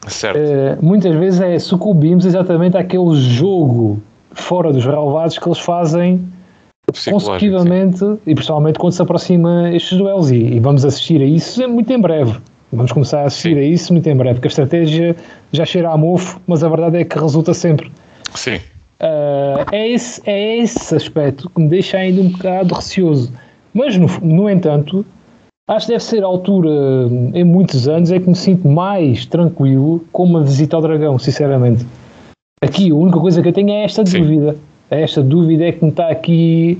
Certo. 0.07 0.37
Uh, 0.37 0.85
muitas 0.85 1.15
vezes 1.15 1.41
é 1.41 1.57
sucumbimos 1.57 2.25
exatamente 2.25 2.77
àquele 2.77 3.15
jogo 3.15 4.01
fora 4.31 4.71
dos 4.71 4.85
relevados 4.85 5.37
que 5.37 5.47
eles 5.47 5.59
fazem 5.59 6.21
consecutivamente 7.09 7.99
sim. 7.99 8.19
e 8.27 8.35
principalmente 8.35 8.77
quando 8.77 8.93
se 8.93 9.01
aproxima 9.01 9.71
estes 9.71 9.97
duelos 9.97 10.29
e, 10.29 10.35
e, 10.35 10.59
vamos 10.59 10.85
assistir 10.85 11.21
a 11.21 11.25
isso 11.25 11.67
muito 11.67 11.91
em 11.91 11.99
breve. 11.99 12.37
Vamos 12.71 12.91
começar 12.91 13.21
a 13.21 13.25
assistir 13.25 13.55
sim. 13.55 13.59
a 13.59 13.63
isso 13.63 13.93
muito 13.93 14.07
em 14.07 14.15
breve, 14.15 14.35
porque 14.35 14.47
a 14.47 14.49
estratégia 14.49 15.15
já 15.51 15.65
cheira 15.65 15.89
a 15.89 15.97
mofo, 15.97 16.39
mas 16.45 16.63
a 16.63 16.69
verdade 16.69 16.97
é 16.97 17.03
que 17.03 17.17
resulta 17.17 17.53
sempre. 17.53 17.91
Sim. 18.35 18.57
Uh, 18.99 19.65
é, 19.71 19.89
esse, 19.89 20.21
é 20.25 20.57
esse 20.57 20.95
aspecto 20.95 21.49
que 21.49 21.61
me 21.61 21.67
deixa 21.67 21.97
ainda 21.97 22.21
um 22.21 22.29
bocado 22.29 22.73
receoso. 22.73 23.31
Mas, 23.73 23.97
no, 23.97 24.07
no 24.21 24.49
entanto, 24.49 25.05
acho 25.67 25.87
que 25.87 25.93
deve 25.93 26.03
ser 26.03 26.23
a 26.23 26.27
altura, 26.27 26.69
em 27.33 27.43
muitos 27.43 27.87
anos, 27.87 28.11
é 28.11 28.19
que 28.19 28.27
me 28.27 28.35
sinto 28.35 28.67
mais 28.67 29.25
tranquilo 29.25 30.03
com 30.11 30.23
uma 30.23 30.43
visita 30.43 30.75
ao 30.75 30.81
Dragão, 30.81 31.17
sinceramente. 31.17 31.85
Aqui, 32.61 32.91
a 32.91 32.95
única 32.95 33.19
coisa 33.19 33.41
que 33.41 33.49
eu 33.49 33.53
tenho 33.53 33.71
é 33.71 33.83
esta 33.83 34.05
Sim. 34.05 34.21
dúvida. 34.21 34.55
Esta 34.89 35.21
dúvida 35.21 35.65
é 35.65 35.71
que 35.71 35.83
me 35.83 35.89
está 35.89 36.09
aqui 36.09 36.79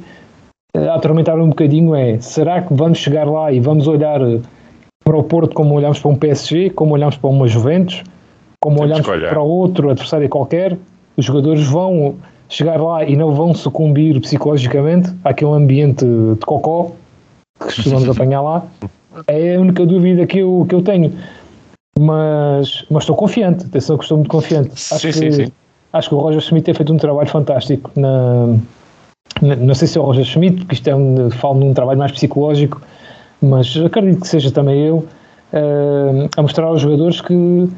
a 0.75 0.95
atormentar 0.95 1.39
um 1.39 1.49
bocadinho 1.49 1.95
é, 1.95 2.19
será 2.19 2.61
que 2.61 2.73
vamos 2.73 2.97
chegar 2.97 3.25
lá 3.27 3.51
e 3.51 3.59
vamos 3.59 3.87
olhar 3.87 4.19
para 5.03 5.17
o 5.17 5.23
Porto 5.23 5.53
como 5.55 5.73
olhamos 5.75 5.99
para 5.99 6.11
um 6.11 6.15
PSG, 6.15 6.71
como 6.71 6.93
olhamos 6.93 7.17
para 7.17 7.29
uma 7.29 7.47
Juventus, 7.47 8.03
como 8.59 8.77
Temos 8.77 9.07
olhamos 9.07 9.29
para 9.29 9.41
outro 9.41 9.89
adversário 9.89 10.27
qualquer, 10.27 10.77
os 11.15 11.25
jogadores 11.25 11.63
vão 11.65 12.15
chegar 12.49 12.81
lá 12.81 13.03
e 13.03 13.15
não 13.15 13.31
vão 13.31 13.53
sucumbir 13.53 14.19
psicologicamente 14.21 15.11
àquele 15.23 15.51
ambiente 15.51 16.05
de 16.05 16.45
cocó 16.45 16.91
costumamos 17.65 18.09
apanhar 18.09 18.41
lá. 18.41 18.65
É 19.27 19.55
a 19.55 19.59
única 19.59 19.85
dúvida 19.85 20.25
que 20.25 20.39
eu, 20.39 20.65
que 20.67 20.75
eu 20.75 20.81
tenho. 20.81 21.13
Mas, 21.97 22.85
mas 22.89 23.03
estou 23.03 23.15
confiante, 23.15 23.65
atenção 23.65 23.97
que 23.97 24.03
estou 24.03 24.17
muito 24.17 24.29
confiante. 24.29 24.71
Acho 24.71 24.99
sim, 24.99 25.07
que, 25.07 25.13
sim, 25.13 25.31
sim. 25.31 25.51
Acho 25.93 26.09
que 26.09 26.15
o 26.15 26.19
Roger 26.19 26.41
Schmidt 26.41 26.65
tem 26.65 26.73
feito 26.73 26.93
um 26.93 26.97
trabalho 26.97 27.29
fantástico. 27.29 27.89
Na, 27.95 28.47
na, 29.41 29.55
não 29.55 29.73
sei 29.73 29.87
se 29.87 29.97
é 29.97 30.01
o 30.01 30.03
Roger 30.03 30.25
Schmidt, 30.25 30.57
porque 30.57 30.75
isto 30.75 30.87
é 30.89 30.95
um, 30.95 31.29
falo 31.31 31.59
num 31.59 31.73
trabalho 31.73 31.97
mais 31.97 32.11
psicológico, 32.11 32.81
mas 33.41 33.77
acredito 33.77 34.21
que 34.21 34.27
seja 34.27 34.51
também 34.51 34.81
eu, 34.81 34.97
uh, 35.53 36.29
a 36.35 36.41
mostrar 36.41 36.65
aos 36.65 36.81
jogadores 36.81 37.21
que 37.21 37.69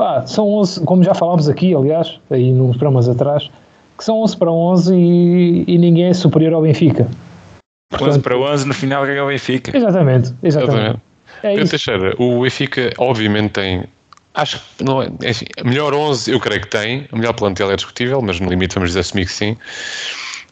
Pá, 0.00 0.24
são 0.24 0.48
11, 0.48 0.84
como 0.84 1.02
já 1.02 1.12
falámos 1.12 1.48
aqui, 1.48 1.74
aliás, 1.74 2.20
aí 2.30 2.52
nos 2.52 2.76
programas 2.76 3.08
atrás, 3.08 3.50
que 3.98 4.04
são 4.04 4.22
11 4.22 4.36
para 4.36 4.52
11 4.52 4.94
e, 4.94 5.64
e 5.66 5.76
ninguém 5.76 6.04
é 6.04 6.14
superior 6.14 6.52
ao 6.54 6.62
Benfica. 6.62 7.08
Portanto, 7.88 8.10
11 8.10 8.20
para 8.20 8.36
11 8.36 8.66
no 8.66 8.74
final 8.74 9.06
ganha 9.06 9.24
o 9.24 9.28
Benfica. 9.28 9.76
Exatamente, 9.76 10.34
exatamente. 10.42 11.00
É 11.42 11.54
Pedro 11.54 11.68
Teixeira, 11.68 12.14
o 12.18 12.42
Benfica 12.42 12.92
obviamente 12.98 13.52
tem 13.52 13.84
acho 14.34 14.60
que 14.76 14.84
não 14.84 15.02
é, 15.02 15.08
enfim, 15.24 15.46
a 15.58 15.64
melhor 15.64 15.92
11 15.94 16.30
eu 16.30 16.40
creio 16.40 16.60
que 16.60 16.68
tem, 16.68 17.08
a 17.10 17.16
melhor 17.16 17.32
plantel 17.34 17.70
é 17.70 17.76
discutível, 17.76 18.22
mas 18.22 18.38
no 18.40 18.48
limite 18.48 18.74
vamos 18.74 18.90
dizer 18.90 19.00
assumir 19.00 19.26
que 19.26 19.32
sim. 19.32 19.56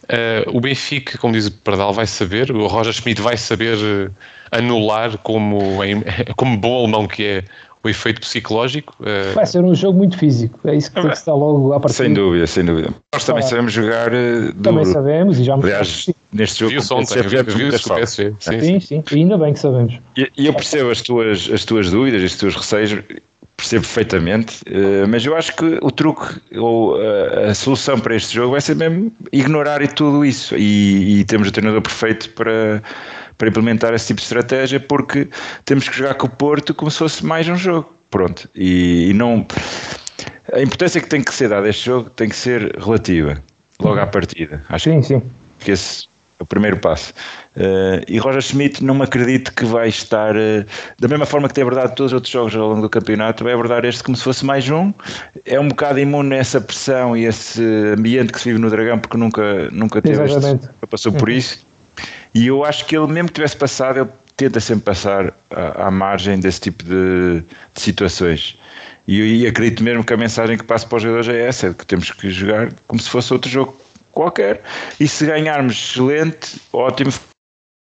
Uh, 0.05 0.57
o 0.57 0.61
Benfica, 0.61 1.19
como 1.19 1.33
diz 1.33 1.47
o 1.47 1.53
Pardal, 1.53 1.93
vai 1.93 2.07
saber, 2.07 2.53
o 2.53 2.67
Roger 2.69 2.93
Schmidt 2.93 3.21
vai 3.21 3.37
saber 3.37 3.77
uh, 3.77 4.11
anular 4.53 5.19
como, 5.19 5.59
como 6.37 6.57
bom 6.57 6.79
alemão 6.81 7.09
que 7.09 7.25
é 7.25 7.45
o 7.87 7.89
efeito 7.89 8.21
psicológico. 8.21 8.95
Uh... 9.01 9.35
Vai 9.35 9.47
ser 9.47 9.65
um 9.65 9.75
jogo 9.75 9.99
muito 9.99 10.19
físico, 10.19 10.59
é 10.65 10.75
isso 10.75 10.91
que 10.91 11.01
tem 11.01 11.11
que 11.11 11.17
estar 11.17 11.35
logo 11.35 11.73
a 11.73 11.81
partir. 11.81 11.97
Sem 11.97 12.13
dúvida, 12.13 12.47
sem 12.47 12.65
dúvida. 12.65 12.91
Nós 13.15 13.25
também 13.25 13.43
ah, 13.43 13.47
sabemos 13.47 13.73
jogar 13.73 14.13
uh, 14.13 14.53
duro. 14.53 14.63
Também 14.63 14.85
sabemos 14.85 15.39
e 15.39 15.45
já 15.45 15.55
Aliás, 15.55 16.11
neste 16.33 16.61
jogo 16.61 16.73
viu-se 16.73 16.93
ontem, 16.93 17.23
viu-se 17.23 17.89
com 17.89 18.07
Sim, 18.07 18.35
sim, 18.41 18.81
sim, 18.81 19.05
e 19.11 19.15
ainda 19.15 19.39
bem 19.39 19.53
que 19.53 19.59
sabemos. 19.59 19.99
E, 20.17 20.31
e 20.37 20.47
eu 20.47 20.55
percebo 20.55 20.91
as 20.91 21.01
tuas, 21.01 21.49
as 21.53 21.65
tuas 21.65 21.91
dúvidas, 21.91 22.23
os 22.23 22.37
teus 22.37 22.55
receios, 22.55 23.03
percebo 23.57 23.85
perfeitamente, 23.85 24.63
uh, 24.69 25.09
mas 25.09 25.25
eu 25.25 25.37
acho 25.37 25.55
que 25.57 25.79
o 25.81 25.91
truque 25.91 26.41
ou 26.57 26.97
uh, 26.97 27.49
a 27.51 27.55
solução 27.55 27.99
para 27.99 28.15
este 28.15 28.35
jogo 28.35 28.53
vai 28.53 28.61
ser 28.61 28.77
mesmo 28.77 29.13
ignorar 29.33 29.87
tudo 29.95 30.25
isso 30.25 30.55
e, 30.57 31.21
e 31.21 31.25
temos 31.25 31.49
o 31.49 31.53
treinador 31.53 31.81
perfeito 31.81 32.31
para 32.31 32.83
para 33.39 33.49
implementar 33.49 33.95
esse 33.95 34.09
tipo 34.09 34.19
de 34.19 34.25
estratégia, 34.25 34.81
porque 34.81 35.29
temos 35.65 35.89
que 35.89 35.97
jogar 35.97 36.15
com 36.15 36.27
o 36.27 36.31
Porto 36.31 36.75
como 36.75 36.91
se 36.91 36.99
fosse 36.99 37.25
mais 37.25 37.49
um 37.49 37.57
jogo. 37.57 37.93
Pronto. 38.11 38.49
E, 38.55 39.11
e 39.11 39.13
não. 39.13 39.47
A 40.53 40.61
importância 40.61 41.01
que 41.01 41.09
tem 41.09 41.23
que 41.23 41.35
ser 41.35 41.49
dada 41.49 41.67
a 41.67 41.71
este 41.71 41.87
jogo 41.87 42.11
tem 42.11 42.29
que 42.29 42.37
ser 42.37 42.77
relativa, 42.79 43.43
logo 43.81 43.99
à 43.99 44.07
partida. 44.07 44.63
Acho 44.69 44.91
sim, 44.91 45.03
sim. 45.03 45.23
que 45.59 45.73
esse 45.73 46.07
é 46.39 46.43
o 46.43 46.47
primeiro 46.47 46.77
passo. 46.77 47.13
Uh, 47.57 48.05
e 48.07 48.19
Roger 48.19 48.43
Schmidt 48.43 48.85
não 48.85 48.95
me 48.95 49.03
acredito 49.03 49.53
que 49.53 49.65
vai 49.65 49.89
estar, 49.89 50.37
uh, 50.37 50.65
da 51.01 51.09
mesma 51.09 51.27
forma 51.27 51.49
que 51.49 51.55
tem 51.55 51.63
abordado 51.63 51.95
todos 51.95 52.13
os 52.13 52.15
outros 52.15 52.33
jogos 52.33 52.55
ao 52.55 52.69
longo 52.69 52.83
do 52.83 52.91
campeonato, 52.91 53.43
vai 53.43 53.55
abordar 53.55 53.85
este 53.85 54.05
como 54.05 54.17
se 54.17 54.23
fosse 54.23 54.45
mais 54.45 54.69
um. 54.71 54.93
É 55.45 55.59
um 55.59 55.69
bocado 55.69 55.99
imune 55.99 56.35
a 56.35 56.39
essa 56.39 56.61
pressão 56.61 57.17
e 57.17 57.25
esse 57.25 57.61
ambiente 57.97 58.33
que 58.33 58.39
se 58.39 58.51
vive 58.51 58.61
no 58.61 58.71
Dragão, 58.71 58.99
porque 58.99 59.17
nunca, 59.17 59.69
nunca 59.73 60.01
teve 60.01 60.23
este, 60.23 60.69
passou 60.89 61.13
por 61.13 61.29
uhum. 61.29 61.35
isso. 61.35 61.66
E 62.37 62.49
eu 62.49 62.67
acho 62.67 62.85
que 62.85 62.95
ele, 62.95 63.07
mesmo 63.07 63.29
que 63.29 63.35
tivesse 63.37 63.57
passado, 63.57 64.01
ele 64.01 64.11
tenta 64.37 64.61
sempre 64.61 64.85
passar 64.85 65.33
à, 65.51 65.87
à 65.87 65.91
margem 65.91 66.39
desse 66.39 66.61
tipo 66.61 66.85
de, 66.85 67.41
de 67.41 67.81
situações. 67.81 68.59
E, 69.09 69.43
e, 69.43 69.47
acredito 69.47 69.83
mesmo 69.83 70.05
que 70.05 70.13
a 70.13 70.19
mensagem 70.19 70.59
que 70.59 70.65
passo 70.65 70.87
para 70.87 70.97
os 70.97 71.03
jogadores 71.03 71.29
é 71.31 71.47
essa: 71.47 71.69
é 71.69 71.73
que 71.73 71.87
temos 71.87 72.11
que 72.11 72.29
jogar 72.29 72.75
como 72.87 73.01
se 73.01 73.09
fosse 73.09 73.33
outro 73.33 73.51
jogo 73.51 73.75
qualquer. 74.13 74.61
E 75.01 75.09
se 75.09 75.25
ganharmos, 75.25 75.77
excelente, 75.77 76.61
ótimo, 76.75 77.11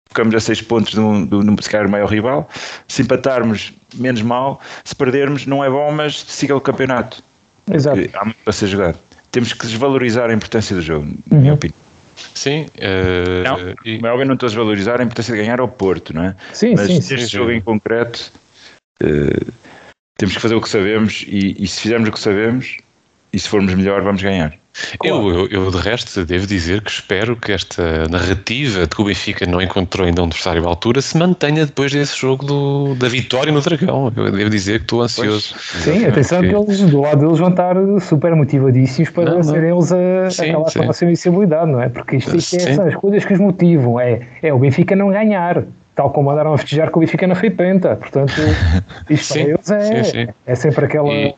ficamos 0.08 0.34
a 0.34 0.40
seis 0.40 0.62
pontos 0.62 0.94
do, 0.94 1.26
do, 1.26 1.44
do 1.44 1.62
se 1.62 1.68
calhar, 1.68 1.86
maior 1.86 2.08
rival. 2.08 2.48
Se 2.88 3.02
empatarmos, 3.02 3.74
menos 3.94 4.22
mal. 4.22 4.58
Se 4.84 4.96
perdermos, 4.96 5.44
não 5.44 5.62
é 5.62 5.68
bom, 5.68 5.92
mas 5.92 6.18
siga 6.20 6.56
o 6.56 6.62
campeonato. 6.62 7.22
Exato. 7.70 8.00
Há 8.14 8.24
muito 8.24 8.38
para 8.42 8.52
ser 8.54 8.68
jogado. 8.68 8.98
Temos 9.32 9.52
que 9.52 9.66
desvalorizar 9.66 10.30
a 10.30 10.32
importância 10.32 10.74
do 10.74 10.80
jogo, 10.80 11.04
na 11.26 11.36
uhum. 11.36 11.42
minha 11.42 11.52
opinião. 11.52 11.85
Sim. 12.34 12.66
Uh, 12.76 13.42
não, 13.44 13.74
e... 13.84 14.00
é 14.02 14.10
óbvio 14.10 14.26
não 14.26 14.34
estou 14.34 14.46
a 14.46 14.50
desvalorizar 14.50 15.00
a 15.00 15.04
importância 15.04 15.34
de 15.34 15.40
ganhar 15.40 15.60
ao 15.60 15.68
Porto, 15.68 16.14
não 16.14 16.24
é? 16.24 16.36
Sim, 16.52 16.74
Mas 16.76 16.86
sim. 16.86 16.98
este 16.98 17.18
sim, 17.18 17.26
jogo 17.26 17.50
sim. 17.50 17.56
em 17.56 17.60
concreto, 17.60 18.32
uh, 19.02 19.52
temos 20.18 20.34
que 20.34 20.40
fazer 20.40 20.54
o 20.54 20.60
que 20.60 20.68
sabemos 20.68 21.24
e, 21.28 21.62
e 21.62 21.66
se 21.66 21.82
fizermos 21.82 22.08
o 22.08 22.12
que 22.12 22.20
sabemos 22.20 22.78
e 23.32 23.38
se 23.38 23.48
formos 23.48 23.74
melhor, 23.74 24.02
vamos 24.02 24.22
ganhar. 24.22 24.56
Eu, 25.02 25.28
eu, 25.28 25.48
eu, 25.48 25.70
de 25.70 25.78
resto, 25.78 26.24
devo 26.24 26.46
dizer 26.46 26.80
que 26.80 26.90
espero 26.90 27.36
que 27.36 27.52
esta 27.52 28.06
narrativa 28.08 28.82
de 28.82 28.88
que 28.88 29.00
o 29.00 29.04
Benfica 29.04 29.46
não 29.46 29.60
encontrou 29.60 30.06
ainda 30.06 30.22
um 30.22 30.26
adversário 30.26 30.64
à 30.64 30.68
altura 30.68 31.00
se 31.00 31.16
mantenha 31.16 31.66
depois 31.66 31.92
desse 31.92 32.16
jogo 32.18 32.44
do, 32.44 32.94
da 32.94 33.08
vitória 33.08 33.52
no 33.52 33.60
Dragão. 33.60 34.12
Eu 34.16 34.30
devo 34.30 34.50
dizer 34.50 34.80
que 34.80 34.84
estou 34.84 35.02
ansioso. 35.02 35.54
Pois, 35.54 35.84
sim, 35.84 36.04
atenção 36.04 36.40
que 36.40 36.54
eles, 36.54 36.80
do 36.80 37.00
lado 37.00 37.20
deles, 37.20 37.38
vão 37.38 37.48
estar 37.48 37.76
super 38.00 38.34
motivadíssimos 38.34 39.10
para 39.10 39.30
não, 39.30 39.42
serem 39.42 39.70
eles 39.70 39.92
a 39.92 40.30
sim, 40.30 40.50
acabar 40.50 40.70
sim. 40.70 40.78
com 40.78 40.84
a 40.84 40.86
nossa 40.88 41.04
invencibilidade, 41.04 41.70
não 41.70 41.80
é? 41.80 41.88
Porque 41.88 42.16
isto, 42.16 42.36
isto 42.36 42.56
é, 42.56 42.74
são 42.74 42.86
as 42.86 42.94
coisas 42.94 43.24
que 43.24 43.32
os 43.32 43.40
motivam. 43.40 43.98
É, 44.00 44.20
é 44.42 44.52
o 44.52 44.58
Benfica 44.58 44.94
não 44.94 45.10
ganhar 45.10 45.64
tal 45.94 46.10
como 46.10 46.30
andaram 46.30 46.52
a 46.52 46.58
festejar 46.58 46.90
que 46.90 46.98
o 46.98 47.00
Benfica 47.00 47.26
não 47.26 47.34
foi 47.34 47.50
penta. 47.50 47.96
Portanto, 47.96 48.34
isto 49.08 49.32
sim, 49.32 49.44
para 49.44 49.50
eles 49.52 49.70
é, 49.70 50.04
sim, 50.04 50.10
sim. 50.10 50.28
é 50.46 50.54
sempre 50.54 50.84
aquela. 50.84 51.12
E, 51.12 51.34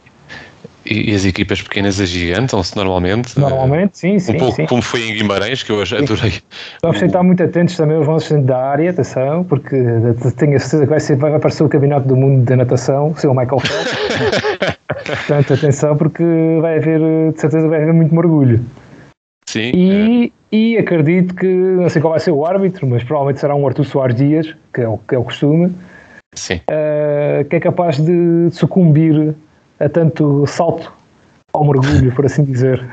e, 0.90 1.14
as 1.14 1.24
equipas 1.24 1.62
pequenas 1.62 2.00
agigantam-se 2.00 2.76
normalmente. 2.76 3.38
Normalmente, 3.38 3.98
sim, 3.98 4.18
sim. 4.18 4.36
Um 4.36 4.38
pouco 4.38 4.56
sim. 4.56 4.66
como 4.66 4.82
foi 4.82 5.08
em 5.08 5.14
Guimarães, 5.14 5.62
que 5.62 5.70
eu 5.70 5.76
hoje 5.76 5.96
adorei. 5.96 6.34
Vamos 6.82 7.02
estar 7.02 7.22
muito 7.22 7.42
atentos 7.42 7.76
também 7.76 7.96
aos 7.96 8.06
nossos 8.06 8.42
da 8.44 8.58
área, 8.58 8.90
atenção, 8.90 9.44
porque 9.44 9.76
tenho 10.36 10.56
a 10.56 10.58
certeza 10.58 10.84
que 10.84 10.90
vai, 10.90 11.00
ser, 11.00 11.16
vai 11.16 11.34
aparecer 11.34 11.64
o 11.64 11.68
Campeonato 11.68 12.08
do 12.08 12.16
Mundo 12.16 12.44
da 12.44 12.56
Natação, 12.56 13.08
o 13.08 13.16
seu 13.16 13.34
Michael 13.34 13.60
Phelps. 13.60 14.78
Portanto, 15.04 15.54
atenção, 15.54 15.96
porque 15.96 16.24
vai 16.60 16.78
haver, 16.78 17.00
de 17.32 17.40
certeza, 17.40 17.68
vai 17.68 17.82
haver 17.82 17.94
muito 17.94 18.14
mergulho. 18.14 18.60
Sim. 19.48 19.72
E, 19.74 20.32
é. 20.52 20.56
e 20.56 20.78
acredito 20.78 21.34
que, 21.34 21.46
não 21.46 21.88
sei 21.88 22.02
qual 22.02 22.12
vai 22.12 22.20
ser 22.20 22.32
o 22.32 22.44
árbitro, 22.44 22.86
mas 22.86 23.02
provavelmente 23.04 23.40
será 23.40 23.54
um 23.54 23.66
Artur 23.66 23.84
Soares 23.84 24.16
Dias, 24.16 24.54
que 24.74 24.80
é 24.80 24.88
o, 24.88 24.98
que 24.98 25.14
é 25.14 25.18
o 25.18 25.24
costume, 25.24 25.74
Sim. 26.34 26.60
Uh, 26.70 27.44
que 27.48 27.56
é 27.56 27.60
capaz 27.60 27.98
de 27.98 28.50
sucumbir 28.52 29.34
a 29.80 29.88
tanto 29.88 30.46
salto 30.46 30.92
ao 31.52 31.64
mergulho, 31.64 32.12
por 32.12 32.26
assim 32.26 32.44
dizer. 32.44 32.84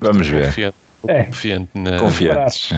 Vamos 0.00 0.28
ver. 0.28 0.46
Confiante, 0.46 0.76
é. 1.06 1.24
confiante 1.24 1.68
na... 1.74 1.98
Confiantes. 1.98 2.72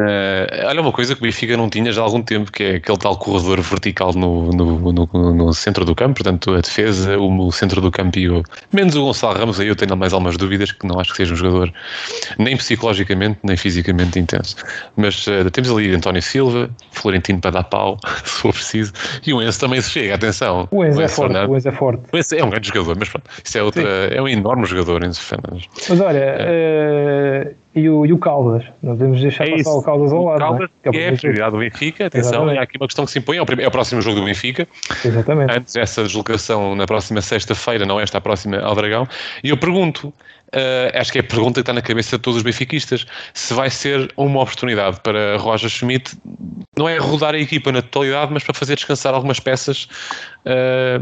Uh, 0.00 0.48
olha, 0.64 0.80
uma 0.80 0.90
coisa 0.90 1.14
que 1.14 1.20
o 1.20 1.24
Benfica 1.24 1.54
não 1.54 1.68
tinha 1.68 1.92
já 1.92 2.00
há 2.00 2.04
algum 2.04 2.22
tempo, 2.22 2.50
que 2.50 2.62
é 2.62 2.74
aquele 2.76 2.96
tal 2.96 3.14
corredor 3.18 3.60
vertical 3.60 4.14
no, 4.14 4.50
no, 4.50 4.90
no, 4.90 5.34
no 5.34 5.52
centro 5.52 5.84
do 5.84 5.94
campo, 5.94 6.14
portanto, 6.14 6.54
a 6.54 6.62
defesa, 6.62 7.18
o, 7.18 7.46
o, 7.46 7.52
centro 7.52 7.78
do 7.78 7.90
campo 7.90 8.18
e 8.18 8.26
o. 8.26 8.42
Menos 8.72 8.96
o 8.96 9.04
Gonçalo 9.04 9.38
Ramos, 9.38 9.60
aí 9.60 9.68
eu 9.68 9.76
tenho 9.76 9.94
mais 9.94 10.14
algumas 10.14 10.38
dúvidas, 10.38 10.72
que 10.72 10.86
não 10.86 10.98
acho 10.98 11.10
que 11.10 11.18
seja 11.18 11.34
um 11.34 11.36
jogador 11.36 11.70
nem 12.38 12.56
psicologicamente, 12.56 13.40
nem 13.42 13.54
fisicamente 13.54 14.18
intenso. 14.18 14.56
Mas 14.96 15.26
uh, 15.26 15.50
temos 15.50 15.70
ali 15.70 15.94
António 15.94 16.22
Silva, 16.22 16.70
Florentino 16.92 17.40
para 17.42 17.50
dar 17.50 17.64
pau, 17.64 17.98
se 18.24 18.30
for 18.30 18.54
preciso, 18.54 18.94
e 19.26 19.34
o 19.34 19.42
Enzo 19.42 19.60
também 19.60 19.82
se 19.82 19.90
chega, 19.90 20.14
atenção. 20.14 20.68
O 20.70 20.82
Enzo, 20.86 21.00
o 21.00 21.02
Enzo 21.02 21.02
é 21.02 21.08
forte, 21.08 21.36
o 21.36 21.56
Enzo 21.56 21.68
é 21.68 21.72
forte. 21.72 22.02
O 22.10 22.16
Enzo 22.16 22.34
é 22.34 22.42
um 22.42 22.48
grande 22.48 22.68
jogador, 22.68 22.96
mas 22.98 23.10
pronto, 23.10 23.30
isso 23.44 23.58
é, 23.58 23.62
outra, 23.62 23.82
é 23.82 24.22
um 24.22 24.28
enorme 24.28 24.64
jogador, 24.64 25.04
Enzo 25.04 25.20
Fernandes. 25.20 25.68
Mas 25.86 26.00
olha, 26.00 26.38
uh, 26.40 27.61
e 27.74 27.88
o 27.88 28.04
e 28.06 28.12
o 28.12 28.18
Caldas. 28.18 28.64
Não 28.82 28.92
podemos 28.96 29.20
deixar 29.20 29.48
É 29.48 29.56
passar 29.56 29.70
o 29.70 29.82
Caldas 29.82 30.12
ao 30.12 30.24
lado. 30.24 30.38
não 30.40 30.46
Caldas 30.48 30.70
Que 30.82 30.88
é, 30.98 31.10
o 31.10 31.14
a 31.14 31.16
prioridade 31.16 31.50
do 31.52 31.58
Benfica. 31.58 32.06
Atenção, 32.06 32.30
Exatamente. 32.32 32.58
há 32.58 32.62
aqui 32.62 32.76
uma 32.78 32.86
questão 32.86 33.04
que 33.04 33.10
se 33.10 33.18
impõe. 33.18 33.36
É 33.38 33.42
o, 33.42 33.46
primeiro- 33.46 33.66
é 33.66 33.68
o 33.68 33.72
próximo 33.72 34.00
jogo 34.02 34.20
do 34.20 34.24
Benfica. 34.26 34.68
Exatamente. 35.04 35.52
Antes 35.56 35.74
dessa 35.74 36.02
deslocação 36.02 36.74
na 36.74 36.86
próxima 36.86 37.20
sexta-feira, 37.20 37.86
não 37.86 37.98
esta, 37.98 38.18
a 38.18 38.20
próxima 38.20 38.58
ao 38.58 38.74
Dragão. 38.74 39.06
E 39.42 39.50
eu 39.50 39.56
pergunto, 39.56 40.12
eh, 40.52 40.92
acho 40.94 41.10
que 41.10 41.18
é 41.18 41.20
a 41.20 41.24
pergunta 41.24 41.54
que 41.54 41.60
está 41.60 41.72
na 41.72 41.80
cabeça 41.80 42.16
de 42.16 42.22
todos 42.22 42.36
os 42.38 42.42
benfiquistas, 42.42 43.06
se 43.32 43.54
vai 43.54 43.70
ser 43.70 44.12
uma 44.16 44.42
oportunidade 44.42 45.00
para 45.00 45.36
Roger 45.38 45.70
Schmidt, 45.70 46.16
não 46.76 46.88
é 46.88 46.98
rodar 46.98 47.34
a 47.34 47.38
equipa 47.38 47.72
na 47.72 47.80
totalidade, 47.80 48.32
mas 48.32 48.44
para 48.44 48.54
fazer 48.54 48.74
descansar 48.74 49.14
algumas 49.14 49.40
peças, 49.40 49.88
eh, 50.44 51.00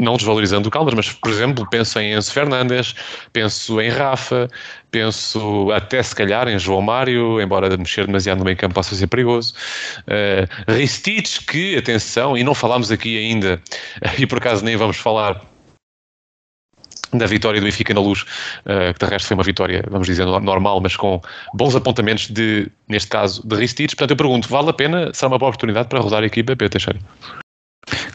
não 0.00 0.16
desvalorizando 0.16 0.68
o 0.68 0.70
Caldas, 0.70 0.94
mas, 0.94 1.10
por 1.10 1.30
exemplo, 1.30 1.66
penso 1.68 1.98
em 1.98 2.12
Enzo 2.12 2.32
Fernandes, 2.32 2.94
penso 3.32 3.80
em 3.80 3.88
Rafa, 3.88 4.48
penso 4.90 5.70
até 5.72 6.02
se 6.02 6.14
calhar 6.14 6.46
em 6.48 6.58
João 6.58 6.80
Mário, 6.80 7.40
embora 7.40 7.76
mexer 7.76 8.06
demasiado 8.06 8.38
no 8.38 8.44
meio 8.44 8.56
campo 8.56 8.74
possa 8.74 8.94
ser 8.94 9.06
perigoso. 9.08 9.52
Uh, 10.06 10.72
Ristich, 10.72 11.44
que, 11.44 11.76
atenção, 11.76 12.36
e 12.36 12.44
não 12.44 12.54
falámos 12.54 12.90
aqui 12.90 13.18
ainda, 13.18 13.60
e 14.18 14.26
por 14.26 14.38
acaso 14.38 14.64
nem 14.64 14.76
vamos 14.76 14.96
falar 14.96 15.40
da 17.12 17.26
vitória 17.26 17.60
do 17.60 17.64
Benfica 17.64 17.94
na 17.94 18.00
luz, 18.00 18.22
uh, 18.22 18.92
que 18.98 19.04
de 19.04 19.10
resto 19.10 19.28
foi 19.28 19.34
uma 19.36 19.44
vitória, 19.44 19.84
vamos 19.90 20.06
dizer, 20.06 20.24
no- 20.24 20.40
normal, 20.40 20.80
mas 20.80 20.96
com 20.96 21.20
bons 21.54 21.74
apontamentos 21.76 22.28
de, 22.28 22.68
neste 22.88 23.08
caso, 23.08 23.46
de 23.46 23.56
Ristich. 23.56 23.94
Portanto, 23.94 24.10
eu 24.10 24.16
pergunto, 24.16 24.48
vale 24.48 24.70
a 24.70 24.72
pena? 24.72 25.10
Será 25.14 25.28
uma 25.28 25.38
boa 25.38 25.50
oportunidade 25.50 25.88
para 25.88 26.00
rodar 26.00 26.22
a 26.22 26.26
equipa, 26.26 26.56
Pedro 26.56 26.70
Teixeira? 26.70 26.98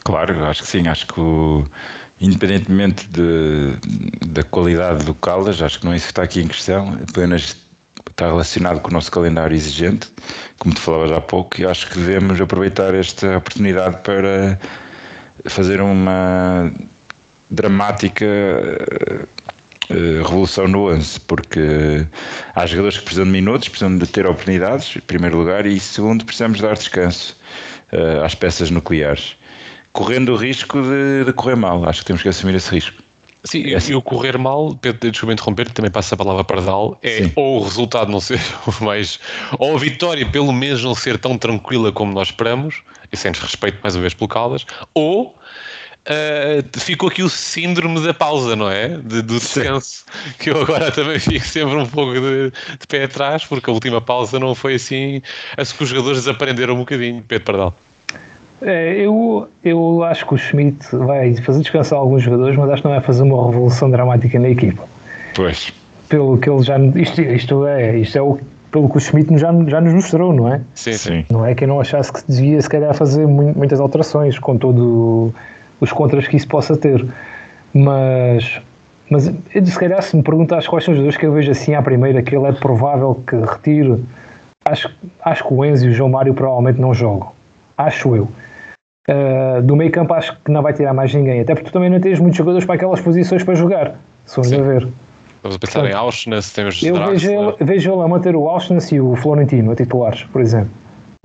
Claro, 0.04 0.44
acho 0.44 0.62
que 0.62 0.68
sim. 0.68 0.86
Acho 0.88 1.06
que, 1.06 1.20
o- 1.20 1.64
independentemente 2.20 3.06
de- 3.08 3.76
da 4.26 4.42
qualidade 4.42 5.04
do 5.04 5.14
Caldas, 5.14 5.60
acho 5.62 5.78
que 5.80 5.84
não 5.86 5.92
é 5.92 5.96
isso 5.96 6.06
que 6.06 6.12
está 6.12 6.22
aqui 6.22 6.40
em 6.40 6.48
questão. 6.48 6.98
Apenas 7.08 7.56
está 8.10 8.26
relacionado 8.26 8.80
com 8.80 8.90
o 8.90 8.92
nosso 8.92 9.10
calendário 9.10 9.54
exigente, 9.54 10.08
como 10.58 10.74
te 10.74 10.80
falavas 10.80 11.10
há 11.12 11.20
pouco, 11.20 11.60
e 11.60 11.64
acho 11.66 11.88
que 11.88 11.98
devemos 11.98 12.40
aproveitar 12.40 12.94
esta 12.94 13.38
oportunidade 13.38 14.02
para 14.02 14.58
fazer 15.46 15.80
uma 15.80 16.70
dramática 17.52 18.24
eh, 18.24 19.24
eh, 19.90 20.22
revolução 20.22 20.66
no 20.66 20.90
11, 20.90 21.20
porque 21.20 22.06
há 22.54 22.66
jogadores 22.66 22.96
que 22.98 23.04
precisam 23.04 23.26
de 23.26 23.30
minutos, 23.30 23.68
precisam 23.68 23.96
de 23.98 24.06
ter 24.06 24.26
oportunidades, 24.26 24.96
em 24.96 25.00
primeiro 25.00 25.36
lugar, 25.38 25.66
e 25.66 25.78
segundo, 25.78 26.24
precisamos 26.24 26.60
dar 26.60 26.74
descanso 26.74 27.36
eh, 27.92 28.20
às 28.24 28.34
peças 28.34 28.70
nucleares, 28.70 29.36
correndo 29.92 30.32
o 30.32 30.36
risco 30.36 30.80
de, 30.82 31.24
de 31.26 31.32
correr 31.34 31.56
mal. 31.56 31.86
Acho 31.88 32.00
que 32.00 32.06
temos 32.06 32.22
que 32.22 32.28
assumir 32.28 32.54
esse 32.54 32.70
risco. 32.70 33.02
Sim, 33.44 33.72
É 33.72 33.74
assim. 33.74 33.92
e 33.92 33.94
o 33.96 34.00
correr 34.00 34.38
mal, 34.38 34.78
desculpa 35.00 35.32
interromper, 35.32 35.68
também 35.72 35.90
passa 35.90 36.14
a 36.14 36.18
palavra 36.18 36.44
para 36.44 36.60
Dal, 36.60 36.96
é 37.02 37.24
Sim. 37.24 37.32
ou 37.34 37.60
o 37.60 37.64
resultado 37.64 38.10
não 38.10 38.20
ser 38.20 38.40
o 38.80 38.84
mais. 38.84 39.18
ou 39.58 39.74
a 39.74 39.78
vitória 39.78 40.24
pelo 40.24 40.52
menos 40.52 40.82
não 40.84 40.94
ser 40.94 41.18
tão 41.18 41.36
tranquila 41.36 41.90
como 41.92 42.12
nós 42.12 42.28
esperamos, 42.28 42.82
e 43.12 43.16
sem 43.16 43.32
desrespeito 43.32 43.78
mais 43.82 43.94
uma 43.96 44.00
vez 44.02 44.14
pelo 44.14 44.28
Caldas, 44.28 44.64
ou. 44.94 45.36
Ah, 46.06 46.62
ficou 46.80 47.08
aqui 47.08 47.22
o 47.22 47.28
síndrome 47.28 48.00
da 48.04 48.12
pausa, 48.14 48.56
não 48.56 48.70
é? 48.70 48.88
De- 48.88 49.22
do 49.22 49.38
descanso, 49.38 50.04
que 50.38 50.50
eu 50.50 50.60
agora 50.62 50.90
também 50.92 51.18
fico 51.18 51.44
sempre 51.46 51.74
um 51.76 51.86
pouco 51.86 52.14
de, 52.14 52.50
de 52.50 52.86
pé 52.88 53.04
atrás, 53.04 53.44
porque 53.44 53.68
a 53.70 53.72
última 53.72 54.00
pausa 54.00 54.38
não 54.38 54.54
foi 54.54 54.74
assim. 54.74 55.22
Acho 55.56 55.74
que 55.76 55.82
os 55.84 55.88
jogadores 55.88 56.18
desaprenderam 56.18 56.74
um 56.74 56.78
bocadinho, 56.78 57.22
Pedro 57.26 57.44
Pardal. 57.44 57.74
É, 58.60 58.94
eu, 59.00 59.48
eu 59.64 60.04
acho 60.04 60.24
que 60.26 60.34
o 60.34 60.38
Schmidt 60.38 60.86
vai 60.94 61.34
fazer 61.36 61.60
descansar 61.62 61.98
alguns 61.98 62.22
jogadores, 62.22 62.56
mas 62.56 62.70
acho 62.70 62.82
que 62.82 62.86
não 62.88 62.94
vai 62.94 63.02
fazer 63.04 63.22
uma 63.24 63.46
revolução 63.50 63.90
dramática 63.90 64.38
na 64.38 64.50
equipa. 64.50 64.84
Pois. 65.34 65.72
Pelo 66.08 66.38
que 66.38 66.48
ele 66.48 66.62
já. 66.62 66.78
Isto, 66.78 67.20
isto 67.22 67.66
é, 67.66 67.96
isto 67.98 68.16
é 68.18 68.22
o, 68.22 68.38
pelo 68.70 68.88
que 68.88 68.98
o 68.98 69.00
Schmidt 69.00 69.36
já, 69.36 69.52
já 69.66 69.80
nos 69.80 69.94
mostrou, 69.94 70.32
não 70.32 70.52
é? 70.52 70.60
Sim, 70.74 70.92
sim. 70.92 70.98
Sim. 70.98 71.24
Não 71.30 71.44
é 71.44 71.54
que 71.56 71.64
eu 71.64 71.68
não 71.68 71.80
achasse 71.80 72.12
que 72.12 72.20
devia, 72.28 72.60
se 72.62 72.68
calhar, 72.68 72.94
fazer 72.94 73.26
mu- 73.26 73.52
muitas 73.56 73.80
alterações 73.80 74.38
com 74.38 74.56
todos 74.56 75.32
os 75.82 75.92
contras 75.92 76.28
que 76.28 76.36
isso 76.36 76.46
possa 76.46 76.76
ter. 76.76 77.04
Mas, 77.74 78.60
mas 79.10 79.26
eu, 79.52 79.66
se 79.66 79.78
calhar, 79.78 80.00
se 80.00 80.16
me 80.16 80.22
perguntares 80.22 80.68
quais 80.68 80.84
são 80.84 80.92
os 80.92 80.98
jogadores 80.98 81.18
que 81.18 81.26
eu 81.26 81.32
vejo 81.32 81.50
assim 81.50 81.74
à 81.74 81.82
primeira, 81.82 82.22
que 82.22 82.36
ele 82.36 82.46
é 82.46 82.52
provável 82.52 83.20
que 83.26 83.34
retire, 83.34 84.02
acho, 84.64 84.88
acho 85.24 85.44
que 85.44 85.52
o 85.52 85.64
Enzo 85.64 85.86
e 85.86 85.88
o 85.88 85.92
João 85.92 86.08
Mário 86.08 86.32
provavelmente 86.34 86.80
não 86.80 86.94
jogam. 86.94 87.32
Acho 87.76 88.14
eu. 88.14 88.28
Uh, 89.08 89.60
do 89.62 89.74
meio 89.74 89.90
campo 89.90 90.14
acho 90.14 90.36
que 90.44 90.52
não 90.52 90.62
vai 90.62 90.72
tirar 90.72 90.94
mais 90.94 91.12
ninguém, 91.12 91.40
até 91.40 91.54
porque 91.54 91.68
tu 91.68 91.72
também 91.72 91.90
não 91.90 92.00
tens 92.00 92.20
muitos 92.20 92.38
jogadores 92.38 92.64
para 92.64 92.76
aquelas 92.76 93.00
posições 93.00 93.42
para 93.42 93.54
jogar, 93.56 93.96
se 94.24 94.36
formos 94.36 94.52
a 94.52 94.62
ver. 94.62 94.88
Estamos 95.36 95.56
a 95.56 95.58
pensar 95.58 95.90
em 95.90 95.92
Auschwitz, 95.92 96.52
temos 96.52 96.80
Eu 96.84 96.94
vejo 96.94 97.28
Draxler. 97.28 97.38
ele, 97.40 97.56
vejo 97.60 97.92
ele 97.92 98.00
a 98.00 98.06
manter 98.06 98.36
o 98.36 98.48
Auschwitz 98.48 98.92
e 98.92 99.00
o 99.00 99.16
Florentino 99.16 99.72
a 99.72 99.74
titulares, 99.74 100.22
por 100.22 100.40
exemplo. 100.40 100.70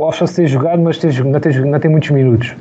O 0.02 0.06
Auschwitz 0.06 0.34
tem 0.34 0.48
jogado, 0.48 0.82
mas 0.82 0.98
tem, 0.98 1.12
não, 1.24 1.40
tem, 1.40 1.54
não 1.62 1.80
tem 1.80 1.92
muitos 1.92 2.10
minutos. 2.10 2.56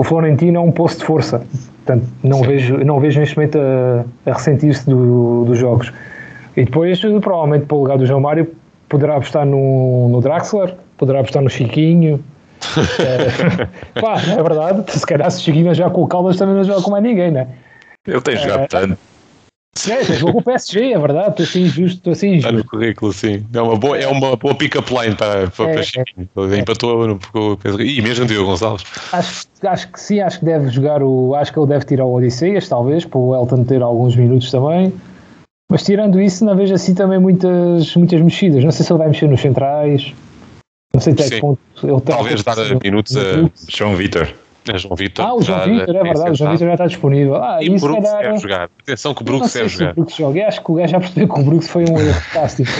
O 0.00 0.02
Florentino 0.02 0.56
é 0.56 0.60
um 0.60 0.72
posto 0.72 1.00
de 1.00 1.04
força. 1.04 1.42
Portanto, 1.84 2.06
não 2.22 2.40
vejo, 2.40 2.78
não 2.78 2.98
vejo 2.98 3.20
neste 3.20 3.36
momento 3.36 3.58
a, 3.58 4.30
a 4.30 4.32
ressentir-se 4.32 4.88
do- 4.88 5.44
dos 5.44 5.58
jogos. 5.58 5.92
E 6.56 6.64
depois, 6.64 6.98
provavelmente, 7.20 7.66
para 7.66 7.76
o 7.76 7.80
lugar 7.80 7.98
do 7.98 8.06
João 8.06 8.18
Mário, 8.18 8.50
poderá 8.88 9.16
apostar 9.16 9.44
no, 9.44 10.08
no 10.08 10.22
Draxler, 10.22 10.74
poderá 10.96 11.20
apostar 11.20 11.42
no 11.42 11.50
Chiquinho. 11.50 12.24
é, 12.98 13.66
pá, 14.00 14.14
é 14.22 14.42
verdade. 14.42 14.90
Se 14.90 15.04
calhar, 15.06 15.30
se 15.30 15.38
o 15.38 15.42
Chiquinho 15.42 15.74
já 15.74 15.90
com 15.90 16.02
o 16.02 16.06
Caldas, 16.08 16.38
também 16.38 16.54
não 16.54 16.64
joga 16.64 16.80
com 16.80 16.90
mais 16.92 17.02
ninguém, 17.04 17.30
né? 17.30 17.46
Ele 18.08 18.22
tem 18.22 18.38
jogado 18.38 18.68
tanto. 18.68 18.96
É, 19.88 20.02
jogou 20.14 20.32
com 20.34 20.38
o 20.40 20.42
PSG, 20.42 20.92
é 20.92 20.98
verdade. 20.98 21.30
Estou 21.30 21.44
assim 21.44 21.60
injusto, 21.62 21.98
estou 21.98 22.12
assim 22.12 22.34
Está 22.34 22.48
injusto. 22.50 22.64
no 22.66 22.70
currículo, 22.70 23.12
sim. 23.12 23.46
É 23.54 23.62
uma 23.62 23.76
boa, 23.76 23.96
é 23.98 24.06
uma 24.08 24.36
boa 24.36 24.54
pick-up 24.54 24.92
line 24.92 25.14
para, 25.14 25.48
para, 25.48 25.64
É, 25.70 25.72
para 25.72 25.80
é. 25.80 25.82
Chiquinho. 25.82 26.28
Ele 26.36 26.58
Empatou 26.58 27.06
no, 27.06 27.18
com 27.32 27.52
o 27.52 27.56
Pedro- 27.56 27.82
e 27.82 28.02
mesmo 28.02 28.26
Diogo 28.26 28.50
Gonçalves. 28.50 28.84
Acho, 29.12 29.46
acho 29.62 29.88
que 29.92 30.00
sim, 30.00 30.20
acho 30.20 30.40
que 30.40 30.44
deve 30.44 30.68
jogar 30.70 31.02
o. 31.02 31.34
Acho 31.36 31.52
que 31.52 31.58
ele 31.58 31.68
deve 31.68 31.84
tirar 31.84 32.04
o 32.04 32.12
Odisseias, 32.14 32.68
talvez, 32.68 33.04
para 33.04 33.18
o 33.18 33.34
Elton 33.34 33.64
ter 33.64 33.80
alguns 33.80 34.16
minutos 34.16 34.50
também. 34.50 34.92
Mas 35.70 35.84
tirando 35.84 36.20
isso, 36.20 36.44
não 36.44 36.56
vejo 36.56 36.74
assim 36.74 36.94
também 36.94 37.20
muitas, 37.20 37.94
muitas 37.94 38.20
mexidas. 38.20 38.64
Não 38.64 38.72
sei 38.72 38.84
se 38.84 38.92
ele 38.92 38.98
vai 38.98 39.08
mexer 39.08 39.28
nos 39.28 39.40
centrais. 39.40 40.12
Não 40.92 41.00
sei 41.00 41.12
até 41.12 41.30
que 41.30 41.40
ponto 41.40 41.60
ele. 41.84 42.00
Talvez 42.00 42.42
dar 42.42 42.56
minutos 42.82 43.16
a, 43.16 43.48
João 43.68 43.94
Vitor. 43.94 44.28
João 44.78 44.94
Vitor. 44.96 45.24
Ah, 45.24 45.34
o 45.34 45.42
João 45.42 45.64
Vitor, 45.64 45.96
é 45.96 46.02
verdade, 46.02 46.30
o 46.30 46.34
João. 46.34 46.52
Vitor 46.52 46.66
já 46.68 46.72
está 46.74 46.86
disponível. 46.86 47.34
Ah, 47.36 47.58
E 47.62 47.74
isso 47.74 47.86
Brooks 47.86 48.12
deve 48.12 48.38
jogar. 48.38 48.68
Atenção 48.82 49.14
que 49.14 49.22
o 49.22 49.24
Brooks 49.24 49.52
deve 49.52 49.66
o 49.66 49.68
jogar. 49.68 49.94
Brooks 49.94 50.16
joga. 50.16 50.46
Acho 50.48 50.62
que 50.64 50.70
o 50.72 50.74
gajo 50.74 50.90
já 50.92 51.00
percebeu 51.00 51.28
que 51.28 51.40
o 51.40 51.44
Brooks 51.44 51.68
foi 51.68 51.84
um 51.84 51.98
erro 51.98 52.20
casting. 52.32 52.64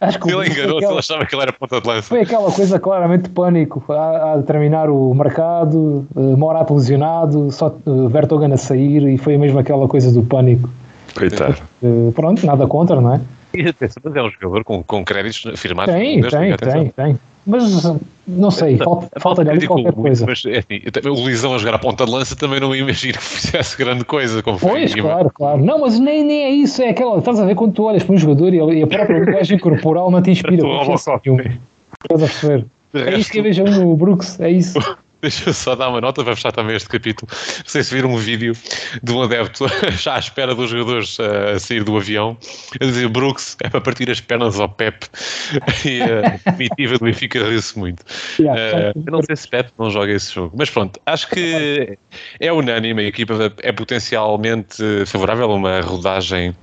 acho 0.00 0.18
que 0.18 0.28
Ele 0.32 0.48
enganou-se, 0.48 0.76
aquela- 0.76 0.90
ele 0.92 0.98
achava 0.98 1.26
que 1.26 1.34
ele 1.34 1.42
era 1.42 1.52
ponta 1.52 1.80
de 1.80 1.86
lança. 1.88 2.08
Foi 2.08 2.20
aquela 2.20 2.50
coisa 2.52 2.78
claramente 2.78 3.22
de 3.24 3.30
pânico 3.30 3.84
a, 3.92 4.34
a 4.34 4.42
terminar 4.42 4.88
o 4.90 5.14
mercado, 5.14 6.06
uh, 6.14 6.36
Morato 6.36 6.74
lesionado, 6.74 7.50
só 7.50 7.68
uh, 7.86 8.10
a 8.52 8.56
sair 8.56 9.06
e 9.08 9.18
foi 9.18 9.36
mesmo 9.36 9.58
aquela 9.58 9.86
coisa 9.88 10.12
do 10.12 10.22
pânico. 10.22 10.68
Coitado. 11.16 11.56
Uh, 11.82 12.12
pronto, 12.14 12.44
nada 12.46 12.66
contra, 12.66 13.00
não 13.00 13.14
é? 13.14 13.20
E 13.64 13.68
atenção, 13.68 14.02
mas 14.04 14.16
é 14.16 14.22
um 14.22 14.30
jogador 14.30 14.64
com, 14.64 14.82
com 14.82 15.04
créditos 15.04 15.60
firmados. 15.60 15.94
Tem, 15.94 16.20
tem, 16.20 16.56
tem, 16.56 16.88
tem. 16.90 17.18
Mas 17.44 17.84
não 18.26 18.50
sei, 18.52 18.76
falta- 18.78 19.20
falta-lhe 19.20 19.50
ali 19.50 19.58
Crítico, 19.58 19.74
qualquer 19.82 19.92
coisa. 20.00 20.26
Mas, 20.26 20.44
é 20.46 20.62
também- 20.92 21.10
o 21.12 21.26
Lisão 21.26 21.54
a 21.54 21.58
jogar 21.58 21.74
a 21.74 21.78
ponta 21.78 22.04
de 22.06 22.12
lança 22.12 22.36
também 22.36 22.60
não 22.60 22.74
imagino 22.74 23.14
que 23.14 23.22
fizesse 23.24 23.76
grande 23.76 24.04
coisa. 24.04 24.42
Como 24.42 24.58
foi 24.58 24.70
Pois, 24.70 24.94
claro, 24.94 25.30
claro. 25.34 25.64
Não, 25.64 25.80
mas 25.80 25.98
nem, 25.98 26.24
nem 26.24 26.44
é 26.44 26.50
isso, 26.50 26.80
é 26.82 26.90
aquela. 26.90 27.18
Estás 27.18 27.40
a 27.40 27.44
ver 27.44 27.56
quando 27.56 27.74
tu 27.74 27.82
olhas 27.82 28.04
para 28.04 28.14
um 28.14 28.18
jogador 28.18 28.54
e, 28.54 28.82
a 28.82 28.86
própria 28.86 29.18
linguagem 29.18 29.58
corporal 29.58 30.10
não 30.10 30.22
te 30.22 30.30
inspira 30.30 30.56
nenhuma. 30.62 30.82
Estás 30.94 31.08
a 31.08 32.26
perceber? 32.26 32.66
É 32.94 33.18
isso 33.18 33.30
que 33.30 33.38
eu 33.38 33.42
vejo 33.42 33.64
no 33.64 33.96
Brooks, 33.96 34.38
é 34.40 34.50
isso. 34.50 34.78
Deixa 35.22 35.50
eu 35.50 35.54
só 35.54 35.76
dar 35.76 35.88
uma 35.88 36.00
nota 36.00 36.24
para 36.24 36.34
fechar 36.34 36.52
também 36.52 36.74
este 36.74 36.88
capítulo. 36.88 37.30
Não 37.30 37.64
sei 37.66 37.84
se 37.84 37.94
viram 37.94 38.10
um 38.10 38.16
vídeo 38.16 38.54
de 39.02 39.12
um 39.12 39.22
adepto 39.22 39.66
já 39.96 40.16
à 40.16 40.18
espera 40.18 40.54
dos 40.54 40.70
jogadores 40.70 41.18
eh, 41.20 41.52
a 41.52 41.58
sair 41.58 41.84
do 41.84 41.96
avião 41.96 42.36
a 42.80 42.84
dizer 42.84 43.08
Brooks 43.08 43.56
é 43.62 43.68
para 43.68 43.80
partir 43.80 44.10
as 44.10 44.20
pernas 44.20 44.58
ao 44.58 44.68
Pep 44.68 45.06
e 45.86 46.02
a 46.02 46.52
comitiva 46.52 46.98
do 46.98 47.04
Benfica 47.04 47.38
riu-se 47.44 47.78
muito. 47.78 48.02
Yeah, 48.38 48.72
Eh, 48.72 48.92
eu 48.94 49.12
não 49.12 49.22
sei 49.22 49.36
se 49.36 49.48
Pep 49.48 49.70
não 49.78 49.90
joga 49.90 50.12
esse 50.12 50.32
jogo, 50.32 50.54
mas 50.56 50.70
pronto, 50.70 51.00
acho 51.06 51.28
que 51.28 51.96
é 52.40 52.52
unânime, 52.52 53.02
a 53.02 53.06
equipa 53.06 53.34
é 53.62 53.72
potencialmente 53.72 54.82
favorável 55.06 55.50
a 55.50 55.54
uma 55.54 55.80
rodagem 55.80 56.54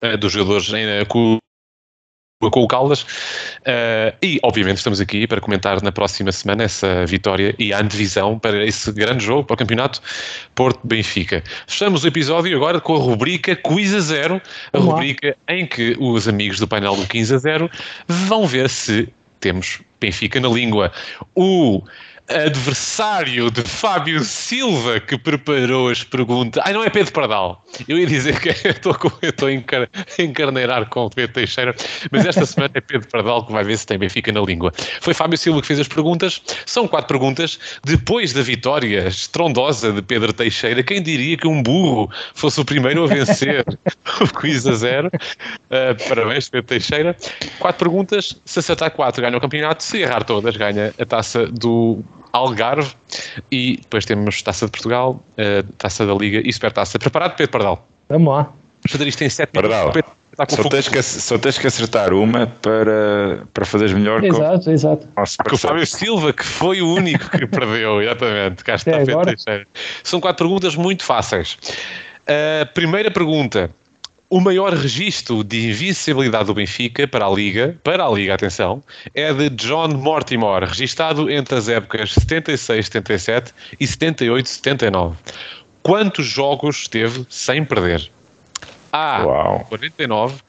eh, 0.00 0.16
dos 0.16 0.32
jogadores 0.32 0.68
em, 0.72 0.84
eh, 0.86 1.04
com, 1.04 1.38
com 2.50 2.62
o 2.62 2.68
Caldas 2.68 3.04
Eh, 3.66 4.14
e 4.22 4.40
obviamente 4.42 4.76
estamos 4.78 5.00
aqui 5.00 5.26
para 5.26 5.40
comentar 5.40 5.82
na 5.82 5.90
próxima 5.90 6.30
semana 6.30 6.64
essa 6.64 7.06
vitória 7.06 7.54
e 7.58 7.72
a 7.72 7.80
antevisão 7.80 8.38
para 8.38 8.64
esse 8.64 8.92
grande 8.92 9.24
jogo 9.24 9.44
para 9.44 9.54
o 9.54 9.56
campeonato 9.56 10.02
Porto-Benfica. 10.54 11.42
Fechamos 11.66 12.04
o 12.04 12.08
episódio 12.08 12.54
agora 12.54 12.80
com 12.80 12.94
a 12.94 12.98
rubrica 12.98 13.56
Quiz 13.56 13.94
a 13.94 14.00
Zero, 14.00 14.42
a 14.72 14.78
Vamos 14.78 14.88
lá. 14.88 14.94
rubrica 14.96 15.36
em 15.48 15.66
que 15.66 15.96
os 15.98 16.28
amigos 16.28 16.58
do 16.58 16.68
painel 16.68 16.94
do 16.96 17.06
15 17.06 17.34
a 17.34 17.38
0 17.38 17.70
vão 18.06 18.46
ver 18.46 18.68
se 18.68 19.08
temos 19.40 19.80
Benfica 20.00 20.38
na 20.38 20.48
língua. 20.48 20.92
O 21.34 21.82
adversário 22.28 23.50
de 23.50 23.62
Fábio 23.62 24.24
Silva 24.24 24.98
que 24.98 25.18
preparou 25.18 25.90
as 25.90 26.02
perguntas. 26.02 26.62
Ai, 26.64 26.72
não 26.72 26.82
é 26.82 26.88
Pedro 26.88 27.12
Pardal. 27.12 27.62
Eu 27.86 27.98
ia 27.98 28.06
dizer 28.06 28.40
que 28.40 28.48
estou, 28.68 29.48
a 29.48 29.52
encar, 29.52 29.88
encarneirar 30.18 30.88
com 30.88 31.06
o 31.06 31.10
Pedro 31.10 31.34
Teixeira, 31.34 31.74
mas 32.10 32.24
esta 32.24 32.46
semana 32.46 32.72
é 32.74 32.80
Pedro 32.80 33.08
Pardal 33.08 33.44
que 33.46 33.52
vai 33.52 33.62
ver 33.62 33.76
se 33.76 33.86
tem 33.86 33.98
Benfica 33.98 34.32
na 34.32 34.40
língua. 34.40 34.72
Foi 35.00 35.12
Fábio 35.12 35.36
Silva 35.36 35.60
que 35.60 35.66
fez 35.66 35.80
as 35.80 35.88
perguntas. 35.88 36.40
São 36.64 36.88
quatro 36.88 37.08
perguntas. 37.08 37.58
Depois 37.84 38.32
da 38.32 38.42
vitória 38.42 39.06
estrondosa 39.06 39.92
de 39.92 40.00
Pedro 40.00 40.32
Teixeira, 40.32 40.82
quem 40.82 41.02
diria 41.02 41.36
que 41.36 41.46
um 41.46 41.62
burro 41.62 42.10
fosse 42.34 42.60
o 42.60 42.64
primeiro 42.64 43.04
a 43.04 43.06
vencer 43.06 43.64
o 44.20 44.40
quiz 44.40 44.66
a 44.66 44.72
zero? 44.72 45.08
Uh, 45.08 46.08
parabéns, 46.08 46.48
Pedro 46.48 46.68
Teixeira. 46.68 47.16
Quatro 47.58 47.78
perguntas. 47.78 48.40
Se 48.46 48.60
acertar 48.60 48.90
quatro, 48.92 49.20
ganha 49.20 49.36
o 49.36 49.40
campeonato. 49.40 49.82
Se 49.82 49.98
errar 49.98 50.24
todas, 50.24 50.56
ganha 50.56 50.94
a 50.98 51.04
taça 51.04 51.46
do 51.46 52.02
Algarve 52.34 52.92
e 53.50 53.76
depois 53.76 54.04
temos 54.04 54.42
Taça 54.42 54.66
de 54.66 54.72
Portugal, 54.72 55.24
uh, 55.38 55.72
Taça 55.78 56.04
da 56.04 56.12
Liga 56.14 56.42
e 56.44 56.52
Supertaça. 56.52 56.98
Preparado, 56.98 57.36
Pedro 57.36 57.52
Pardal? 57.52 57.88
Vamos 58.08 58.34
lá. 58.34 58.42
Vamos 58.42 58.90
fazer 58.90 59.06
isto 59.06 59.22
em 59.22 59.30
7 59.30 59.50
Pardal, 59.52 59.92
minutos. 59.92 60.12
Só 60.48 60.68
tens, 60.68 60.88
que, 60.88 61.00
só 61.00 61.38
tens 61.38 61.58
que 61.58 61.66
acertar 61.68 62.12
uma 62.12 62.48
para, 62.60 63.46
para 63.54 63.64
fazeres 63.64 63.92
melhor 63.92 64.24
Exato, 64.24 64.68
exato. 64.68 65.08
Com 65.48 65.54
o 65.54 65.58
Fábio 65.58 65.86
Silva, 65.86 66.32
que 66.32 66.44
foi 66.44 66.82
o 66.82 66.92
único 66.92 67.30
que 67.30 67.46
perdeu, 67.46 68.02
exatamente. 68.02 68.64
Cá 68.64 68.74
está 68.74 68.90
É 68.90 69.04
Pedro? 69.04 69.26
Teixeira. 69.26 69.64
São 70.02 70.20
quatro 70.20 70.44
perguntas 70.44 70.74
muito 70.74 71.04
fáceis. 71.04 71.56
A 72.26 72.66
primeira 72.66 73.12
pergunta. 73.12 73.70
O 74.30 74.40
maior 74.40 74.72
registro 74.72 75.44
de 75.44 75.70
invencibilidade 75.70 76.46
do 76.46 76.54
Benfica 76.54 77.06
para 77.06 77.26
a 77.26 77.30
Liga, 77.30 77.78
para 77.84 78.04
a 78.04 78.10
Liga, 78.10 78.34
atenção, 78.34 78.82
é 79.14 79.32
de 79.32 79.50
John 79.50 79.88
Mortimer, 79.88 80.64
registado 80.64 81.30
entre 81.30 81.56
as 81.56 81.68
épocas 81.68 82.14
76-77 82.14 83.52
e 83.78 83.84
78-79. 83.84 85.14
Quantos 85.82 86.26
jogos 86.26 86.88
teve 86.88 87.26
sem 87.28 87.64
perder? 87.64 88.10
A. 88.90 89.24
Uau. 89.24 89.66
49, 89.68 90.40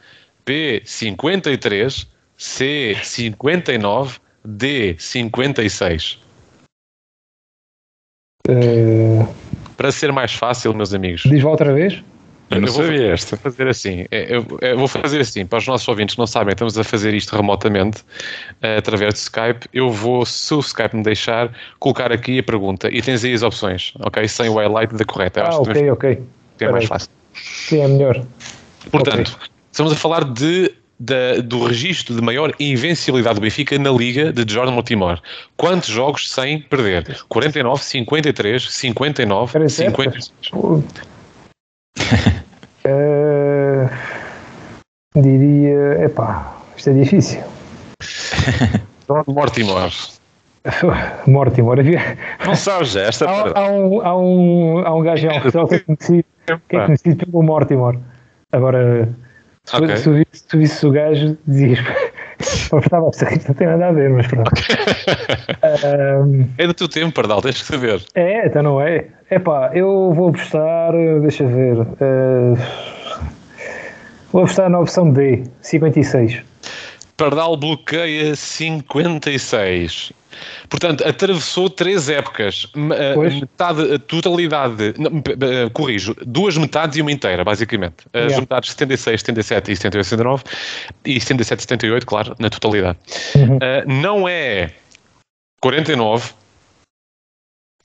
B. 0.45 0.81
53, 0.85 2.07
C. 2.37 2.97
59, 3.03 4.19
D. 4.45 4.95
56. 4.97 6.19
Eh, 8.47 9.25
Para 9.75 9.91
ser 9.91 10.11
mais 10.11 10.33
fácil, 10.33 10.73
meus 10.73 10.93
amigos, 10.93 11.23
diz 11.23 11.43
lá 11.43 11.51
outra 11.51 11.73
vez. 11.73 12.01
Eu 12.51 12.61
não 12.61 12.67
Eu 12.67 12.73
vou- 12.73 12.83
sabia 12.85 13.11
esta. 13.11 13.37
fazer 13.37 13.67
assim. 13.67 14.05
é, 14.11 14.35
Eu, 14.35 14.45
eu 14.61 14.77
vou 14.77 14.87
fazer 14.87 15.19
assim. 15.21 15.45
Para 15.45 15.57
os 15.59 15.67
nossos 15.67 15.87
ouvintes 15.87 16.13
que 16.15 16.19
não 16.19 16.27
sabem, 16.27 16.51
estamos 16.53 16.77
a 16.77 16.83
fazer 16.83 17.13
isto 17.13 17.35
remotamente 17.35 18.03
eh, 18.61 18.77
através 18.77 19.13
do 19.15 19.17
Skype. 19.17 19.67
Eu 19.73 19.89
vou, 19.89 20.25
se 20.25 20.53
o 20.53 20.59
Skype 20.59 20.95
me 20.95 21.03
deixar, 21.03 21.51
colocar 21.79 22.11
aqui 22.11 22.37
a 22.39 22.43
pergunta 22.43 22.87
e 22.91 23.01
tens 23.01 23.23
aí 23.23 23.33
as 23.33 23.41
opções, 23.41 23.93
ok? 23.99 24.27
Sem 24.27 24.47
o 24.49 24.55
highlight 24.55 24.93
da 24.93 25.03
correta. 25.05 25.41
Ah, 25.41 25.49
acho 25.49 25.63
que 25.63 25.69
ok, 25.71 25.91
ok. 25.91 26.23
é 26.59 26.69
mais 26.69 26.85
fácil. 26.85 27.09
Sim, 27.33 27.81
é 27.81 27.87
melhor. 27.87 28.23
Portanto, 28.91 29.37
estamos 29.71 29.91
a 29.91 29.95
falar 29.95 30.23
de, 30.23 30.71
da- 30.99 31.37
do 31.43 31.65
registro 31.65 32.13
de 32.15 32.21
maior 32.21 32.53
invencibilidade 32.59 33.35
do 33.35 33.41
Benfica 33.41 33.77
na 33.79 33.89
Liga 33.89 34.31
de 34.31 34.53
Jordan 34.53 34.71
Mortimer. 34.71 35.19
Quantos 35.57 35.89
jogos 35.89 36.29
sem 36.31 36.61
perder? 36.61 37.17
49, 37.27 37.83
53, 37.83 38.71
59, 38.71 39.51
Peraí, 39.51 39.67
56. 39.69 40.31
Eh, 42.87 43.89
diria. 45.15 46.05
Epá, 46.05 46.53
isto 46.77 46.91
é 46.91 46.93
difícil. 46.93 47.41
Mortimer. 49.27 49.91
Mortimer. 51.25 51.79
Havia, 51.81 52.17
Não 52.45 52.55
sabes 52.55 52.95
esta, 52.95 53.25
há, 53.27 53.59
há 53.59 53.71
um, 53.71 54.01
há, 54.01 54.15
um, 54.15 54.85
há 54.85 54.93
um 54.93 55.01
gajo 55.01 55.25
em 55.25 55.35
Alcochete 55.35 55.67
que 55.67 55.75
é 55.75 55.79
conhecido, 55.79 56.25
que 56.69 56.75
é 56.75 56.85
conhecido 56.85 57.25
pelo 57.25 57.41
Mortimer. 57.41 57.99
Agora, 58.51 59.09
se, 59.65 59.75
Ok. 59.75 59.97
se, 59.97 60.27
se 60.31 60.57
visses 60.57 60.83
o 60.83 60.91
gajo, 60.91 61.37
dizias. 61.47 61.79
Estava 62.79 63.07
a 63.07 63.25
rir, 63.29 63.41
não 63.47 63.55
tem 63.55 63.67
nada 63.67 63.87
a 63.87 63.91
ver, 63.91 64.09
mas 64.09 64.27
pronto. 64.27 64.51
Ahm, 65.63 66.45
É 66.57 66.67
do 66.67 66.73
teu 66.73 66.87
tempo, 66.87 67.13
Pardal, 67.13 67.41
tens 67.41 67.61
que 67.61 67.65
saber. 67.67 68.01
é, 68.13 68.47
então 68.47 68.61
não 68.63 68.81
é. 68.81 69.05
Epá, 69.29 69.71
eu 69.73 70.11
vou 70.13 70.29
apostar, 70.29 70.91
deixa 71.21 71.45
ver. 71.45 71.77
eh, 71.99 72.53
vou 74.31 74.43
apostar 74.43 74.69
na 74.69 74.79
opção 74.79 75.09
D, 75.11 75.43
56. 75.61 76.43
Pardal 77.17 77.55
bloqueia 77.55 78.35
56. 78.35 80.11
Portanto, 80.67 81.07
atravessou 81.07 81.69
três 81.69 82.09
épocas. 82.09 82.67
Pois. 83.13 83.33
Metade, 83.39 83.93
a 83.93 83.99
totalidade, 83.99 84.93
não, 84.97 85.21
p- 85.21 85.33
corrijo, 85.71 86.13
duas 86.25 86.57
metades 86.57 86.97
e 86.97 87.01
uma 87.01 87.11
inteira, 87.11 87.43
basicamente. 87.43 88.05
As 88.11 88.23
Yeah. 88.23 88.41
metades 88.41 88.71
76, 88.71 89.21
77 89.21 89.71
e 89.71 89.75
78, 89.77 90.03
79 90.05 90.43
e 91.05 91.19
77, 91.21 91.61
78, 91.61 92.05
claro, 92.05 92.35
na 92.37 92.49
totalidade. 92.49 92.97
Uhum. 93.35 93.55
Uh, 93.57 93.59
não 93.87 94.27
é 94.27 94.71
49 95.61 96.33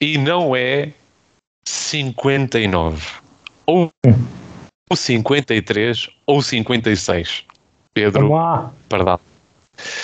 e 0.00 0.18
não 0.18 0.56
é 0.56 0.92
59. 1.64 3.06
Ou, 3.66 3.88
ou 4.90 4.96
53 4.96 6.08
ou 6.26 6.42
56. 6.42 7.44
Pedro 8.00 8.28
Vamos 8.28 8.36
lá, 8.36 8.72
Pardal. 8.88 9.20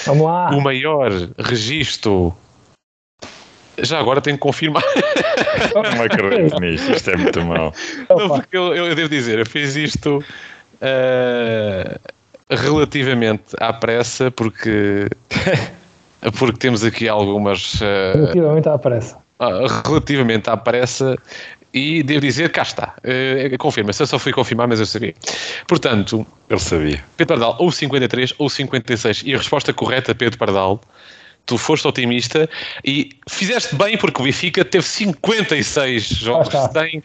vamos 0.04 0.24
lá. 0.24 0.50
O 0.50 0.60
maior 0.60 1.10
registro. 1.38 2.34
Já 3.78 3.98
agora 3.98 4.20
tenho 4.20 4.36
que 4.36 4.42
confirmar. 4.42 4.82
Não 5.74 6.02
acredito 6.02 6.60
nisto. 6.60 6.92
Isto 6.92 7.10
é 7.10 7.16
muito 7.16 7.42
mau. 7.44 7.72
Não, 8.08 8.28
porque 8.28 8.56
eu, 8.56 8.74
eu 8.74 8.94
devo 8.94 9.08
dizer, 9.08 9.38
eu 9.38 9.46
fiz 9.46 9.76
isto 9.76 10.22
uh, 10.80 12.00
relativamente 12.50 13.54
à 13.60 13.72
pressa, 13.72 14.30
porque, 14.30 15.08
porque 16.38 16.58
temos 16.58 16.84
aqui 16.84 17.08
algumas. 17.08 17.74
uh, 17.74 18.14
relativamente 18.14 18.68
à 18.68 18.78
pressa. 18.78 19.18
ah, 19.38 19.82
relativamente 19.86 20.48
à 20.48 20.56
pressa. 20.56 21.16
E 21.78 22.02
devo 22.02 22.20
dizer, 22.22 22.50
cá 22.50 22.62
está. 22.62 22.94
Uh, 23.04 23.58
Confirma-se, 23.58 24.02
eu 24.02 24.06
só 24.06 24.18
fui 24.18 24.32
confirmar, 24.32 24.66
mas 24.66 24.80
eu 24.80 24.86
sabia. 24.86 25.14
Portanto, 25.68 26.26
Ele 26.48 26.58
sabia. 26.60 27.00
Pedro 27.18 27.38
Pardal, 27.38 27.56
ou 27.60 27.70
53 27.70 28.32
ou 28.38 28.48
56. 28.48 29.22
E 29.26 29.34
a 29.34 29.36
resposta 29.36 29.74
correta, 29.74 30.14
Pedro 30.14 30.38
Pardal, 30.38 30.80
tu 31.44 31.58
foste 31.58 31.86
otimista 31.86 32.48
e 32.82 33.10
fizeste 33.28 33.76
bem 33.76 33.98
porque 33.98 34.22
o 34.22 34.24
Benfica 34.24 34.64
teve 34.64 34.84
56 34.86 36.02
jogos 36.04 36.48
está. 36.48 36.70
sem, 36.72 37.02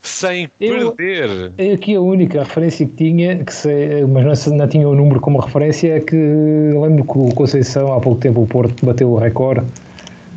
sem 0.00 0.50
Eu- 0.58 0.92
perder. 0.92 1.52
É 1.58 1.72
Aqui 1.74 1.94
a 1.94 2.00
única 2.00 2.38
referência 2.42 2.86
que 2.86 2.92
tinha, 2.94 3.44
que 3.44 3.52
sei, 3.52 4.04
mas 4.06 4.24
não, 4.24 4.34
se- 4.34 4.50
não 4.50 4.66
tinha 4.68 4.88
o 4.88 4.94
número 4.94 5.20
como 5.20 5.38
referência, 5.38 5.96
é 5.96 6.00
que 6.00 6.16
eu 6.16 6.80
lembro 6.80 7.04
que 7.04 7.18
o 7.18 7.28
Conceição, 7.34 7.92
há 7.92 8.00
pouco 8.00 8.18
tempo, 8.20 8.40
o 8.42 8.46
Porto 8.46 8.86
bateu 8.86 9.10
o 9.10 9.18
recorde. 9.18 9.66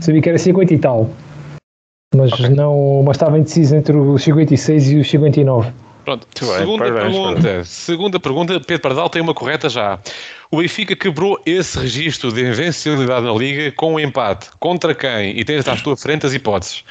Sabia 0.01 0.21
que 0.21 0.27
era 0.29 0.37
50 0.37 0.73
e 0.73 0.77
tal. 0.77 1.09
Mas 2.13 2.37
não, 2.49 3.01
mas 3.03 3.15
estava 3.15 3.39
indeciso 3.39 3.75
entre 3.75 3.95
os 3.95 4.21
56 4.23 4.89
e 4.91 4.97
os 4.97 5.09
59. 5.09 5.71
Pronto, 6.03 6.27
bem, 6.39 6.49
segunda 6.57 6.83
parabéns, 6.83 7.15
pergunta. 7.15 7.63
Segunda 7.63 8.19
pergunta, 8.19 8.59
Pedro 8.59 8.81
Pardal 8.81 9.09
tem 9.09 9.21
uma 9.21 9.33
correta 9.33 9.69
já. 9.69 9.97
O 10.49 10.57
Benfica 10.57 10.95
quebrou 10.95 11.39
esse 11.45 11.79
registro 11.79 12.33
de 12.33 12.41
invencibilidade 12.41 13.25
na 13.25 13.31
Liga 13.31 13.71
com 13.71 13.93
um 13.93 13.99
empate. 13.99 14.49
Contra 14.59 14.93
quem? 14.93 15.37
E 15.39 15.45
tens 15.45 15.65
à 15.67 15.75
tua 15.77 15.95
frente 15.95 16.25
as 16.25 16.33
hipóteses. 16.33 16.83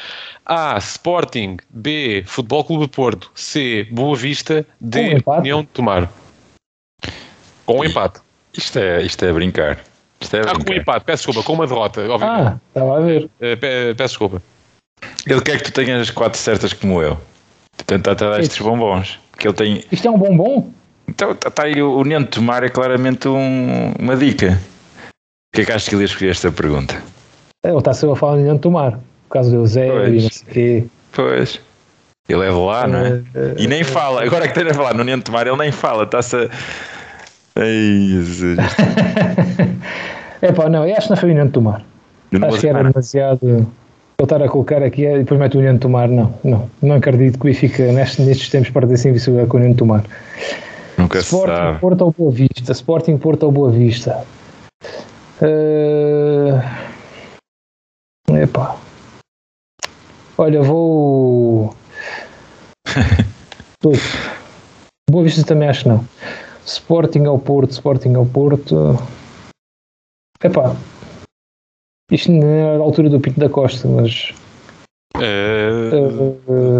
A. 0.46 0.78
Sporting. 0.78 1.58
B. 1.68 2.22
Futebol 2.24 2.64
Clube 2.64 2.84
de 2.84 2.90
Porto. 2.90 3.30
C. 3.34 3.86
Boa 3.90 4.16
Vista. 4.16 4.64
Um 4.80 4.88
D. 4.88 5.12
empate? 5.16 5.40
União 5.40 5.60
de 5.62 5.66
Tomar. 5.68 6.10
Com 7.66 7.80
um 7.80 7.84
empate. 7.84 8.20
Isto 8.56 8.78
é, 8.78 9.02
isto 9.02 9.22
é 9.24 9.32
brincar. 9.32 9.80
Isto 10.20 10.36
é 10.36 10.40
Ah, 10.40 10.44
com 10.44 10.50
um 10.60 10.64
brincar. 10.64 10.76
empate, 10.82 11.04
peço 11.04 11.26
desculpa, 11.26 11.46
com 11.46 11.52
uma 11.54 11.66
derrota, 11.66 12.00
obviamente. 12.08 12.46
Ah, 12.46 12.58
estava 12.68 12.96
a 12.96 13.00
ver. 13.00 13.28
Eh, 13.40 13.56
pe- 13.56 13.94
peço 13.96 14.12
desculpa. 14.12 14.42
Ele 15.26 15.40
quer 15.40 15.58
que 15.58 15.64
tu 15.64 15.72
tenhas 15.72 16.02
as 16.02 16.10
quatro 16.10 16.38
certas 16.38 16.72
como 16.72 17.02
eu. 17.02 17.18
Tentar 17.86 18.14
te 18.14 18.20
dar 18.24 18.40
estes 18.40 18.58
bombons. 18.58 19.18
Que 19.38 19.48
ele 19.48 19.54
tem. 19.54 19.84
Isto 19.90 20.08
é 20.08 20.10
um 20.10 20.18
bombom? 20.18 20.70
Então 21.08 21.32
está 21.32 21.64
aí 21.64 21.82
o 21.82 22.02
de 22.04 22.24
Tomar 22.26 22.62
é 22.62 22.68
claramente 22.68 23.26
um- 23.28 23.92
uma 23.98 24.16
dica. 24.16 24.58
O 25.08 25.56
que 25.56 25.62
é 25.62 25.64
que 25.64 25.72
achas 25.72 25.88
que 25.88 25.94
ele 25.94 26.02
ia 26.02 26.06
escolher 26.06 26.30
esta 26.30 26.52
pergunta? 26.52 27.02
Ele 27.64 27.76
está 27.76 27.92
sempre 27.92 28.12
a 28.14 28.16
falar 28.16 28.38
de 28.38 28.48
onde 28.48 28.60
tomar. 28.60 28.92
Por 28.92 29.34
causa 29.34 29.50
do 29.50 29.56
Eusébio 29.56 29.92
Pois. 29.92 30.08
e 30.08 30.22
não 30.22 30.30
sei 30.30 30.42
o 30.42 30.52
quê. 30.52 30.84
Pois. 31.12 31.60
Ele 32.28 32.44
é 32.46 32.48
de 32.48 32.54
lá, 32.56 32.86
não 32.86 32.98
é? 33.00 33.22
Eh, 33.34 33.54
E 33.58 33.66
nem 33.66 33.82
fala. 33.82 34.22
Agora 34.22 34.42
que 34.48 34.56
estás 34.56 34.68
a 34.70 34.74
falar 34.74 34.94
no 34.94 35.04
de 35.04 35.24
Tomar, 35.24 35.46
ele 35.46 35.56
nem 35.56 35.72
fala. 35.72 36.04
Está-se 36.04 36.36
a. 36.36 36.48
Ai. 37.56 38.20
É 40.42 40.52
pá, 40.52 40.70
não, 40.70 40.86
eu 40.86 40.94
acho 40.96 41.02
que 41.08 41.10
não 41.10 41.16
foi 41.18 41.30
União 41.32 41.44
de 41.46 41.52
Tomar. 41.52 41.82
Acho 42.42 42.60
que 42.60 42.66
era 42.68 42.82
demasiado. 42.82 43.70
Estar 44.22 44.42
a 44.42 44.48
colocar 44.48 44.82
aqui 44.82 45.06
e 45.06 45.18
depois 45.18 45.40
mete 45.40 45.56
o 45.56 45.60
União 45.60 45.74
de 45.74 45.80
Tomar. 45.80 46.08
Não, 46.08 46.34
não. 46.44 46.70
Não 46.82 46.96
acredito 46.96 47.38
que 47.38 47.40
o 47.40 47.44
Benfica 47.44 47.90
nestes, 47.92 48.26
nestes 48.26 48.48
tempos 48.50 48.70
perdesse 48.70 49.08
invencibilidade 49.08 49.48
com 49.48 49.56
o 49.56 49.60
União 49.60 49.72
de 49.72 49.78
Tomar. 49.78 50.04
Nunca 50.98 51.18
Sporting 51.18 51.56
sabe. 51.56 51.78
Porto 51.80 52.02
ou 52.02 52.14
Boa 52.16 52.30
Vista. 52.30 52.72
Sporting 52.72 53.16
Porto 53.16 53.44
ou 53.44 53.52
Boa 53.52 53.70
Vista. 53.70 54.24
Eh, 55.40 56.60
Epá. 58.42 58.76
Olha, 60.38 60.62
vou. 60.62 61.74
Boa 65.10 65.24
Vista 65.24 65.44
também 65.44 65.68
acho 65.68 65.82
que 65.82 65.88
não. 65.88 66.04
Sporting 66.64 67.24
ao 67.24 67.38
Porto, 67.38 67.72
Sporting 67.72 68.14
ao 68.14 68.26
Porto. 68.26 68.96
Epá. 70.42 70.76
Isto 72.10 72.32
não 72.32 72.46
é 72.46 72.76
a 72.76 72.78
altura 72.78 73.08
do 73.08 73.20
Pinto 73.20 73.38
da 73.38 73.48
Costa, 73.48 73.86
mas. 73.86 74.32
Eh, 75.16 75.90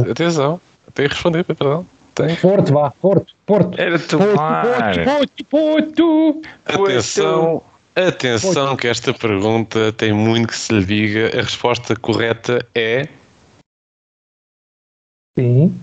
eh, 0.07 0.11
atenção, 0.11 0.61
tem 0.95 1.07
que 1.07 1.15
responder, 1.15 1.45
perdão. 1.45 1.87
Tem. 2.15 2.35
Porto, 2.37 2.73
vá, 2.73 2.91
Porto, 2.91 3.35
Porto. 3.47 3.81
Era 3.81 3.99
Porto, 3.99 4.19
tomar. 4.19 4.65
Porto, 5.05 5.45
Porto, 5.45 6.43
Porto. 6.65 6.83
Atenção, 6.83 7.63
atenção 7.95 8.77
que 8.77 8.89
esta 8.89 9.15
pergunta 9.15 9.93
tem 9.93 10.13
muito 10.13 10.49
que 10.49 10.57
se 10.57 10.73
lhe 10.73 10.85
diga. 10.85 11.39
A 11.39 11.43
resposta 11.43 11.95
correta 11.95 12.67
é 12.75 13.09
Sim. 15.39 15.79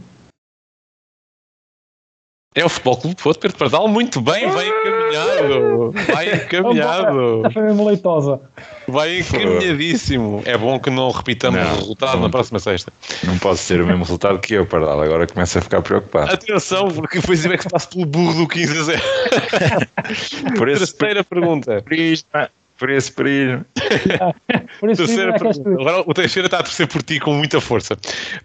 é 2.54 2.66
o 2.66 2.70
Futebol 2.70 2.98
Clube 2.98 3.16
do 3.16 3.24
Porto, 3.24 3.40
Pedro 3.40 3.58
Pardal. 3.58 3.88
Muito 3.88 4.20
bem, 4.20 4.50
vai 4.50 4.68
encaminhado. 5.10 5.92
Vai 6.14 6.34
encaminhado. 6.34 7.42
Foi 7.54 7.62
mesmo 7.64 7.88
leitosa. 7.88 8.40
Vai 8.88 9.20
encaminhadíssimo. 9.20 10.42
É 10.46 10.58
bom 10.58 10.80
que 10.80 10.90
não 10.90 11.10
repitamos 11.12 11.60
Não, 11.60 11.74
o 11.74 11.76
resultado 11.78 12.16
não. 12.16 12.22
na 12.24 12.30
próxima 12.30 12.60
sexta. 12.60 12.92
Não 13.24 13.38
posso 13.38 13.68
ter 13.68 13.76
o 13.76 13.80
mesmesmo 13.80 14.04
resultado 14.04 14.40
que 14.40 14.54
eu, 14.54 14.66
Pardal. 14.66 15.02
Agora 15.02 15.28
começo 15.28 15.58
a 15.58 15.62
ficar 15.62 15.82
preocupado. 15.82 16.32
Atenção, 16.32 16.88
porque 16.90 17.20
depois 17.20 17.46
é 17.46 17.58
que 17.58 17.64
se 17.64 17.70
passa 17.70 17.90
pelo 17.90 18.06
burro 18.06 18.34
do 18.34 18.48
15 18.48 18.78
a 18.80 18.84
0. 18.84 19.02
Por 20.58 20.70
esse 20.70 20.80
Terceira 20.94 21.24
pergunta. 21.24 21.82
prisma, 21.82 22.50
por 22.80 22.90
esse 22.92 23.12
prisma. 23.12 23.66
Por 24.80 24.90
isso 24.92 25.06
Terceira 25.06 25.32
é 25.36 25.40
pergunta. 25.40 25.70
Agora 25.82 26.04
o 26.06 26.14
Teixeira 26.14 26.46
está 26.48 26.60
a 26.60 26.64
torcer 26.64 26.88
por 26.88 27.02
ti 27.02 27.20
com 27.20 27.34
muita 27.34 27.60
força. 27.60 27.98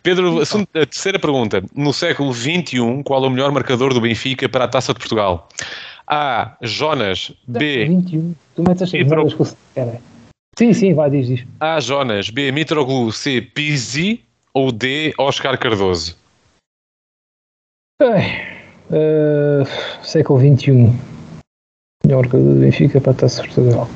Pedro, 0.03 0.41
a 0.41 0.47
segunda- 0.47 0.69
a 0.75 0.87
terceira 0.87 1.19
pergunta. 1.19 1.63
No 1.75 1.93
século 1.93 2.33
XXI, 2.33 3.03
qual 3.05 3.23
é 3.25 3.27
o 3.27 3.31
melhor 3.31 3.53
marcador 3.53 3.93
do 3.93 4.01
Benfica 4.01 4.49
para 4.49 4.65
a 4.65 4.69
Taça 4.69 4.95
de 4.95 4.99
Portugal? 4.99 5.49
A. 6.13 6.59
Jonas. 6.61 7.33
B. 7.49 7.87
21. 7.87 8.35
Tu 8.55 8.63
metes 8.63 8.83
estas 8.83 8.91
Pedro. 8.91 9.17
merdas 9.17 9.33
com 9.33 9.45
o 9.45 9.57
cara. 9.75 9.99
Sim, 10.59 10.75
sim, 10.75 10.93
vai, 10.93 11.09
diz, 11.09 11.27
diz. 11.27 11.47
A. 11.59 11.81
Jonas. 11.81 12.29
B. 12.29 12.53
Mitroglou. 12.53 13.11
C. 13.11 13.41
Pizzi. 13.41 14.23
Ou 14.53 14.71
D. 14.71 15.15
Oscar 15.19 15.59
Cardoso. 15.59 16.15
Ai, 18.03 18.43
eh, 18.91 19.63
século 20.03 20.39
XXI. 20.39 20.93
Melhor 22.05 22.29
que 22.29 22.37
o 22.37 22.43
do 22.43 22.61
Benfica 22.61 23.01
para 23.01 23.13
a 23.13 23.15
Taça 23.15 23.43
Portugal. 23.45 23.89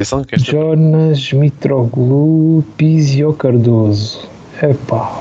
Atenção 0.00 0.24
que 0.24 0.36
esta 0.36 0.50
Jonas, 0.50 1.32
Mitroglou, 1.32 2.64
Pizzi 2.78 3.22
ou 3.22 3.34
Cardoso. 3.34 4.26
Epá. 4.62 5.20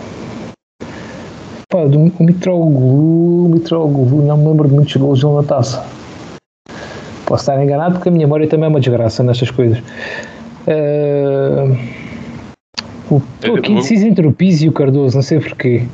Pá, 1.73 1.85
do, 1.85 1.99
o 2.19 2.23
Mitroglou, 2.23 3.45
o 3.45 3.49
Mitroglou, 3.49 4.21
não 4.21 4.37
me 4.37 4.47
lembro 4.49 4.67
de 4.67 4.75
muitos 4.75 4.95
gols 4.95 5.23
na 5.23 5.41
taça. 5.41 5.83
Posso 7.25 7.41
estar 7.41 7.63
enganado 7.63 7.95
porque 7.95 8.09
a 8.09 8.11
minha 8.11 8.27
memória 8.27 8.47
também 8.47 8.65
é 8.65 8.69
uma 8.69 8.79
desgraça 8.79 9.23
nestas 9.23 9.49
coisas. 9.49 9.79
O- 13.09 13.17
Estou 13.41 13.55
aqui 13.55 13.71
Eu- 13.71 13.77
indeciso 13.77 14.05
entre 14.05 14.27
o 14.27 14.31
Pizzi 14.31 14.65
e 14.65 14.69
o 14.69 14.71
Cardoso, 14.71 15.15
não 15.15 15.23
sei 15.23 15.39
porquê. 15.39 15.87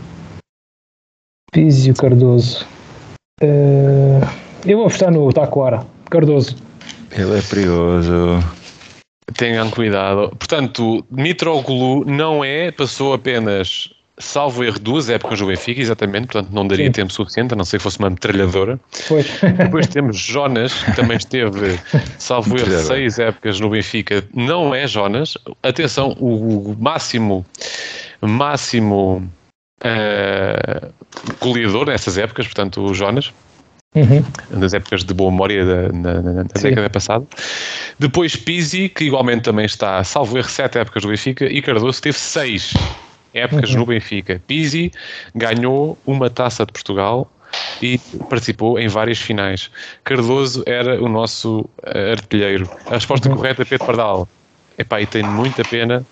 Pizzi 1.53 1.87
e 1.87 1.91
o 1.91 1.95
Cardoso. 1.95 2.67
Eh, 3.41 4.19
eu 4.65 4.77
vou 4.79 4.85
apostar 4.87 5.13
no 5.13 5.31
Taquara. 5.31 5.85
Cardoso. 6.09 6.57
Ele 7.11 7.37
é 7.37 7.41
perigoso. 7.41 8.43
Tenham 9.37 9.69
cuidado. 9.71 10.29
Portanto, 10.37 11.05
Mitroglou 11.09 12.03
não 12.03 12.43
é, 12.43 12.69
passou 12.69 13.13
apenas, 13.13 13.89
salvo 14.19 14.63
erro, 14.63 14.77
duas 14.79 15.09
épocas 15.09 15.39
do 15.39 15.47
Benfica, 15.47 15.79
exatamente, 15.81 16.27
portanto 16.27 16.51
não 16.51 16.67
daria 16.67 16.85
Sim. 16.87 16.91
tempo 16.91 17.13
suficiente, 17.13 17.53
a 17.53 17.55
não 17.57 17.63
ser 17.65 17.77
que 17.77 17.83
fosse 17.83 17.97
uma 17.99 18.09
metralhadora. 18.09 18.79
Pois. 19.07 19.25
Depois 19.57 19.87
temos 19.87 20.17
Jonas, 20.17 20.73
que 20.83 20.95
também 20.95 21.17
esteve, 21.17 21.79
salvo 22.17 22.57
erro, 22.59 22.79
seis 22.85 23.17
épocas 23.17 23.59
no 23.59 23.69
Benfica, 23.69 24.23
não 24.33 24.75
é 24.75 24.85
Jonas. 24.87 25.37
Atenção, 25.63 26.11
o, 26.19 26.75
máximo, 26.79 27.45
máximo 28.21 29.27
eh, 29.83 30.89
goleador 31.39 31.87
nessas 31.87 32.17
épocas, 32.17 32.45
portanto, 32.45 32.81
o 32.83 32.93
Jonas 32.93 33.31
Uhum. 33.95 34.23
nas 34.51 34.71
épocas 34.75 35.03
de 35.03 35.11
boa 35.15 35.31
memória 35.31 35.65
da, 35.65 35.91
na, 35.91 36.21
na- 36.21 36.33
na 36.33 36.43
década 36.43 36.89
passada. 36.91 37.25
Depois 37.97 38.35
Pizzi, 38.35 38.87
que 38.87 39.05
igualmente 39.05 39.41
também 39.41 39.65
está, 39.65 40.03
salvo 40.03 40.37
erro, 40.37 40.47
sete 40.47 40.77
épocas 40.77 41.03
no 41.03 41.09
Benfica, 41.09 41.45
e 41.45 41.59
Cardoso 41.59 41.99
teve 41.99 42.15
seis 42.19 42.71
épocas 43.33 43.71
Uhum. 43.71 43.77
no 43.79 43.85
Benfica. 43.85 44.41
Pizzi 44.47 44.91
ganhou 45.35 45.97
uma 46.05 46.29
taça 46.29 46.65
de 46.65 46.71
Portugal 46.71 47.29
e 47.81 47.97
participou 48.29 48.79
em 48.79 48.87
várias 48.87 49.17
finais. 49.19 49.69
Cardoso 50.03 50.63
era 50.65 51.01
o 51.01 51.09
nosso 51.09 51.67
eh, 51.83 52.11
artilheiro. 52.11 52.69
A 52.87 52.93
resposta 52.95 53.29
Uhum. 53.29 53.35
correta 53.35 53.61
é 53.61 53.65
Pedro 53.65 53.85
Pardal. 53.87 54.27
Epá, 54.77 55.01
e 55.01 55.05
tenho 55.05 55.29
muita 55.31 55.63
pena. 55.63 56.05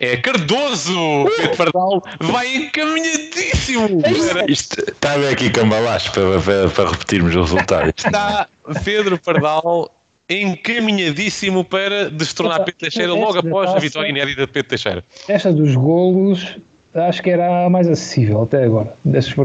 É 0.00 0.16
Cardoso! 0.16 1.26
Pedro 1.36 1.56
Pardal 1.56 2.02
vai 2.20 2.52
encaminhadíssimo! 2.56 4.00
Era- 4.30 4.50
Isto 4.50 4.80
está 4.90 5.12
a 5.12 5.18
ver 5.18 5.32
aqui 5.34 5.50
cambalacho 5.50 6.10
para, 6.12 6.40
para, 6.40 6.68
para 6.70 6.90
repetirmos 6.90 7.36
o 7.36 7.42
resultado. 7.42 7.92
Está 7.96 8.48
Pedro 8.84 9.18
Pardal 9.18 9.90
encaminhadíssimo 10.28 11.64
para 11.64 12.10
destronar 12.10 12.56
Opa, 12.56 12.64
Pedro 12.66 12.80
Teixeira 12.80 13.12
logo 13.14 13.38
após 13.38 13.70
a 13.70 13.74
taça- 13.74 13.80
vitória 13.86 14.08
inédita 14.08 14.42
de 14.42 14.52
Pedro 14.52 14.68
Teixeira. 14.68 15.04
Esta 15.28 15.52
dos 15.52 15.74
golos, 15.74 16.56
acho 16.94 17.22
que 17.22 17.30
era 17.30 17.66
a 17.66 17.70
mais 17.70 17.88
acessível 17.88 18.42
até 18.42 18.64
agora. 18.64 18.94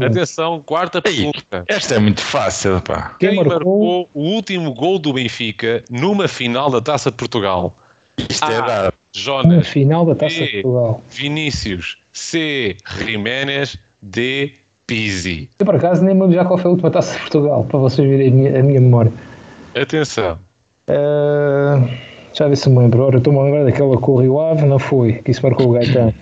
Atenção, 0.06 0.62
quarta 0.64 0.98
Ei, 1.04 1.16
pergunta. 1.16 1.64
esta 1.68 1.94
é 1.94 1.98
muito 1.98 2.20
fácil, 2.20 2.80
pá. 2.80 3.14
Quem 3.18 3.30
Quem 3.30 3.38
marcou? 3.38 3.54
marcou 3.54 4.08
o 4.14 4.20
último 4.22 4.72
gol 4.72 4.98
do 4.98 5.12
Benfica 5.12 5.82
numa 5.90 6.28
final 6.28 6.70
da 6.70 6.80
Taça 6.80 7.10
de 7.10 7.16
Portugal? 7.16 7.74
Isto 8.28 8.44
é 8.50 8.56
Ah. 8.56 8.60
dado. 8.60 8.84
Na 8.84 9.20
Jonas, 9.20 9.66
final 9.68 10.04
da 10.06 10.14
Taça 10.14 10.34
E. 10.42 10.46
de 10.46 10.62
Portugal. 10.62 11.02
Vinícius, 11.10 11.98
C. 12.12 12.76
Jiménez, 12.98 13.76
D. 14.00 14.52
Pizzi. 14.86 15.50
Eu, 15.58 15.66
por 15.66 15.74
acaso, 15.76 16.02
nem 16.02 16.14
me 16.14 16.22
lembro 16.22 16.34
já 16.34 16.44
qual 16.46 16.56
foi 16.58 16.68
a 16.70 16.72
última 16.72 16.90
Taça 16.90 17.12
de 17.12 17.18
Portugal, 17.20 17.62
para 17.64 17.78
vocês 17.78 18.08
verem 18.08 18.28
a 18.28 18.30
minha, 18.30 18.60
a 18.60 18.62
minha 18.62 18.80
memória. 18.80 19.12
Atenção. 19.74 20.38
Uh, 20.88 21.88
já 22.34 22.48
ver 22.48 22.56
se 22.56 22.68
me 22.70 22.78
lembro. 22.78 23.02
Ora, 23.02 23.16
eu 23.16 23.18
estou-me 23.18 23.38
a 23.38 23.42
lembrar 23.42 23.64
daquela 23.64 23.96
com 23.98 24.12
o 24.12 24.16
Rio 24.20 24.40
Ave, 24.40 24.64
não 24.66 24.78
foi? 24.78 25.14
Que 25.14 25.30
isso 25.30 25.42
marcou 25.42 25.68
o 25.68 25.72
Gaetano. 25.72 26.14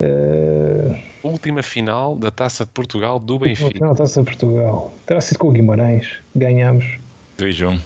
Uh, 0.00 0.96
Última 1.22 1.62
final 1.62 2.16
da 2.16 2.30
Taça 2.32 2.64
de 2.64 2.70
Portugal 2.72 3.18
do 3.20 3.38
Benfica. 3.38 3.70
final 3.70 3.92
da 3.92 3.98
Taça 3.98 4.20
de 4.20 4.26
Portugal. 4.26 4.92
Terá 5.06 5.20
sido 5.20 5.38
com 5.38 5.48
o 5.48 5.52
Guimarães. 5.52 6.18
Ganhámos. 6.34 6.98
2-1. 7.38 7.80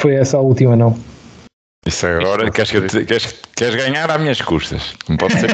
Foi 0.00 0.14
essa 0.14 0.38
a 0.38 0.40
última, 0.40 0.74
não. 0.74 0.96
Isso 1.86 2.06
agora, 2.06 2.50
queres, 2.50 2.70
que 2.70 2.80
te- 2.82 3.04
queres, 3.04 3.40
queres 3.56 3.74
ganhar 3.76 4.10
às 4.10 4.20
minhas 4.20 4.40
custas. 4.40 4.94
Não 5.08 5.16
posso 5.16 5.36
ter. 5.40 5.50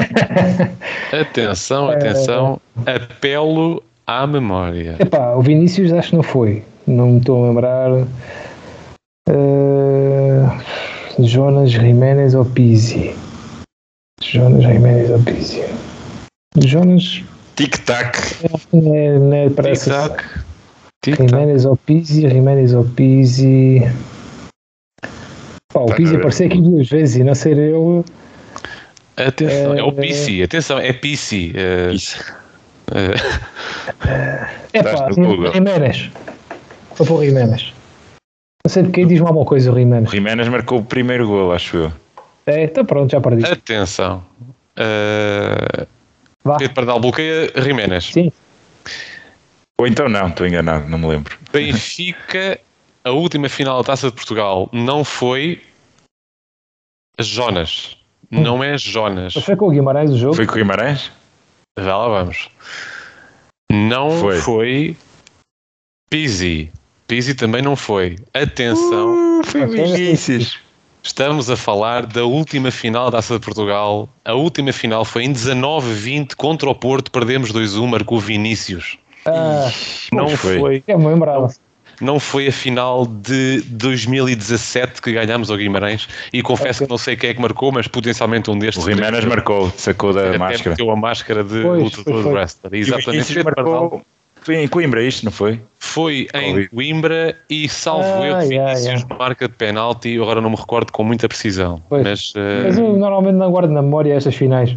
Atenção, 1.21 1.89
atenção. 1.89 2.59
Apelo 2.85 3.81
à 4.05 4.25
memória. 4.27 4.95
Epá, 4.99 5.33
o 5.35 5.41
Vinícius 5.41 5.91
acho 5.93 6.09
que 6.11 6.15
não 6.15 6.23
foi. 6.23 6.63
Não 6.87 7.07
me 7.11 7.17
estou 7.19 7.43
a 7.43 7.47
lembrar. 7.47 7.89
Uh, 9.27 10.45
Jonas 11.23 11.71
Jiménez 11.71 12.35
ou 12.35 12.45
Pizzi? 12.45 13.15
Jonas 14.21 14.63
Jiménez 14.63 15.09
ou 15.09 15.19
Pizzi? 15.23 15.63
Jonas 16.63 17.23
Tic-tac. 17.55 18.17
é, 18.73 19.45
é 19.45 19.49
parece 19.49 19.85
Tic-tac. 19.89 20.23
Tic-tac. 21.03 21.29
Jiménez 21.29 21.65
ou 21.65 21.75
Pizzi, 21.77 22.21
Jiménez 22.29 22.73
ou 22.73 22.83
Pizzi. 22.85 23.81
Pá, 25.73 25.81
o 25.81 25.85
Tá 25.87 25.95
Pizzi 25.95 26.15
apareceu 26.15 26.47
aqui 26.47 26.61
duas 26.61 26.87
vezes 26.89 27.15
e 27.17 27.23
não 27.23 27.35
ser 27.35 27.57
ele. 27.57 28.03
Atenção, 29.17 29.73
é 29.73 29.83
o 29.83 29.89
Eh, 29.89 29.91
PC, 29.93 30.43
atenção, 30.43 30.77
é 30.79 30.91
eh, 31.55 31.93
Isso. 31.93 32.21
eh, 32.93 33.15
É 34.73 34.77
Estás 34.79 34.99
pá. 35.01 35.07
Jiménez. 35.53 36.11
Vou 36.97 37.07
pôr 37.07 37.25
Jiménez. 37.25 37.74
Não 38.65 38.69
sei 38.69 38.83
quem 38.89 39.05
diz-me 39.05 39.27
alguma 39.27 39.45
coisa, 39.45 39.69
o 39.69 39.75
O 39.75 39.77
Jiménez. 39.77 40.09
Jiménez 40.09 40.47
marcou 40.47 40.79
o 40.79 40.83
primeiro 40.83 41.27
gol, 41.27 41.53
acho 41.53 41.77
eu. 41.77 41.93
É, 42.47 42.63
então 42.63 42.83
pronto, 42.83 43.11
já 43.11 43.21
perdi. 43.21 43.45
atenção. 43.45 44.25
Eh, 44.75 45.85
Vá. 46.43 46.57
Pedro 46.57 46.73
Pardal 46.73 46.99
bloqueia 46.99 47.51
Jiménez. 47.61 48.05
Sim. 48.05 48.31
Ou 49.77 49.85
então 49.85 50.09
não, 50.09 50.29
estou 50.29 50.47
enganado, 50.47 50.89
não 50.89 50.97
me 50.97 51.05
lembro. 51.05 51.37
Benfica, 51.53 52.59
a 53.03 53.11
última 53.11 53.49
final 53.49 53.77
da 53.77 53.83
Taça 53.83 54.07
de 54.09 54.15
Portugal 54.15 54.67
não 54.73 55.03
foi 55.03 55.61
Jonas. 57.19 57.95
Não 58.31 58.63
é 58.63 58.79
Jonas. 58.79 59.33
Mas 59.35 59.45
foi 59.45 59.55
com 59.55 59.67
o 59.67 59.69
Guimarães 59.69 60.09
o 60.09 60.17
jogo? 60.17 60.33
Foi 60.35 60.47
com 60.47 60.53
o 60.53 60.55
Guimarães? 60.55 61.11
Já 61.77 61.95
lá 61.95 62.07
vamos. 62.07 62.49
Não 63.71 64.09
foi, 64.19 64.39
Foi. 64.39 64.97
Pizzi. 66.09 66.71
Pizzi 67.07 67.35
também 67.35 67.61
não 67.61 67.75
foi. 67.75 68.15
Atenção. 68.33 69.13
Uh, 69.13 69.41
o. 69.41 69.67
Vinícius. 69.67 70.57
Estamos 71.03 71.51
a 71.51 71.55
falar 71.55 72.05
da 72.07 72.25
última 72.25 72.71
final 72.71 73.11
da 73.11 73.17
Taça 73.17 73.35
de 73.35 73.45
Portugal. 73.45 74.09
A 74.23 74.33
última 74.33 74.73
final 74.73 75.05
foi 75.05 75.23
em 75.25 75.31
19-20 75.33 76.33
contra 76.35 76.67
o 76.67 76.73
Porto. 76.73 77.11
Perdemos 77.11 77.51
2-1, 77.51 77.87
marcou 77.87 78.19
Vinícius. 78.19 78.97
Ah, 79.23 79.69
Não 80.11 80.29
foi. 80.29 80.59
foi. 80.59 80.83
é 80.87 80.97
me 80.97 81.05
lembrava. 81.05 81.53
Não 82.01 82.19
foi 82.19 82.47
a 82.47 82.51
final 82.51 83.05
de 83.05 83.61
2017 83.69 85.01
que 85.01 85.13
ganhámos 85.13 85.49
ao 85.49 85.55
Guimarães 85.57 86.09
e 86.33 86.41
confesso 86.41 86.79
Ok. 86.79 86.87
que 86.87 86.89
não 86.91 86.97
sei 86.97 87.15
quem 87.15 87.29
é 87.29 87.33
que 87.33 87.41
marcou, 87.41 87.71
mas 87.71 87.87
potencialmente 87.87 88.49
um 88.51 88.57
destes. 88.59 88.83
O 88.83 88.89
Jiménez 88.89 89.23
marcou, 89.25 89.71
sacou 89.77 90.11
da 90.11 90.27
Até 90.29 90.37
máscara. 90.37 90.69
meteu 90.71 90.91
a 90.91 90.95
máscara 90.95 91.43
de 91.43 91.61
Pois, 91.61 91.83
lutador 91.83 92.23
foi. 92.23 92.33
wrestler. 92.33 92.73
E 92.73 92.77
o 92.77 92.81
Exatamente. 92.81 93.11
Vinícius 93.11 93.37
Pedro 93.37 93.55
Pardal 93.55 93.81
marcou. 93.81 94.05
Foi 94.45 94.57
em 94.57 94.67
Coimbra 94.67 95.01
isto, 95.01 95.25
não 95.25 95.31
foi? 95.31 95.59
Foi 95.79 96.27
em. 96.35 96.67
Coimbra 96.67 97.35
e 97.49 97.67
salvo 97.67 98.03
Ah, 98.21 98.27
erro, 98.27 98.41
yeah, 98.43 98.75
Vinícius 98.75 99.03
marca 99.17 99.47
de 99.47 99.55
penalti, 99.55 100.11
eu 100.11 100.21
agora 100.21 100.39
não 100.39 100.51
me 100.51 100.55
recordo 100.55 100.91
com 100.91 101.03
muita 101.03 101.27
precisão. 101.27 101.81
Pois. 101.89 102.03
Mas, 102.03 102.33
eh, 102.35 102.61
Mas 102.65 102.77
eu 102.77 102.95
normalmente 102.95 103.37
não 103.37 103.49
guardo 103.49 103.71
na 103.71 103.81
memória 103.81 104.13
estas 104.13 104.35
finais. 104.35 104.69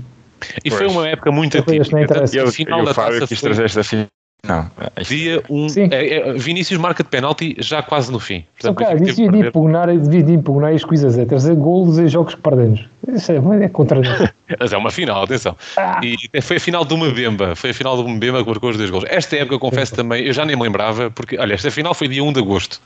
e 0.64 0.70
foi 0.70 0.86
Pois. 0.86 0.92
uma 0.92 1.06
época 1.06 1.30
muito 1.30 1.58
atípica. 1.58 2.06
Tanto 2.06 2.34
E 2.34 2.38
eu, 2.38 2.48
a 2.48 2.50
final 2.52 2.82
e 2.82 2.84
da 2.86 2.94
Fábio 2.94 3.14
taça 3.20 3.26
quis 3.28 3.40
foi 3.40 3.48
trazer 3.50 3.64
esta 3.66 3.84
final. 3.84 4.06
Não, 4.46 4.70
isto- 5.00 5.10
dia 5.14 5.42
um, 5.50 5.68
Sim. 5.68 5.88
é, 5.90 6.14
é, 6.14 6.32
Vinícius 6.34 6.78
marca 6.80 7.02
de 7.02 7.08
penalti 7.08 7.56
já 7.58 7.82
quase 7.82 8.10
no 8.12 8.20
fim. 8.20 8.44
Portanto, 8.54 8.76
cara, 8.78 8.96
o 8.96 8.98
Benfica 9.00 9.16
devia 9.16 9.42
de 9.42 9.48
impugnar, 9.48 9.86
devia 9.98 10.22
de 10.22 10.32
impugnar 10.32 10.72
as 10.72 10.84
coisas, 10.84 11.18
é 11.18 11.24
trazer 11.24 11.56
golos 11.56 11.98
em 11.98 12.06
jogos 12.06 12.34
que 12.36 12.40
perdemos. 12.40 12.86
Isso 13.08 13.32
é, 13.32 13.36
é 13.64 13.68
contra 13.68 14.00
nós. 14.00 14.30
Mas 14.60 14.72
é 14.72 14.76
uma 14.76 14.90
final, 14.90 15.24
atenção. 15.24 15.56
Ah. 15.76 16.00
E 16.02 16.40
foi 16.40 16.58
a 16.58 16.60
final 16.60 16.84
de 16.84 16.94
uma 16.94 17.10
Bemba. 17.10 17.56
Foi 17.56 17.70
a 17.70 17.74
final 17.74 17.96
de 17.96 18.02
uma 18.08 18.18
Bemba 18.18 18.42
que 18.42 18.48
marcou 18.48 18.70
os 18.70 18.76
dois 18.76 18.90
gols. 18.90 19.04
Esta 19.08 19.36
época, 19.36 19.56
eu 19.56 19.58
confesso 19.60 19.94
também, 19.94 20.24
eu 20.24 20.32
já 20.32 20.44
nem 20.44 20.54
me 20.54 20.62
lembrava, 20.62 21.10
porque, 21.10 21.36
olha, 21.36 21.54
esta 21.54 21.70
final 21.70 21.92
foi 21.92 22.06
dia 22.06 22.22
1 22.22 22.32
de 22.32 22.38
agosto. 22.40 22.80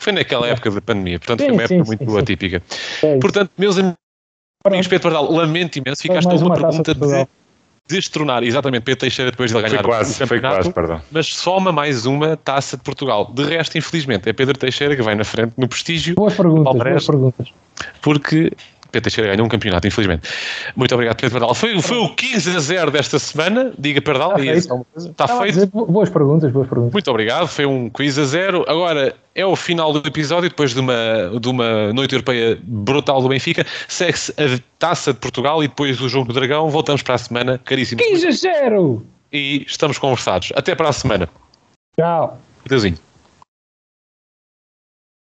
Foi 0.00 0.12
naquela 0.12 0.46
época 0.46 0.70
da 0.70 0.80
pandemia, 0.80 1.18
portanto 1.18 1.40
Sim, 1.40 1.46
foi 1.46 1.54
uma 1.54 1.66
sim, 1.66 1.74
época 1.74 1.90
sim, 1.90 1.96
muito 1.98 2.12
sim. 2.12 2.18
atípica. 2.18 2.62
É. 3.02 3.18
Portanto, 3.18 3.50
meus 3.58 3.78
amigos. 3.78 4.88
Pedro 4.88 5.00
Pardal, 5.00 5.30
lamento 5.32 5.76
imenso, 5.76 6.02
ficaste 6.02 6.26
a 6.26 6.34
uma 6.34 6.46
uma 6.46 6.54
pergunta 6.54 6.94
de 6.94 7.26
destronar, 7.88 8.42
exatamente, 8.42 8.82
Pedro 8.82 9.00
Teixeira 9.00 9.30
depois 9.30 9.50
de 9.50 9.56
ele 9.56 9.62
foi 9.62 9.70
ganhar 9.70 9.84
quase, 9.84 10.12
o 10.12 10.26
foi 10.26 10.38
campeonato, 10.38 10.56
quase, 10.62 10.72
perdão. 10.72 11.02
mas 11.10 11.26
soma 11.26 11.70
mais 11.70 12.06
uma 12.06 12.36
taça 12.36 12.76
de 12.78 12.82
Portugal. 12.82 13.30
De 13.34 13.44
resto, 13.44 13.76
infelizmente, 13.76 14.28
é 14.28 14.32
Pedro 14.32 14.56
Teixeira 14.56 14.96
que 14.96 15.02
vai 15.02 15.14
na 15.14 15.24
frente 15.24 15.52
no 15.56 15.68
prestígio, 15.68 16.14
Boas 16.14 16.34
perguntas, 16.34 16.64
Palmeiras. 16.64 17.06
boas 17.06 17.34
perguntas. 17.34 17.52
porque 18.00 18.52
Pedro 18.94 19.10
Teixeira 19.10 19.30
ganhou 19.30 19.44
um 19.46 19.48
campeonato, 19.48 19.86
infelizmente. 19.86 20.28
Muito 20.76 20.94
obrigado, 20.94 21.16
Pedro 21.16 21.32
Pardal. 21.38 21.54
Foi, 21.54 21.80
foi 21.82 21.96
o 21.98 22.14
15 22.14 22.56
a 22.56 22.60
0 22.60 22.90
desta 22.90 23.18
semana, 23.18 23.72
diga 23.78 24.00
Pardal, 24.00 24.38
Está 24.38 24.38
feito. 24.38 24.86
é 24.96 24.98
está 25.10 25.24
a 25.24 25.28
feito. 25.38 25.54
dizer, 25.54 25.66
bo- 25.66 25.86
boas 25.86 26.08
perguntas, 26.08 26.52
boas 26.52 26.68
perguntas. 26.68 26.92
Muito 26.92 27.10
obrigado, 27.10 27.46
foi 27.48 27.66
um 27.66 27.90
quiz 27.90 28.18
a 28.18 28.24
zero. 28.24 28.64
Agora 28.68 29.14
é 29.34 29.44
o 29.44 29.56
final 29.56 29.92
do 29.92 30.06
episódio, 30.06 30.48
depois 30.48 30.72
de 30.72 30.80
uma, 30.80 30.94
de 31.40 31.48
uma 31.48 31.92
noite 31.92 32.12
europeia 32.14 32.58
brutal 32.62 33.20
do 33.20 33.28
Benfica. 33.28 33.66
Segue-se 33.88 34.32
a 34.32 34.60
taça 34.78 35.12
de 35.12 35.18
Portugal 35.18 35.62
e 35.64 35.68
depois 35.68 36.00
o 36.00 36.08
jogo 36.08 36.28
do 36.28 36.34
Dragão. 36.34 36.70
Voltamos 36.70 37.02
para 37.02 37.16
a 37.16 37.18
semana, 37.18 37.60
caríssimo. 37.64 38.00
15 38.00 38.26
a 38.28 38.30
0! 38.30 39.04
E 39.32 39.64
estamos 39.66 39.98
conversados. 39.98 40.52
Até 40.54 40.74
para 40.76 40.88
a 40.88 40.92
semana. 40.92 41.28
Tchau. 41.98 42.38
Adeusinho. 42.64 42.96